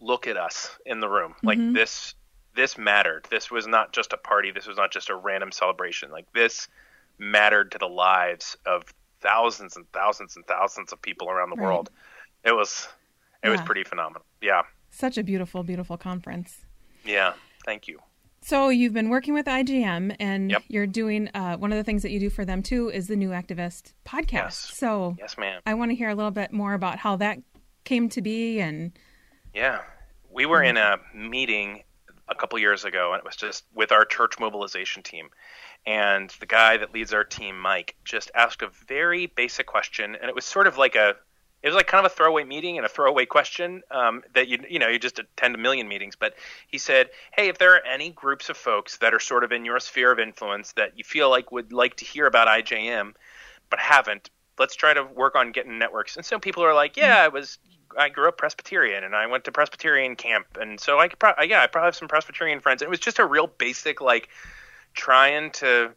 "Look 0.00 0.26
at 0.26 0.36
us 0.36 0.70
in 0.84 1.00
the 1.00 1.08
room." 1.08 1.34
Like 1.42 1.58
mm-hmm. 1.58 1.74
this, 1.74 2.14
this 2.54 2.76
mattered. 2.76 3.26
This 3.30 3.50
was 3.50 3.66
not 3.66 3.92
just 3.92 4.12
a 4.12 4.16
party. 4.16 4.50
This 4.50 4.66
was 4.66 4.76
not 4.76 4.90
just 4.90 5.10
a 5.10 5.14
random 5.14 5.52
celebration. 5.52 6.10
Like 6.10 6.32
this 6.32 6.68
mattered 7.18 7.72
to 7.72 7.78
the 7.78 7.88
lives 7.88 8.56
of 8.66 8.84
thousands 9.20 9.76
and 9.76 9.90
thousands 9.92 10.36
and 10.36 10.46
thousands 10.46 10.92
of 10.92 11.00
people 11.00 11.28
around 11.28 11.50
the 11.50 11.56
right. 11.56 11.64
world. 11.64 11.90
It 12.44 12.52
was, 12.52 12.88
it 13.42 13.48
yeah. 13.48 13.52
was 13.52 13.60
pretty 13.60 13.84
phenomenal. 13.84 14.24
Yeah. 14.40 14.62
Such 14.90 15.18
a 15.18 15.22
beautiful, 15.22 15.62
beautiful 15.62 15.96
conference. 15.96 16.64
Yeah. 17.04 17.34
Thank 17.64 17.86
you. 17.86 18.00
So 18.42 18.70
you've 18.70 18.94
been 18.94 19.10
working 19.10 19.34
with 19.34 19.46
IJM, 19.46 20.16
and 20.18 20.50
yep. 20.50 20.62
you're 20.68 20.86
doing 20.86 21.28
uh, 21.34 21.56
one 21.56 21.72
of 21.72 21.76
the 21.76 21.84
things 21.84 22.02
that 22.02 22.10
you 22.10 22.18
do 22.18 22.30
for 22.30 22.44
them 22.44 22.62
too 22.62 22.88
is 22.88 23.06
the 23.06 23.16
New 23.16 23.30
Activist 23.30 23.92
podcast. 24.04 24.32
Yes. 24.32 24.72
So 24.76 25.14
yes, 25.18 25.36
ma'am. 25.36 25.60
I 25.66 25.74
want 25.74 25.90
to 25.90 25.94
hear 25.94 26.08
a 26.08 26.14
little 26.14 26.30
bit 26.30 26.52
more 26.52 26.74
about 26.74 26.98
how 26.98 27.16
that 27.16 27.38
came 27.84 28.08
to 28.10 28.22
be, 28.22 28.60
and 28.60 28.92
yeah, 29.54 29.80
we 30.30 30.46
were 30.46 30.62
in 30.62 30.76
a 30.76 30.98
meeting 31.14 31.82
a 32.28 32.34
couple 32.34 32.58
years 32.58 32.84
ago, 32.84 33.12
and 33.12 33.18
it 33.18 33.24
was 33.24 33.36
just 33.36 33.64
with 33.74 33.92
our 33.92 34.04
church 34.04 34.38
mobilization 34.38 35.02
team, 35.02 35.28
and 35.86 36.30
the 36.40 36.46
guy 36.46 36.78
that 36.78 36.94
leads 36.94 37.12
our 37.12 37.24
team, 37.24 37.58
Mike, 37.58 37.96
just 38.04 38.30
asked 38.34 38.62
a 38.62 38.70
very 38.86 39.26
basic 39.26 39.66
question, 39.66 40.16
and 40.16 40.28
it 40.28 40.34
was 40.34 40.46
sort 40.46 40.66
of 40.66 40.78
like 40.78 40.94
a 40.94 41.14
it 41.62 41.68
was 41.68 41.74
like 41.74 41.86
kind 41.86 42.04
of 42.04 42.10
a 42.10 42.14
throwaway 42.14 42.44
meeting 42.44 42.78
and 42.78 42.86
a 42.86 42.88
throwaway 42.88 43.26
question 43.26 43.82
um, 43.90 44.22
that 44.34 44.48
you 44.48 44.58
you 44.68 44.78
know 44.78 44.88
you 44.88 44.98
just 44.98 45.18
attend 45.18 45.54
a 45.54 45.58
million 45.58 45.88
meetings. 45.88 46.16
But 46.16 46.34
he 46.68 46.78
said, 46.78 47.10
"Hey, 47.32 47.48
if 47.48 47.58
there 47.58 47.74
are 47.74 47.84
any 47.84 48.10
groups 48.10 48.48
of 48.48 48.56
folks 48.56 48.98
that 48.98 49.12
are 49.12 49.20
sort 49.20 49.44
of 49.44 49.52
in 49.52 49.64
your 49.64 49.78
sphere 49.80 50.10
of 50.10 50.18
influence 50.18 50.72
that 50.72 50.96
you 50.96 51.04
feel 51.04 51.28
like 51.28 51.52
would 51.52 51.72
like 51.72 51.96
to 51.96 52.04
hear 52.04 52.26
about 52.26 52.48
IJM, 52.48 53.14
but 53.68 53.78
haven't, 53.78 54.30
let's 54.58 54.74
try 54.74 54.94
to 54.94 55.04
work 55.04 55.36
on 55.36 55.52
getting 55.52 55.78
networks." 55.78 56.16
And 56.16 56.24
so 56.24 56.38
people 56.38 56.64
are 56.64 56.74
like, 56.74 56.96
"Yeah, 56.96 57.22
I 57.22 57.28
was." 57.28 57.58
I 57.98 58.08
grew 58.08 58.28
up 58.28 58.38
Presbyterian 58.38 59.02
and 59.02 59.16
I 59.16 59.26
went 59.26 59.42
to 59.46 59.50
Presbyterian 59.50 60.14
camp, 60.14 60.46
and 60.60 60.78
so 60.78 61.00
I 61.00 61.08
could, 61.08 61.18
pro- 61.18 61.34
yeah, 61.42 61.60
I 61.60 61.66
probably 61.66 61.88
have 61.88 61.96
some 61.96 62.06
Presbyterian 62.06 62.60
friends. 62.60 62.82
And 62.82 62.86
it 62.86 62.88
was 62.88 63.00
just 63.00 63.18
a 63.18 63.26
real 63.26 63.48
basic, 63.48 64.00
like, 64.00 64.28
trying 64.94 65.50
to 65.54 65.90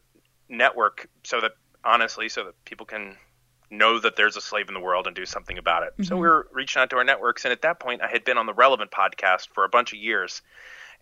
network 0.49 1.08
so 1.23 1.39
that 1.41 1.52
honestly, 1.84 2.30
so 2.30 2.45
that 2.45 2.65
people 2.65 2.88
can 2.88 3.15
know 3.74 4.00
that 4.00 4.16
there's 4.16 4.38
a 4.38 4.42
slave 4.42 4.68
in 4.68 4.74
the 4.74 4.80
world 4.80 5.08
and 5.08 5.16
do 5.16 5.26
something 5.26 5.58
about 5.58 5.84
it. 5.84 5.94
Mm-hmm. 5.94 6.04
So 6.04 6.16
we 6.16 6.28
were 6.28 6.48
reaching 6.52 6.82
out 6.82 6.90
to 6.92 6.98
our 6.98 7.04
networks, 7.04 7.46
and 7.46 7.52
at 7.52 7.62
that 7.64 7.80
point, 7.80 8.02
I 8.02 8.08
had 8.08 8.24
been 8.24 8.38
on 8.38 8.46
the 8.46 8.54
Relevant 8.54 8.92
podcast 8.92 9.50
for 9.50 9.66
a 9.66 9.70
bunch 9.70 9.94
of 9.94 10.00
years, 10.00 10.42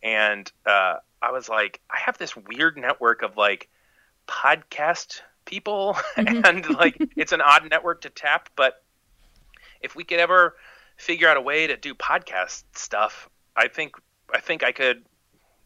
and 0.01 0.51
uh, 0.65 0.95
I 1.21 1.31
was 1.31 1.49
like, 1.49 1.79
I 1.89 1.99
have 1.99 2.17
this 2.17 2.35
weird 2.35 2.77
network 2.77 3.21
of 3.21 3.37
like 3.37 3.69
podcast 4.27 5.21
people, 5.45 5.95
mm-hmm. 6.15 6.41
and 6.45 6.69
like 6.75 6.97
it's 7.15 7.31
an 7.31 7.41
odd 7.41 7.69
network 7.69 8.01
to 8.01 8.09
tap, 8.09 8.49
but 8.55 8.83
if 9.81 9.95
we 9.95 10.03
could 10.03 10.19
ever 10.19 10.55
figure 10.97 11.27
out 11.27 11.37
a 11.37 11.41
way 11.41 11.67
to 11.67 11.77
do 11.77 11.93
podcast 11.93 12.63
stuff, 12.73 13.29
I 13.55 13.67
think 13.67 13.95
I 14.33 14.39
think 14.39 14.63
I 14.63 14.71
could 14.71 15.03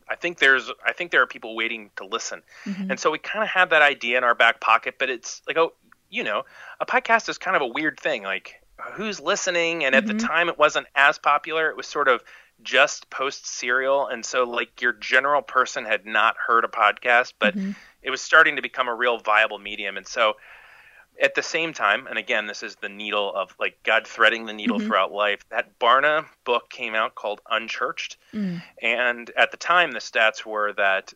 I 0.08 0.16
think 0.16 0.40
there's 0.40 0.72
I 0.86 0.94
think 0.94 1.12
there 1.12 1.22
are 1.22 1.28
people 1.28 1.56
waiting 1.56 1.90
to 1.98 2.06
listen. 2.06 2.42
Mm-hmm. 2.66 2.92
And 2.92 3.00
so 3.00 3.12
we 3.12 3.20
kind 3.20 3.44
of 3.44 3.50
had 3.50 3.70
that 3.72 3.82
idea 3.82 4.18
in 4.18 4.24
our 4.24 4.36
back 4.36 4.62
pocket, 4.62 4.96
but 5.00 5.10
it's 5.10 5.42
like 5.48 5.58
oh, 5.58 5.74
you 6.10 6.24
know, 6.24 6.44
a 6.80 6.86
podcast 6.86 7.30
is 7.30 7.38
kind 7.38 7.56
of 7.56 7.62
a 7.62 7.68
weird 7.68 8.00
thing. 8.00 8.24
Like 8.24 8.62
who's 8.94 9.20
listening? 9.20 9.84
And 9.86 9.96
at 9.96 10.06
mm-hmm. 10.06 10.18
the 10.18 10.24
time 10.24 10.50
it 10.50 10.58
wasn't 10.58 10.88
as 10.96 11.18
popular. 11.18 11.70
It 11.70 11.78
was 11.78 11.88
sort 11.88 12.08
of 12.08 12.24
just 12.64 13.10
post 13.10 13.46
serial 13.46 14.08
and 14.08 14.26
so 14.26 14.44
like 14.44 14.82
your 14.82 14.94
general 14.94 15.42
person 15.42 15.84
had 15.84 16.06
not 16.06 16.36
heard 16.38 16.64
a 16.64 16.70
podcast, 16.70 17.34
but 17.38 17.56
mm-hmm. 17.56 17.72
it 18.02 18.10
was 18.10 18.22
starting 18.22 18.56
to 18.56 18.62
become 18.62 18.88
a 18.88 18.96
real 18.96 19.18
viable 19.18 19.60
medium. 19.60 19.98
And 19.98 20.08
so 20.08 20.36
at 21.22 21.36
the 21.36 21.44
same 21.44 21.74
time, 21.74 22.08
and 22.08 22.18
again, 22.18 22.48
this 22.48 22.64
is 22.64 22.76
the 22.76 22.90
needle 22.90 23.34
of 23.34 23.56
like 23.60 23.82
God 23.84 24.08
threading 24.08 24.46
the 24.46 24.54
needle 24.54 24.78
mm-hmm. 24.78 24.88
throughout 24.88 25.12
life. 25.12 25.46
That 25.50 25.78
Barna 25.80 26.26
book 26.44 26.70
came 26.70 26.96
out 26.96 27.16
called 27.16 27.42
Unchurched, 27.50 28.18
mm. 28.34 28.62
and 28.82 29.32
at 29.38 29.52
the 29.52 29.58
time, 29.58 29.92
the 29.92 30.00
stats 30.00 30.46
were 30.46 30.74
that, 30.74 31.14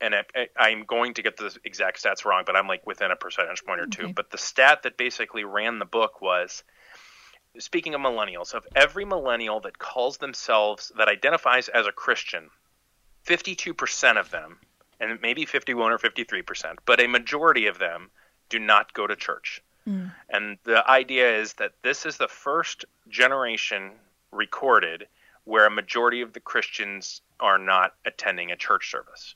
and 0.00 0.14
I, 0.14 0.70
am 0.70 0.84
going 0.84 1.14
to 1.14 1.22
get 1.22 1.36
the 1.36 1.56
exact 1.64 2.02
stats 2.02 2.24
wrong, 2.24 2.44
but 2.46 2.56
I'm 2.56 2.66
like 2.66 2.86
within 2.86 3.10
a 3.10 3.16
percentage 3.16 3.64
point 3.64 3.80
or 3.80 3.86
two. 3.86 4.04
Okay. 4.04 4.12
But 4.12 4.30
the 4.30 4.38
stat 4.38 4.82
that 4.84 4.96
basically 4.96 5.44
ran 5.44 5.78
the 5.78 5.84
book 5.84 6.20
was. 6.20 6.62
Speaking 7.58 7.94
of 7.94 8.00
millennials, 8.00 8.54
of 8.54 8.64
every 8.76 9.04
millennial 9.04 9.58
that 9.62 9.76
calls 9.76 10.18
themselves, 10.18 10.92
that 10.96 11.08
identifies 11.08 11.66
as 11.66 11.84
a 11.84 11.90
Christian, 11.90 12.48
52% 13.26 14.20
of 14.20 14.30
them, 14.30 14.58
and 15.00 15.20
maybe 15.20 15.46
51 15.46 15.90
or 15.90 15.98
53%, 15.98 16.76
but 16.84 17.00
a 17.00 17.08
majority 17.08 17.66
of 17.66 17.78
them 17.78 18.10
do 18.50 18.60
not 18.60 18.92
go 18.92 19.06
to 19.06 19.16
church. 19.16 19.62
Mm. 19.88 20.12
And 20.28 20.58
the 20.64 20.88
idea 20.88 21.40
is 21.40 21.54
that 21.54 21.72
this 21.82 22.06
is 22.06 22.18
the 22.18 22.28
first 22.28 22.84
generation 23.08 23.92
recorded 24.30 25.08
where 25.44 25.66
a 25.66 25.70
majority 25.70 26.20
of 26.20 26.32
the 26.32 26.40
Christians 26.40 27.22
are 27.40 27.58
not 27.58 27.94
attending 28.04 28.52
a 28.52 28.56
church 28.56 28.90
service. 28.90 29.34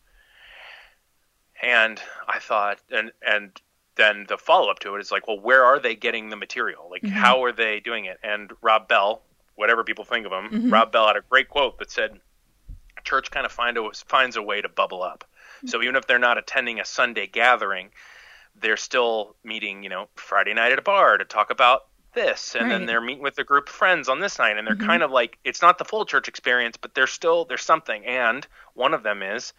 And 1.63 2.01
I 2.29 2.39
thought, 2.39 2.79
and 2.91 3.13
and 3.27 3.61
then 3.97 4.27
the 4.29 4.37
follow 4.37 4.71
up 4.71 4.81
to 4.81 4.95
it 4.97 5.01
is 5.01 5.13
like, 5.13 5.29
well, 5.29 5.39
where 5.39 5.65
are 5.65 5.79
they 5.79 5.95
getting 5.95 6.29
the 6.29 6.37
material? 6.37 6.89
Like, 6.91 7.03
mm-hmm. 7.03 7.15
how 7.15 7.45
are 7.45 7.53
they 7.53 7.81
doing 7.81 8.07
it? 8.07 8.19
And 8.23 8.51
Rob 8.61 8.89
Bell, 8.89 9.23
whatever 9.55 9.85
people 9.85 10.05
think 10.05 10.27
of 10.27 10.33
him, 10.33 10.51
mm-hmm. 10.51 10.73
Rob 10.73 10.93
Bell 10.93 11.07
had 11.07 11.17
a 11.17 11.23
great 11.29 11.49
quote 11.49 11.79
that 11.79 11.91
said, 11.91 12.21
"Church 13.05 13.31
kind 13.31 13.47
of 13.47 13.53
find 13.53 13.79
a, 13.79 13.91
finds 14.07 14.37
a 14.37 14.43
way 14.43 14.61
to 14.61 14.69
bubble 14.69 15.03
up." 15.03 15.25
Mm-hmm. 15.59 15.69
So 15.69 15.83
even 15.83 15.97
if 15.97 16.07
they're 16.07 16.19
not 16.19 16.39
attending 16.39 16.81
a 16.81 16.85
Sunday 16.85 17.27
gathering, 17.27 17.91
they're 18.61 18.77
still 18.77 19.37
meeting, 19.45 19.83
you 19.83 19.89
know, 19.89 20.09
Friday 20.17 20.55
night 20.55 20.73
at 20.73 20.79
a 20.79 20.83
bar 20.83 21.19
to 21.19 21.25
talk 21.25 21.51
about 21.51 21.87
this 22.15 22.55
and 22.55 22.65
right. 22.65 22.79
then 22.79 22.87
they're 22.87 23.01
meeting 23.01 23.23
with 23.23 23.37
a 23.39 23.45
group 23.45 23.69
of 23.69 23.75
friends 23.75 24.09
on 24.09 24.21
this 24.21 24.39
night 24.39 24.57
and 24.57 24.67
they're 24.67 24.77
mm-hmm. 24.77 24.87
kind 24.87 25.03
of 25.03 25.11
like 25.11 25.37
it's 25.45 25.61
not 25.61 25.79
the 25.79 25.85
full 25.85 26.05
church 26.05 26.29
experience 26.29 26.77
but 26.77 26.95
there's 26.95 27.11
still 27.11 27.45
there's 27.45 27.63
something 27.63 28.07
and 28.07 28.47
one 28.75 28.95
of 28.95 29.03
them 29.03 29.21
is 29.21 29.53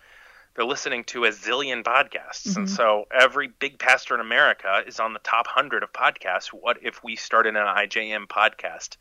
they're 0.55 0.65
listening 0.65 1.03
to 1.03 1.25
a 1.25 1.29
zillion 1.29 1.83
podcasts 1.83 2.47
mm-hmm. 2.47 2.59
and 2.59 2.69
so 2.69 3.05
every 3.13 3.47
big 3.47 3.77
pastor 3.77 4.15
in 4.15 4.21
america 4.21 4.81
is 4.87 4.99
on 4.99 5.13
the 5.13 5.19
top 5.19 5.45
100 5.47 5.83
of 5.83 5.91
podcasts 5.91 6.47
what 6.47 6.77
if 6.81 7.03
we 7.03 7.15
started 7.15 7.55
an 7.55 7.65
ijm 7.65 8.27
podcast 8.27 8.97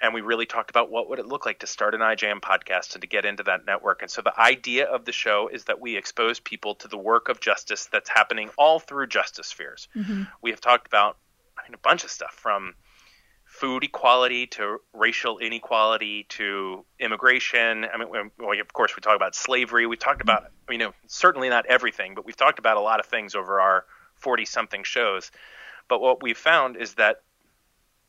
and 0.00 0.14
we 0.14 0.20
really 0.20 0.46
talked 0.46 0.70
about 0.70 0.90
what 0.90 1.08
would 1.08 1.18
it 1.18 1.26
look 1.26 1.44
like 1.44 1.58
to 1.58 1.66
start 1.66 1.94
an 1.94 2.00
IJM 2.00 2.40
podcast 2.40 2.94
and 2.94 3.02
to 3.02 3.06
get 3.06 3.24
into 3.24 3.42
that 3.44 3.66
network. 3.66 4.00
And 4.02 4.10
so 4.10 4.22
the 4.22 4.38
idea 4.40 4.86
of 4.86 5.04
the 5.04 5.12
show 5.12 5.48
is 5.52 5.64
that 5.64 5.80
we 5.80 5.96
expose 5.96 6.40
people 6.40 6.74
to 6.76 6.88
the 6.88 6.96
work 6.96 7.28
of 7.28 7.40
justice 7.40 7.88
that's 7.92 8.08
happening 8.08 8.50
all 8.56 8.78
through 8.78 9.08
justice 9.08 9.48
spheres. 9.48 9.88
Mm-hmm. 9.94 10.22
We 10.42 10.50
have 10.50 10.60
talked 10.60 10.86
about 10.86 11.18
I 11.58 11.68
mean, 11.68 11.74
a 11.74 11.78
bunch 11.78 12.04
of 12.04 12.10
stuff 12.10 12.32
from 12.32 12.74
food 13.60 13.84
equality 13.84 14.46
to 14.46 14.78
racial 14.94 15.38
inequality 15.38 16.24
to 16.30 16.82
immigration. 16.98 17.84
I 17.84 17.98
mean, 17.98 18.08
well, 18.38 18.58
of 18.58 18.72
course, 18.72 18.96
we 18.96 19.02
talk 19.02 19.14
about 19.14 19.34
slavery. 19.34 19.86
We 19.86 19.98
talked 19.98 20.22
about, 20.22 20.50
you 20.70 20.78
know, 20.78 20.94
certainly 21.08 21.50
not 21.50 21.66
everything, 21.66 22.14
but 22.14 22.24
we've 22.24 22.38
talked 22.38 22.58
about 22.58 22.78
a 22.78 22.80
lot 22.80 23.00
of 23.00 23.06
things 23.06 23.34
over 23.34 23.60
our 23.60 23.84
40 24.14 24.46
something 24.46 24.82
shows. 24.82 25.30
But 25.88 26.00
what 26.00 26.22
we've 26.22 26.38
found 26.38 26.78
is 26.78 26.94
that 26.94 27.20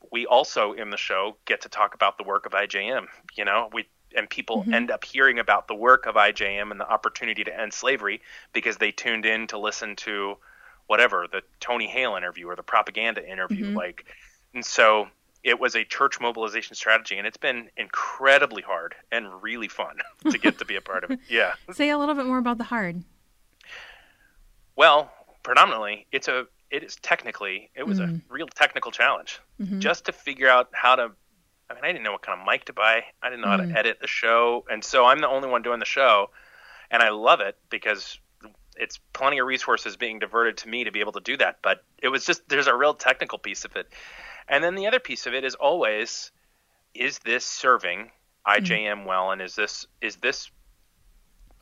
we 0.09 0.25
also 0.25 0.71
in 0.71 0.89
the 0.89 0.95
show 0.95 1.35
get 1.43 1.59
to 1.61 1.69
talk 1.69 1.95
about 1.95 2.17
the 2.17 2.23
work 2.23 2.45
of 2.45 2.53
IJM. 2.53 3.07
You 3.35 3.43
know, 3.43 3.69
we 3.73 3.87
and 4.15 4.29
people 4.29 4.61
mm-hmm. 4.61 4.73
end 4.73 4.89
up 4.89 5.03
hearing 5.03 5.37
about 5.37 5.67
the 5.67 5.75
work 5.75 6.05
of 6.05 6.15
IJM 6.15 6.71
and 6.71 6.79
the 6.79 6.89
opportunity 6.89 7.43
to 7.43 7.59
end 7.59 7.73
slavery 7.73 8.21
because 8.53 8.77
they 8.77 8.91
tuned 8.91 9.25
in 9.25 9.47
to 9.47 9.57
listen 9.57 9.97
to 9.97 10.37
whatever 10.87 11.27
the 11.29 11.41
Tony 11.59 11.87
Hale 11.87 12.15
interview 12.15 12.47
or 12.47 12.55
the 12.55 12.63
propaganda 12.63 13.29
interview, 13.29 13.67
mm-hmm. 13.67 13.77
like, 13.77 14.05
and 14.53 14.65
so 14.65 15.07
it 15.43 15.59
was 15.59 15.75
a 15.75 15.83
church 15.83 16.19
mobilization 16.19 16.75
strategy, 16.75 17.17
and 17.17 17.25
it's 17.25 17.37
been 17.37 17.69
incredibly 17.77 18.61
hard 18.61 18.95
and 19.11 19.27
really 19.41 19.67
fun 19.67 19.97
to 20.29 20.37
get 20.37 20.59
to 20.59 20.65
be 20.65 20.75
a 20.75 20.81
part 20.81 21.03
of 21.03 21.11
it. 21.11 21.19
Yeah. 21.29 21.53
Say 21.71 21.89
a 21.89 21.97
little 21.97 22.15
bit 22.15 22.25
more 22.25 22.37
about 22.37 22.57
the 22.57 22.63
hard. 22.63 23.03
Well, 24.75 25.11
predominantly, 25.43 26.07
it's 26.11 26.27
a 26.27 26.47
it 26.69 26.83
is 26.83 26.95
technically 26.97 27.69
it 27.75 27.85
was 27.85 27.99
mm-hmm. 27.99 28.15
a 28.15 28.33
real 28.33 28.47
technical 28.47 28.91
challenge 28.91 29.39
mm-hmm. 29.61 29.79
just 29.79 30.05
to 30.05 30.13
figure 30.13 30.47
out 30.47 30.69
how 30.71 30.95
to 30.95 31.11
I 31.69 31.73
mean 31.73 31.83
I 31.83 31.87
didn't 31.87 32.03
know 32.03 32.13
what 32.13 32.21
kind 32.21 32.39
of 32.39 32.47
mic 32.47 32.65
to 32.65 32.73
buy. 32.73 33.03
I 33.21 33.29
didn't 33.29 33.41
know 33.41 33.47
mm-hmm. 33.47 33.59
how 33.59 33.67
to 33.67 33.73
mm. 33.73 33.77
edit 33.77 33.99
the 33.99 34.07
show. 34.07 34.65
And 34.71 34.83
so 34.83 35.05
I'm 35.05 35.19
the 35.19 35.27
only 35.27 35.49
one 35.49 35.61
doing 35.61 35.79
the 35.79 35.85
show 35.85 36.29
and 36.89 37.03
I 37.03 37.09
love 37.09 37.41
it 37.41 37.57
because 37.69 38.17
it's 38.77 38.99
plenty 39.13 39.39
of 39.39 39.47
resources 39.47 39.97
being 39.97 40.19
diverted 40.19 40.57
to 40.57 40.69
me 40.69 40.85
to 40.85 40.91
be 40.91 41.01
able 41.01 41.11
to 41.13 41.19
do 41.19 41.37
that. 41.37 41.57
But 41.61 41.83
it 42.01 42.07
was 42.07 42.25
just 42.25 42.47
there's 42.47 42.67
a 42.67 42.75
real 42.75 42.93
technical 42.93 43.37
piece 43.37 43.65
of 43.65 43.75
it. 43.75 43.87
And 44.51 44.63
then 44.63 44.75
the 44.75 44.85
other 44.85 44.99
piece 44.99 45.25
of 45.25 45.33
it 45.33 45.43
is 45.43 45.55
always 45.55 46.31
is 46.93 47.17
this 47.19 47.45
serving 47.45 48.11
IJM 48.45 48.67
mm-hmm. 48.67 49.05
well 49.05 49.31
and 49.31 49.41
is 49.41 49.55
this 49.55 49.87
is 50.01 50.17
this 50.17 50.51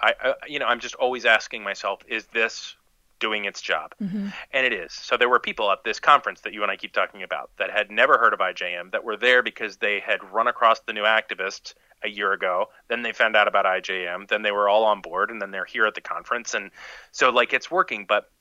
I, 0.02 0.14
I, 0.22 0.34
you 0.48 0.60
know 0.60 0.66
I'm 0.66 0.80
just 0.80 0.96
always 0.96 1.26
asking 1.26 1.64
myself 1.64 2.02
is 2.08 2.26
this 2.34 2.76
doing 3.20 3.46
its 3.46 3.62
job. 3.62 3.94
Mm-hmm. 4.02 4.30
And 4.52 4.66
it 4.66 4.74
is. 4.74 4.94
So 4.94 5.18
there 5.18 5.30
were 5.30 5.40
people 5.40 5.70
at 5.72 5.84
this 5.84 6.00
conference 6.00 6.42
that 6.42 6.54
you 6.54 6.64
and 6.64 6.72
I 6.72 6.78
keep 6.78 6.94
talking 6.94 7.22
about 7.22 7.52
that 7.58 7.70
had 7.70 7.92
never 7.92 8.18
heard 8.18 8.34
of 8.34 8.40
IJM 8.40 8.92
that 8.92 9.04
were 9.04 9.18
there 9.18 9.44
because 9.44 9.78
they 9.78 10.00
had 10.00 10.24
run 10.32 10.48
across 10.48 10.80
the 10.80 10.94
new 10.94 11.04
activist 11.04 11.74
a 12.04 12.10
year 12.10 12.32
ago. 12.32 12.70
Then 12.88 13.02
they 13.02 13.12
found 13.12 13.36
out 13.36 13.48
about 13.48 13.66
IJM. 13.66 14.30
Then 14.30 14.42
they 14.42 14.52
were 14.52 14.70
all 14.70 14.86
on 14.86 15.02
board, 15.02 15.30
and 15.30 15.42
then 15.42 15.52
they're 15.52 15.66
here 15.66 15.86
at 15.86 15.96
the 15.96 16.02
conference. 16.02 16.54
And 16.54 16.72
so 17.12 17.30
like 17.30 17.54
it's 17.54 17.70
working, 17.70 18.06
but 18.08 18.32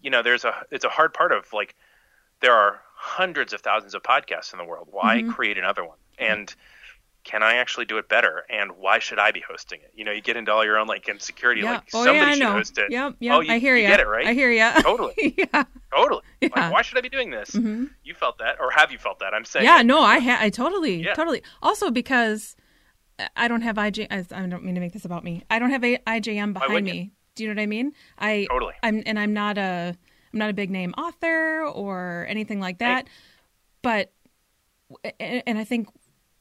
you 0.00 0.10
know, 0.10 0.22
there's 0.22 0.44
a 0.44 0.54
it's 0.70 0.84
a 0.84 0.88
hard 0.88 1.12
part 1.12 1.32
of 1.32 1.52
like 1.52 1.74
there 2.40 2.54
are 2.54 2.80
hundreds 2.94 3.52
of 3.52 3.60
thousands 3.60 3.94
of 3.94 4.02
podcasts 4.02 4.52
in 4.52 4.58
the 4.58 4.64
world. 4.64 4.88
Why 4.90 5.18
mm-hmm. 5.18 5.30
create 5.30 5.58
another 5.58 5.84
one? 5.84 5.96
And 6.18 6.54
can 7.24 7.42
I 7.42 7.54
actually 7.54 7.84
do 7.84 7.98
it 7.98 8.08
better? 8.08 8.44
And 8.48 8.72
why 8.72 8.98
should 8.98 9.18
I 9.18 9.30
be 9.30 9.40
hosting 9.40 9.80
it? 9.80 9.92
You 9.94 10.04
know, 10.04 10.12
you 10.12 10.20
get 10.20 10.36
into 10.36 10.52
all 10.52 10.64
your 10.64 10.78
own 10.78 10.86
like 10.86 11.08
insecurity, 11.08 11.62
yeah. 11.62 11.72
like 11.72 11.88
oh, 11.92 12.04
somebody 12.04 12.18
yeah, 12.18 12.34
should 12.34 12.46
host 12.46 12.78
it. 12.78 12.90
Yep, 12.90 13.16
yep. 13.20 13.34
Oh, 13.34 13.40
you, 13.40 13.52
I 13.52 13.58
hear 13.58 13.76
you. 13.76 13.86
Get 13.86 14.00
it 14.00 14.06
right? 14.06 14.26
I 14.26 14.32
hear 14.32 14.50
you. 14.50 14.70
Totally. 14.82 15.34
yeah. 15.36 15.64
Totally. 15.94 16.22
Yeah. 16.40 16.48
Like, 16.54 16.72
why 16.72 16.82
should 16.82 16.98
I 16.98 17.00
be 17.02 17.08
doing 17.08 17.30
this? 17.30 17.50
Mm-hmm. 17.50 17.86
You 18.04 18.14
felt 18.14 18.38
that, 18.38 18.60
or 18.60 18.70
have 18.70 18.90
you 18.90 18.98
felt 18.98 19.18
that? 19.20 19.34
I'm 19.34 19.44
saying. 19.44 19.64
Yeah. 19.64 19.82
No, 19.82 20.00
I 20.00 20.18
ha- 20.18 20.38
I 20.40 20.50
totally, 20.50 21.04
yeah. 21.04 21.14
totally. 21.14 21.42
Also 21.62 21.90
because 21.90 22.56
I 23.36 23.48
don't 23.48 23.62
have 23.62 23.76
IJ. 23.76 24.32
I 24.32 24.46
don't 24.46 24.64
mean 24.64 24.74
to 24.74 24.80
make 24.80 24.92
this 24.92 25.04
about 25.04 25.24
me. 25.24 25.42
I 25.50 25.58
don't 25.58 25.70
have 25.70 25.84
a 25.84 25.98
IJM 25.98 26.54
behind 26.54 26.84
me. 26.84 27.12
Do 27.34 27.44
you 27.44 27.50
know 27.50 27.58
what 27.58 27.62
I 27.62 27.66
mean? 27.66 27.92
I 28.18 28.46
totally. 28.50 28.74
I'm 28.82 29.02
and 29.06 29.18
I'm 29.18 29.32
not 29.32 29.58
a 29.58 29.96
I'm 30.32 30.38
not 30.38 30.50
a 30.50 30.54
big 30.54 30.70
name 30.70 30.94
author 30.96 31.64
or 31.64 32.26
anything 32.28 32.60
like 32.60 32.78
that. 32.78 32.94
Right. 32.94 33.08
But 33.82 34.12
and 35.18 35.58
I 35.58 35.64
think 35.64 35.88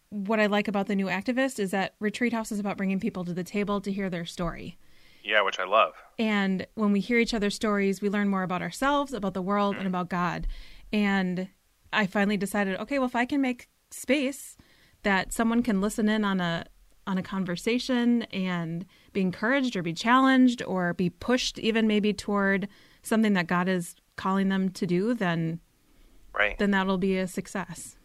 what 0.10 0.40
I 0.40 0.48
like 0.48 0.68
about 0.68 0.88
the 0.88 0.96
new 0.96 1.06
activist 1.06 1.60
is 1.60 1.72
that 1.72 1.96
Retreat 2.00 2.34
House 2.34 2.52
is 2.52 2.60
about 2.60 2.78
bringing 2.78 3.00
people 3.00 3.24
to 3.26 3.34
the 3.34 3.44
table 3.44 3.80
to 3.82 3.92
hear 3.92 4.10
their 4.10 4.26
story. 4.26 4.78
Yeah, 5.24 5.42
which 5.42 5.60
I 5.60 5.66
love. 5.66 5.94
And 6.18 6.66
when 6.76 6.92
we 6.92 7.00
hear 7.00 7.20
each 7.20 7.34
other's 7.34 7.54
stories, 7.54 8.02
we 8.02 8.10
learn 8.10 8.30
more 8.30 8.44
about 8.44 8.62
ourselves, 8.62 9.14
about 9.14 9.34
the 9.34 9.42
world, 9.42 9.76
mm. 9.76 9.80
and 9.80 9.88
about 9.88 10.10
God. 10.10 10.48
And 10.92 11.50
I 11.94 12.08
finally 12.08 12.38
decided, 12.38 12.80
okay, 12.80 12.98
well, 13.00 13.08
if 13.08 13.16
I 13.16 13.26
can 13.26 13.42
make 13.42 13.70
space 13.92 14.58
that 15.04 15.34
someone 15.34 15.64
can 15.64 15.82
listen 15.82 16.10
in 16.10 16.24
on 16.26 16.40
a 16.40 16.66
on 17.08 17.18
a 17.18 17.24
conversation 17.24 18.24
and 18.24 18.86
be 19.14 19.22
encouraged 19.22 19.76
or 19.76 19.82
be 19.82 19.94
challenged 19.94 20.62
or 20.64 20.94
be 20.94 21.10
pushed 21.10 21.58
even 21.58 21.88
maybe 21.88 22.14
toward 22.14 22.68
something 23.10 23.34
that 23.34 23.48
God 23.48 23.68
is 23.68 23.96
calling 24.16 24.50
them 24.50 24.70
to 24.70 24.86
do, 24.86 25.14
then 25.14 25.60
right. 26.34 26.58
then 26.58 26.72
that'll 26.72 26.98
be 26.98 27.18
a 27.18 27.28
success 27.28 27.98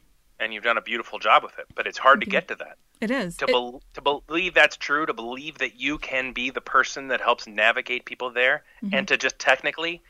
and 0.44 0.52
you've 0.52 0.64
done 0.64 0.78
a 0.78 0.82
beautiful 0.82 1.18
job 1.18 1.42
with 1.42 1.58
it. 1.58 1.66
But 1.74 1.86
it's 1.86 1.98
hard 1.98 2.20
to 2.20 2.26
get 2.26 2.48
to 2.48 2.54
that. 2.56 2.78
It 3.00 3.10
is 3.10 3.36
to 3.38 3.44
it, 3.44 3.48
be, 3.48 3.78
to 3.94 4.00
believe 4.00 4.54
that's 4.54 4.76
true. 4.76 5.06
To 5.06 5.12
believe 5.12 5.58
that 5.58 5.80
you 5.80 5.98
can 5.98 6.32
be 6.32 6.50
the 6.50 6.60
person 6.60 7.08
that 7.08 7.20
helps 7.20 7.46
navigate 7.46 8.04
people 8.04 8.30
there, 8.30 8.62
mm-hmm. 8.82 8.94
and 8.94 9.08
to 9.08 9.16
just 9.16 9.38
technically 9.38 10.02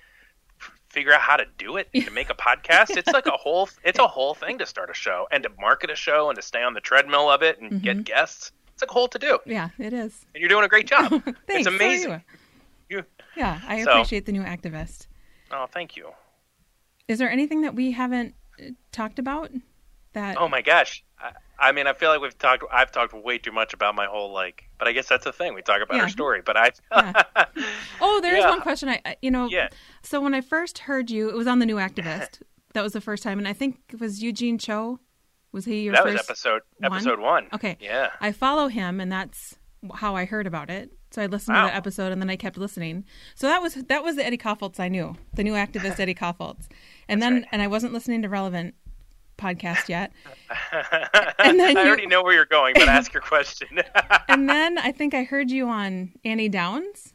figure 0.88 1.12
out 1.12 1.20
how 1.20 1.36
to 1.36 1.46
do 1.58 1.76
it 1.76 1.88
to 1.92 2.10
make 2.10 2.30
a 2.30 2.34
podcast. 2.48 2.96
It's 2.96 3.12
like 3.12 3.26
a 3.26 3.32
whole 3.32 3.68
it's 3.82 3.98
a 3.98 4.06
whole 4.06 4.34
thing 4.34 4.58
to 4.58 4.66
start 4.66 4.90
a 4.90 4.94
show 4.94 5.26
and 5.30 5.42
to 5.44 5.50
market 5.60 5.90
a 5.90 5.96
show 5.96 6.28
and 6.28 6.36
to 6.36 6.42
stay 6.42 6.62
on 6.62 6.74
the 6.74 6.80
treadmill 6.80 7.30
of 7.30 7.42
it 7.42 7.60
and 7.60 7.70
mm-hmm. 7.70 7.84
get 7.84 8.04
guests. 8.04 8.52
It's 8.74 8.82
like 8.82 8.90
a 8.90 8.94
whole 8.94 9.08
to 9.08 9.18
do. 9.18 9.38
Yeah, 9.46 9.70
it 9.78 9.92
is. 9.92 10.26
And 10.34 10.40
you're 10.40 10.48
doing 10.48 10.64
a 10.64 10.68
great 10.68 10.88
job. 10.88 11.22
It's 11.48 11.68
amazing. 11.68 12.22
Yeah, 13.36 13.60
I 13.66 13.82
so, 13.82 13.90
appreciate 13.90 14.26
the 14.26 14.32
new 14.32 14.42
activist. 14.42 15.06
Oh, 15.50 15.66
thank 15.70 15.96
you. 15.96 16.10
Is 17.08 17.18
there 17.18 17.30
anything 17.30 17.62
that 17.62 17.74
we 17.74 17.92
haven't 17.92 18.34
uh, 18.60 18.70
talked 18.92 19.18
about? 19.18 19.50
that 20.14 20.40
oh 20.40 20.48
my 20.48 20.62
gosh 20.62 21.04
I, 21.18 21.32
I, 21.58 21.72
mean 21.72 21.86
i 21.86 21.92
feel 21.92 22.08
like 22.08 22.20
we've 22.20 22.36
talked 22.38 22.64
i've 22.72 22.90
talked 22.90 23.12
way 23.12 23.38
too 23.38 23.52
much 23.52 23.74
about 23.74 23.94
my 23.94 24.06
whole 24.06 24.32
like 24.32 24.64
but 24.78 24.88
i 24.88 24.92
guess 24.92 25.08
that's 25.08 25.24
the 25.24 25.32
thing 25.32 25.54
we 25.54 25.62
talk 25.62 25.82
about 25.82 25.96
yeah. 25.96 26.02
our 26.02 26.08
story 26.08 26.40
but 26.44 26.56
i 26.56 26.70
yeah. 26.90 27.22
oh 28.00 28.20
there's 28.22 28.42
yeah. 28.42 28.48
one 28.48 28.60
question 28.60 28.88
i 28.88 29.16
you 29.20 29.30
know 29.30 29.46
yeah. 29.48 29.68
so 30.02 30.20
when 30.20 30.34
i 30.34 30.40
first 30.40 30.78
heard 30.78 31.10
you 31.10 31.28
it 31.28 31.36
was 31.36 31.46
on 31.46 31.58
the 31.58 31.66
new 31.66 31.76
activist 31.76 32.40
that 32.72 32.82
was 32.82 32.92
the 32.94 33.00
first 33.00 33.22
time 33.22 33.38
and 33.38 33.46
i 33.46 33.52
think 33.52 33.78
it 33.92 34.00
was 34.00 34.22
eugene 34.22 34.56
cho 34.56 34.98
was 35.52 35.64
he 35.64 35.82
your 35.82 35.92
that 35.92 36.04
first 36.04 36.14
was 36.14 36.30
episode 36.30 36.62
one? 36.78 36.92
episode 36.92 37.20
one 37.20 37.46
okay 37.52 37.76
yeah 37.80 38.10
i 38.20 38.32
follow 38.32 38.68
him 38.68 39.00
and 39.00 39.12
that's 39.12 39.56
how 39.96 40.16
i 40.16 40.24
heard 40.24 40.46
about 40.46 40.70
it 40.70 40.90
so 41.14 41.22
I 41.22 41.26
listened 41.26 41.56
wow. 41.56 41.66
to 41.66 41.70
that 41.70 41.76
episode 41.76 42.10
and 42.10 42.20
then 42.20 42.28
I 42.28 42.36
kept 42.36 42.58
listening. 42.58 43.04
So 43.36 43.46
that 43.46 43.62
was 43.62 43.74
that 43.74 44.02
was 44.02 44.16
the 44.16 44.26
Eddie 44.26 44.36
Kaufholz 44.36 44.80
I 44.80 44.88
knew, 44.88 45.14
the 45.34 45.44
new 45.44 45.52
activist 45.52 45.98
Eddie 46.00 46.14
Kaufholz. 46.14 46.66
And 47.08 47.22
That's 47.22 47.30
then 47.30 47.34
right. 47.34 47.48
and 47.52 47.62
I 47.62 47.68
wasn't 47.68 47.92
listening 47.92 48.22
to 48.22 48.28
Relevant 48.28 48.74
podcast 49.38 49.88
yet. 49.88 50.12
and 51.38 51.60
then 51.60 51.76
I 51.76 51.82
you, 51.82 51.88
already 51.88 52.06
know 52.06 52.22
where 52.22 52.34
you're 52.34 52.46
going, 52.46 52.74
but 52.74 52.88
ask 52.88 53.12
your 53.12 53.22
question. 53.22 53.80
and 54.28 54.48
then 54.48 54.76
I 54.78 54.90
think 54.90 55.14
I 55.14 55.22
heard 55.22 55.50
you 55.50 55.68
on 55.68 56.12
Annie 56.24 56.48
Downs, 56.48 57.14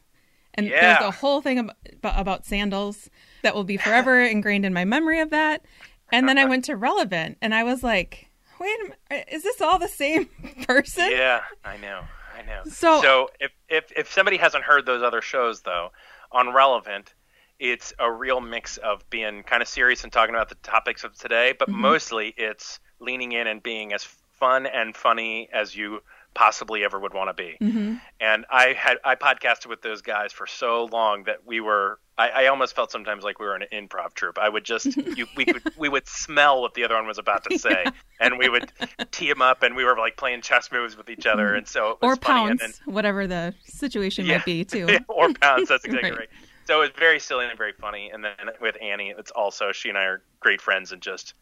and 0.54 0.68
yeah. 0.68 1.00
there's 1.00 1.10
a 1.10 1.12
whole 1.12 1.42
thing 1.42 1.60
about, 1.60 1.76
about 2.02 2.46
sandals 2.46 3.10
that 3.44 3.54
will 3.56 3.64
be 3.64 3.78
forever 3.78 4.22
ingrained 4.22 4.66
in 4.66 4.74
my 4.74 4.86
memory 4.86 5.20
of 5.20 5.30
that. 5.30 5.66
And 6.12 6.28
then 6.28 6.38
I 6.38 6.46
went 6.46 6.66
to 6.66 6.76
Relevant, 6.76 7.38
and 7.42 7.54
I 7.54 7.64
was 7.64 7.84
like, 7.84 8.30
"Wait 8.60 8.76
a 8.80 8.84
minute, 8.84 9.28
is 9.32 9.44
this 9.44 9.62
all 9.62 9.78
the 9.78 9.88
same 9.88 10.26
person?" 10.68 11.12
Yeah, 11.12 11.42
I 11.64 11.78
know, 11.78 12.02
know. 12.50 12.64
So, 12.66 13.02
so 13.02 13.30
if 13.40 13.52
if 13.70 13.92
if 13.96 14.12
somebody 14.12 14.38
hasn't 14.38 14.64
heard 14.64 14.86
those 14.86 15.02
other 15.04 15.22
shows 15.22 15.62
though, 15.62 15.92
on 16.32 16.54
Relevant 16.54 17.14
it's 17.60 17.94
a 18.00 18.10
real 18.10 18.40
mix 18.40 18.78
of 18.78 19.08
being 19.10 19.44
kind 19.44 19.62
of 19.62 19.68
serious 19.68 20.04
and 20.04 20.14
talking 20.14 20.34
about 20.34 20.50
the 20.50 20.56
topics 20.56 21.04
of 21.04 21.16
today, 21.18 21.54
but 21.58 21.68
mm-hmm. 21.68 21.82
mostly 21.82 22.34
it's 22.38 22.80
leaning 23.00 23.34
in 23.34 23.48
and 23.48 23.62
being 23.62 23.94
as 23.94 24.04
fun 24.04 24.66
and 24.66 24.96
funny 24.96 25.50
as 25.54 25.76
you 25.76 26.00
possibly 26.34 26.84
ever 26.86 26.98
would 27.00 27.14
want 27.14 27.30
to 27.30 27.34
be. 27.34 27.58
Mm-hmm. 27.62 27.96
And 28.22 28.46
I 28.50 28.74
had 28.74 28.98
I 29.04 29.16
podcasted 29.16 29.68
with 29.68 29.82
those 29.82 30.02
guys 30.02 30.32
for 30.32 30.48
so 30.48 30.86
long 30.86 31.26
that 31.26 31.46
we 31.46 31.60
were 31.60 32.00
I, 32.20 32.44
I 32.44 32.48
almost 32.48 32.76
felt 32.76 32.92
sometimes 32.92 33.24
like 33.24 33.40
we 33.40 33.48
were 33.48 33.56
an 33.56 33.66
improv 33.72 34.14
troupe. 34.14 34.38
I 34.38 34.50
would 34.50 34.66
just 34.66 34.86
you, 35.18 35.26
we 35.36 35.46
could 35.46 35.64
we 35.78 35.90
would 35.90 36.08
smell 36.08 36.62
what 36.62 36.74
the 36.76 36.84
other 36.84 36.96
one 36.96 37.08
was 37.08 37.18
about 37.18 37.44
to 37.50 37.58
say, 37.58 37.84
yeah. 37.86 37.92
and 38.20 38.38
we 38.38 38.50
would 38.50 38.72
tee 39.12 39.30
them 39.30 39.42
up, 39.42 39.64
and 39.64 39.76
we 39.76 39.84
were 39.84 39.98
like 39.98 40.18
playing 40.18 40.42
chess 40.42 40.72
moves 40.72 40.96
with 40.96 41.10
each 41.10 41.26
other, 41.26 41.56
and 41.56 41.68
so 41.68 41.98
or 42.02 42.16
pounds, 42.16 42.62
then, 42.62 42.74
whatever 42.94 43.26
the 43.26 43.56
situation 43.64 44.26
yeah, 44.26 44.38
might 44.38 44.46
be 44.46 44.64
too. 44.64 45.00
or 45.08 45.34
pounds. 45.34 45.70
That's 45.70 45.86
exactly 45.86 46.12
right. 46.12 46.20
right 46.20 46.30
so 46.70 46.82
it's 46.82 47.00
very 47.00 47.20
silly 47.20 47.48
and 47.48 47.58
very 47.58 47.74
funny. 47.74 48.12
And 48.12 48.24
then 48.24 48.36
with 48.62 48.78
Annie, 48.80 49.12
it's 49.18 49.32
also 49.32 49.72
she 49.72 49.90
and 49.90 49.98
I 49.98 50.04
are 50.04 50.22
great 50.40 50.62
friends 50.62 50.92
and 50.92 51.02
just 51.02 51.34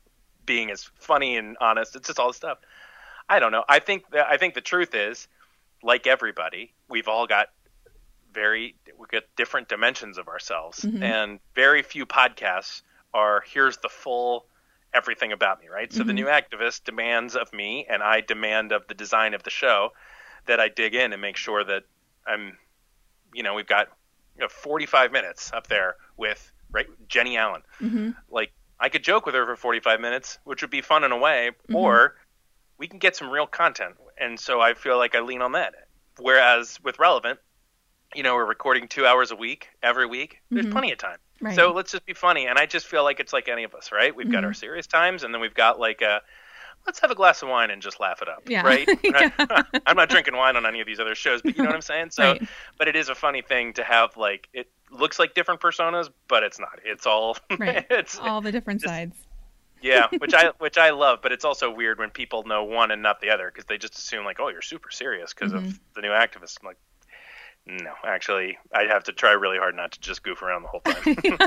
being 0.45 0.71
as 0.71 0.89
funny 1.01 1.35
and 1.35 1.57
honest. 1.59 1.97
It's 1.97 2.07
just 2.07 2.17
all 2.17 2.29
the 2.29 2.33
stuff. 2.33 2.59
I 3.27 3.41
don't 3.41 3.51
know. 3.51 3.65
I 3.67 3.79
think 3.79 4.09
that, 4.11 4.25
I 4.25 4.37
think 4.37 4.53
the 4.53 4.61
truth 4.61 4.95
is, 4.95 5.27
like 5.83 6.07
everybody, 6.07 6.71
we've 6.87 7.09
all 7.09 7.27
got 7.27 7.49
very 8.37 8.75
we 8.99 9.07
got 9.11 9.23
different 9.35 9.67
dimensions 9.67 10.19
of 10.19 10.27
ourselves, 10.27 10.81
mm-hmm. 10.81 11.01
and 11.01 11.39
very 11.55 11.81
few 11.81 12.05
podcasts 12.05 12.83
are 13.13 13.43
here's 13.51 13.77
the 13.77 13.89
full 13.89 14.45
everything 14.93 15.31
about 15.31 15.59
me, 15.59 15.67
right? 15.69 15.91
So 15.91 15.99
mm-hmm. 15.99 16.07
the 16.07 16.13
new 16.13 16.25
activist 16.27 16.83
demands 16.83 17.35
of 17.35 17.51
me, 17.51 17.87
and 17.89 18.03
I 18.03 18.21
demand 18.21 18.71
of 18.71 18.87
the 18.87 18.93
design 18.93 19.33
of 19.33 19.41
the 19.41 19.49
show 19.49 19.89
that 20.45 20.59
I 20.59 20.69
dig 20.69 20.93
in 20.93 21.13
and 21.13 21.21
make 21.21 21.35
sure 21.35 21.63
that 21.63 21.83
I'm, 22.27 22.57
you 23.33 23.41
know, 23.41 23.55
we've 23.55 23.67
got 23.67 23.87
you 24.35 24.41
know 24.41 24.49
45 24.49 25.11
minutes 25.11 25.51
up 25.51 25.65
there 25.65 25.95
with 26.15 26.51
right 26.71 26.87
Jennie 27.07 27.37
Allen. 27.37 27.63
Mm-hmm. 27.81 28.11
Like 28.29 28.51
I 28.79 28.89
could 28.89 29.03
joke 29.03 29.25
with 29.25 29.33
her 29.33 29.45
for 29.47 29.55
45 29.55 29.99
minutes, 29.99 30.37
which 30.43 30.61
would 30.61 30.71
be 30.71 30.81
fun 30.81 31.03
in 31.03 31.11
a 31.11 31.17
way, 31.17 31.49
mm-hmm. 31.63 31.75
or 31.75 32.15
we 32.77 32.87
can 32.87 32.99
get 32.99 33.15
some 33.15 33.31
real 33.31 33.47
content. 33.47 33.95
And 34.19 34.39
so 34.39 34.61
I 34.61 34.75
feel 34.75 34.97
like 34.97 35.15
I 35.15 35.21
lean 35.21 35.41
on 35.41 35.53
that. 35.53 35.73
Whereas 36.19 36.79
with 36.83 36.99
Relevant, 36.99 37.39
you 38.15 38.23
know, 38.23 38.35
we're 38.35 38.45
recording 38.45 38.87
two 38.87 39.05
hours 39.05 39.31
a 39.31 39.35
week 39.35 39.69
every 39.83 40.05
week. 40.05 40.39
There's 40.49 40.65
mm-hmm. 40.65 40.71
plenty 40.71 40.91
of 40.91 40.97
time. 40.97 41.17
Right. 41.41 41.55
So 41.55 41.71
let's 41.71 41.91
just 41.91 42.05
be 42.05 42.13
funny. 42.13 42.47
And 42.47 42.57
I 42.57 42.65
just 42.65 42.87
feel 42.87 43.03
like 43.03 43.19
it's 43.19 43.33
like 43.33 43.47
any 43.47 43.63
of 43.63 43.75
us, 43.75 43.91
right? 43.91 44.15
We've 44.15 44.31
got 44.31 44.43
our 44.43 44.51
mm-hmm. 44.51 44.59
serious 44.59 44.87
times, 44.87 45.23
and 45.23 45.33
then 45.33 45.41
we've 45.41 45.53
got 45.53 45.79
like 45.79 46.01
a 46.01 46.21
let's 46.87 46.99
have 46.99 47.11
a 47.11 47.15
glass 47.15 47.41
of 47.41 47.49
wine 47.49 47.69
and 47.69 47.81
just 47.81 47.99
laugh 47.99 48.21
it 48.21 48.29
up, 48.29 48.43
yeah. 48.47 48.61
right? 48.61 48.87
yeah. 49.03 49.29
I'm 49.85 49.97
not 49.97 50.09
drinking 50.09 50.35
wine 50.35 50.55
on 50.55 50.65
any 50.65 50.79
of 50.79 50.87
these 50.87 50.99
other 50.99 51.15
shows, 51.15 51.41
but 51.41 51.55
you 51.55 51.63
know 51.63 51.69
what 51.69 51.75
I'm 51.75 51.81
saying. 51.81 52.11
So, 52.11 52.31
right. 52.31 52.47
but 52.77 52.87
it 52.87 52.95
is 52.95 53.09
a 53.09 53.15
funny 53.15 53.41
thing 53.41 53.73
to 53.73 53.83
have 53.83 54.17
like 54.17 54.47
it 54.53 54.69
looks 54.89 55.19
like 55.19 55.35
different 55.35 55.61
personas, 55.61 56.09
but 56.27 56.43
it's 56.43 56.59
not. 56.59 56.79
It's 56.83 57.05
all 57.05 57.37
right. 57.59 57.85
it's 57.89 58.17
all 58.17 58.41
the 58.41 58.51
different 58.51 58.81
just, 58.81 58.91
sides. 58.91 59.15
yeah, 59.81 60.07
which 60.17 60.33
I 60.33 60.51
which 60.57 60.77
I 60.77 60.91
love, 60.91 61.19
but 61.21 61.31
it's 61.31 61.45
also 61.45 61.69
weird 61.69 61.99
when 61.99 62.09
people 62.09 62.43
know 62.43 62.63
one 62.63 62.89
and 62.89 63.03
not 63.03 63.19
the 63.21 63.29
other 63.29 63.51
because 63.51 63.65
they 63.65 63.77
just 63.77 63.95
assume 63.95 64.25
like, 64.25 64.39
oh, 64.39 64.47
you're 64.47 64.61
super 64.61 64.89
serious 64.89 65.33
because 65.33 65.51
mm-hmm. 65.51 65.67
of 65.67 65.79
the 65.95 66.01
new 66.01 66.11
activist. 66.11 66.57
I'm 66.61 66.67
like, 66.67 66.77
No, 67.67 67.91
actually, 68.05 68.57
I'd 68.73 68.89
have 68.89 69.03
to 69.05 69.11
try 69.11 69.31
really 69.33 69.57
hard 69.57 69.75
not 69.75 69.91
to 69.91 69.99
just 69.99 70.23
goof 70.23 70.41
around 70.41 70.63
the 70.63 70.69
whole 70.69 70.79
time. 70.79 71.37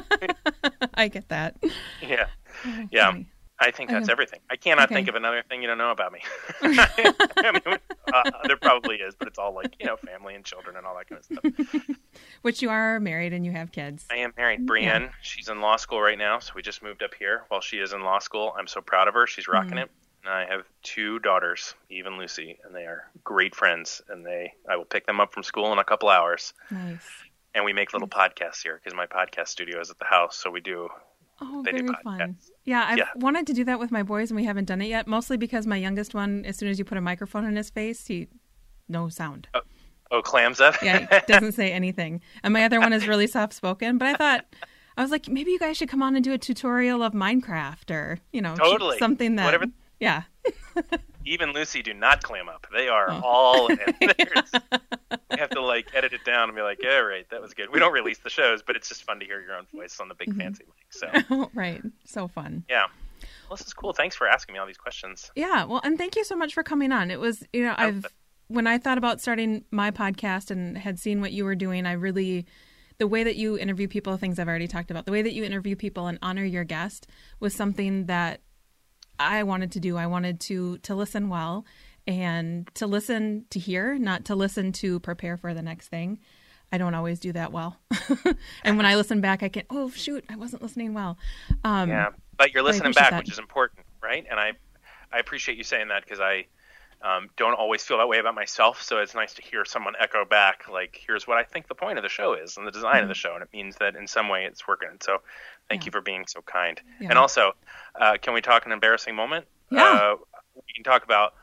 I 0.94 1.08
get 1.08 1.28
that. 1.30 1.56
Yeah, 2.02 2.26
oh, 2.66 2.88
yeah. 2.90 3.10
Funny. 3.10 3.26
I 3.62 3.70
think 3.70 3.90
that's 3.90 4.04
okay. 4.04 4.12
everything. 4.12 4.40
I 4.50 4.56
cannot 4.56 4.86
okay. 4.86 4.94
think 4.94 5.08
of 5.08 5.16
another 5.16 5.42
thing 5.46 5.60
you 5.60 5.68
don't 5.68 5.76
know 5.76 5.90
about 5.90 6.12
me. 6.12 6.20
I 6.62 7.52
mean, 7.52 7.78
uh, 8.12 8.30
there 8.46 8.56
probably 8.56 8.96
is, 8.96 9.14
but 9.14 9.28
it's 9.28 9.38
all 9.38 9.54
like 9.54 9.76
you 9.78 9.86
know, 9.86 9.96
family 9.96 10.34
and 10.34 10.44
children 10.44 10.76
and 10.76 10.86
all 10.86 10.96
that 10.96 11.08
kind 11.08 11.18
of 11.18 11.64
stuff. 11.64 11.96
Which 12.42 12.62
you 12.62 12.70
are 12.70 12.98
married 13.00 13.34
and 13.34 13.44
you 13.44 13.52
have 13.52 13.70
kids. 13.70 14.06
I 14.10 14.16
am 14.16 14.32
married. 14.36 14.66
Brienne, 14.66 15.02
yeah. 15.02 15.08
she's 15.20 15.48
in 15.48 15.60
law 15.60 15.76
school 15.76 16.00
right 16.00 16.18
now, 16.18 16.38
so 16.38 16.52
we 16.56 16.62
just 16.62 16.82
moved 16.82 17.02
up 17.02 17.12
here 17.18 17.44
while 17.48 17.60
she 17.60 17.78
is 17.78 17.92
in 17.92 18.02
law 18.02 18.18
school. 18.18 18.54
I'm 18.58 18.66
so 18.66 18.80
proud 18.80 19.08
of 19.08 19.14
her. 19.14 19.26
She's 19.26 19.46
rocking 19.46 19.76
mm. 19.76 19.82
it. 19.84 19.90
And 20.24 20.32
I 20.32 20.46
have 20.46 20.64
two 20.82 21.18
daughters, 21.18 21.74
Eve 21.88 22.06
and 22.06 22.18
Lucy, 22.18 22.58
and 22.64 22.74
they 22.74 22.84
are 22.84 23.08
great 23.24 23.54
friends. 23.54 24.02
And 24.08 24.24
they, 24.24 24.52
I 24.68 24.76
will 24.76 24.84
pick 24.84 25.06
them 25.06 25.20
up 25.20 25.32
from 25.32 25.42
school 25.42 25.72
in 25.72 25.78
a 25.78 25.84
couple 25.84 26.08
hours. 26.08 26.52
Nice. 26.70 27.06
And 27.54 27.64
we 27.64 27.72
make 27.72 27.92
little 27.92 28.08
mm. 28.08 28.12
podcasts 28.12 28.62
here 28.62 28.80
because 28.82 28.96
my 28.96 29.06
podcast 29.06 29.48
studio 29.48 29.80
is 29.80 29.90
at 29.90 29.98
the 29.98 30.04
house, 30.04 30.36
so 30.36 30.50
we 30.50 30.60
do 30.60 30.88
Oh, 31.42 31.62
very 31.64 31.86
fun. 32.04 32.36
Yeah, 32.64 32.84
I've 32.86 32.98
yeah. 32.98 33.08
wanted 33.16 33.46
to 33.46 33.54
do 33.54 33.64
that 33.64 33.78
with 33.78 33.90
my 33.90 34.02
boys 34.02 34.30
and 34.30 34.36
we 34.36 34.44
haven't 34.44 34.66
done 34.66 34.82
it 34.82 34.88
yet, 34.88 35.06
mostly 35.06 35.36
because 35.36 35.66
my 35.66 35.76
youngest 35.76 36.14
one, 36.14 36.44
as 36.44 36.56
soon 36.56 36.68
as 36.68 36.78
you 36.78 36.84
put 36.84 36.98
a 36.98 37.00
microphone 37.00 37.44
in 37.46 37.56
his 37.56 37.70
face, 37.70 38.06
he 38.06 38.28
no 38.88 39.08
sound. 39.08 39.48
Oh, 39.54 39.60
oh 40.10 40.22
clams 40.22 40.60
up? 40.60 40.82
yeah, 40.82 41.20
doesn't 41.26 41.52
say 41.52 41.72
anything. 41.72 42.20
And 42.42 42.52
my 42.52 42.64
other 42.64 42.78
one 42.78 42.92
is 42.92 43.08
really 43.08 43.26
soft 43.26 43.54
spoken, 43.54 43.96
but 43.96 44.08
I 44.08 44.14
thought 44.14 44.44
I 44.96 45.02
was 45.02 45.10
like, 45.10 45.28
maybe 45.28 45.50
you 45.50 45.58
guys 45.58 45.78
should 45.78 45.88
come 45.88 46.02
on 46.02 46.14
and 46.14 46.22
do 46.22 46.32
a 46.34 46.38
tutorial 46.38 47.02
of 47.02 47.14
Minecraft 47.14 47.90
or, 47.90 48.18
you 48.32 48.42
know, 48.42 48.54
totally. 48.56 48.98
something 48.98 49.36
that 49.36 49.46
Whatever. 49.46 49.66
Yeah. 50.00 50.22
Even 51.26 51.52
Lucy 51.52 51.82
do 51.82 51.92
not 51.92 52.22
clam 52.22 52.48
up. 52.48 52.66
They 52.72 52.88
are 52.88 53.10
oh. 53.10 53.20
all 53.22 53.66
in. 53.66 53.78
we 54.00 54.08
have 55.38 55.50
to 55.50 55.60
like 55.60 55.88
edit 55.94 56.12
it 56.12 56.24
down 56.24 56.48
and 56.48 56.56
be 56.56 56.62
like, 56.62 56.78
yeah, 56.82 56.98
right, 56.98 57.28
that 57.30 57.42
was 57.42 57.54
good. 57.54 57.70
We 57.70 57.78
don't 57.78 57.92
release 57.92 58.18
the 58.18 58.30
shows, 58.30 58.62
but 58.62 58.74
it's 58.74 58.88
just 58.88 59.04
fun 59.04 59.20
to 59.20 59.26
hear 59.26 59.40
your 59.40 59.54
own 59.54 59.66
voice 59.72 60.00
on 60.00 60.08
the 60.08 60.14
big 60.14 60.30
mm-hmm. 60.30 60.40
fancy 60.40 60.64
mic. 60.64 61.20
So 61.28 61.50
right, 61.54 61.82
so 62.04 62.26
fun. 62.26 62.64
Yeah. 62.68 62.86
Well, 63.48 63.56
this 63.56 63.66
is 63.66 63.74
cool. 63.74 63.92
Thanks 63.92 64.16
for 64.16 64.26
asking 64.26 64.54
me 64.54 64.58
all 64.58 64.66
these 64.66 64.78
questions. 64.78 65.30
Yeah. 65.36 65.64
Well, 65.64 65.80
and 65.84 65.98
thank 65.98 66.16
you 66.16 66.24
so 66.24 66.36
much 66.36 66.54
for 66.54 66.62
coming 66.62 66.90
on. 66.90 67.10
It 67.10 67.20
was, 67.20 67.44
you 67.52 67.64
know, 67.64 67.74
I've 67.76 68.06
when 68.48 68.66
I 68.66 68.78
thought 68.78 68.98
about 68.98 69.20
starting 69.20 69.64
my 69.70 69.92
podcast 69.92 70.50
and 70.50 70.76
had 70.76 70.98
seen 70.98 71.20
what 71.20 71.30
you 71.32 71.44
were 71.44 71.54
doing, 71.54 71.86
I 71.86 71.92
really 71.92 72.46
the 72.98 73.06
way 73.06 73.22
that 73.22 73.36
you 73.36 73.56
interview 73.56 73.88
people, 73.88 74.16
things 74.16 74.38
I've 74.38 74.48
already 74.48 74.66
talked 74.68 74.90
about, 74.90 75.06
the 75.06 75.12
way 75.12 75.22
that 75.22 75.32
you 75.32 75.42
interview 75.42 75.74
people 75.74 76.06
and 76.06 76.18
honor 76.20 76.44
your 76.44 76.64
guest 76.64 77.06
was 77.38 77.54
something 77.54 78.06
that 78.06 78.40
I 79.20 79.42
wanted 79.42 79.72
to 79.72 79.80
do. 79.80 79.96
I 79.96 80.06
wanted 80.06 80.40
to 80.40 80.78
to 80.78 80.94
listen 80.94 81.28
well 81.28 81.66
and 82.06 82.68
to 82.74 82.86
listen 82.86 83.44
to 83.50 83.58
hear, 83.58 83.98
not 83.98 84.24
to 84.26 84.34
listen 84.34 84.72
to 84.72 84.98
prepare 85.00 85.36
for 85.36 85.52
the 85.52 85.62
next 85.62 85.88
thing. 85.88 86.18
I 86.72 86.78
don't 86.78 86.94
always 86.94 87.20
do 87.20 87.32
that 87.32 87.52
well. 87.52 87.76
and 88.64 88.76
when 88.76 88.86
I 88.86 88.94
listen 88.96 89.20
back, 89.20 89.42
I 89.42 89.48
can, 89.48 89.64
oh, 89.70 89.90
shoot, 89.90 90.24
I 90.30 90.36
wasn't 90.36 90.62
listening 90.62 90.94
well. 90.94 91.18
Um, 91.64 91.88
yeah, 91.88 92.10
but 92.36 92.54
you're 92.54 92.62
listening 92.62 92.92
back, 92.92 93.10
that. 93.10 93.18
which 93.18 93.32
is 93.32 93.38
important, 93.40 93.84
right? 94.00 94.24
And 94.30 94.38
I, 94.38 94.52
I 95.12 95.18
appreciate 95.18 95.58
you 95.58 95.64
saying 95.64 95.88
that 95.88 96.04
because 96.04 96.20
I 96.20 96.46
um, 97.02 97.28
don't 97.36 97.54
always 97.54 97.82
feel 97.82 97.98
that 97.98 98.08
way 98.08 98.18
about 98.18 98.34
myself. 98.34 98.82
So 98.82 98.98
it's 98.98 99.14
nice 99.14 99.34
to 99.34 99.42
hear 99.42 99.64
someone 99.64 99.94
echo 99.98 100.24
back, 100.24 100.68
like, 100.70 101.00
here's 101.06 101.26
what 101.26 101.38
I 101.38 101.44
think 101.44 101.68
the 101.68 101.74
point 101.74 101.98
of 101.98 102.02
the 102.02 102.08
show 102.08 102.34
is 102.34 102.56
and 102.56 102.66
the 102.66 102.70
design 102.70 102.96
mm-hmm. 102.96 103.02
of 103.04 103.08
the 103.08 103.14
show. 103.14 103.34
And 103.34 103.42
it 103.42 103.48
means 103.52 103.76
that 103.76 103.96
in 103.96 104.06
some 104.06 104.28
way 104.28 104.44
it's 104.44 104.66
working. 104.68 104.90
So 105.00 105.18
thank 105.68 105.82
yeah. 105.82 105.86
you 105.86 105.92
for 105.92 106.00
being 106.00 106.26
so 106.26 106.42
kind. 106.42 106.80
Yeah. 107.00 107.10
And 107.10 107.18
also, 107.18 107.52
uh, 107.98 108.16
can 108.20 108.34
we 108.34 108.40
talk 108.40 108.66
an 108.66 108.72
embarrassing 108.72 109.14
moment? 109.14 109.46
Yeah. 109.70 109.84
Uh, 109.84 110.16
we 110.54 110.72
can 110.74 110.84
talk 110.84 111.04
about 111.04 111.34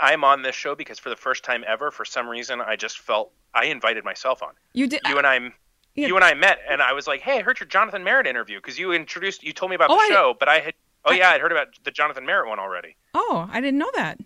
I'm 0.00 0.24
on 0.24 0.42
this 0.42 0.54
show 0.54 0.74
because 0.74 0.98
for 0.98 1.08
the 1.08 1.16
first 1.16 1.44
time 1.44 1.64
ever, 1.66 1.90
for 1.90 2.04
some 2.04 2.28
reason, 2.28 2.60
I 2.60 2.76
just 2.76 2.98
felt 2.98 3.32
I 3.54 3.66
invited 3.66 4.04
myself 4.04 4.42
on. 4.42 4.50
You 4.72 4.86
did. 4.86 5.00
You 5.08 5.18
and 5.18 5.26
I. 5.26 5.38
Yeah. 5.94 6.06
You 6.06 6.16
and 6.16 6.24
I 6.24 6.34
met, 6.34 6.60
and 6.68 6.80
I 6.80 6.92
was 6.92 7.08
like, 7.08 7.20
"Hey, 7.20 7.38
I 7.38 7.42
heard 7.42 7.58
your 7.58 7.66
Jonathan 7.66 8.04
Merritt 8.04 8.26
interview 8.26 8.58
because 8.58 8.78
you 8.78 8.92
introduced, 8.92 9.42
you 9.42 9.52
told 9.52 9.70
me 9.70 9.74
about 9.74 9.90
oh, 9.90 9.96
the 9.96 10.14
show, 10.14 10.34
but 10.38 10.48
I 10.48 10.60
had, 10.60 10.74
oh 11.04 11.10
I, 11.10 11.16
yeah, 11.16 11.30
I'd 11.30 11.40
heard 11.40 11.50
about 11.50 11.68
the 11.82 11.90
Jonathan 11.90 12.24
Merritt 12.24 12.48
one 12.48 12.60
already. 12.60 12.94
Oh, 13.14 13.48
I 13.50 13.60
didn't 13.60 13.78
know 13.78 13.90
that. 13.96 14.18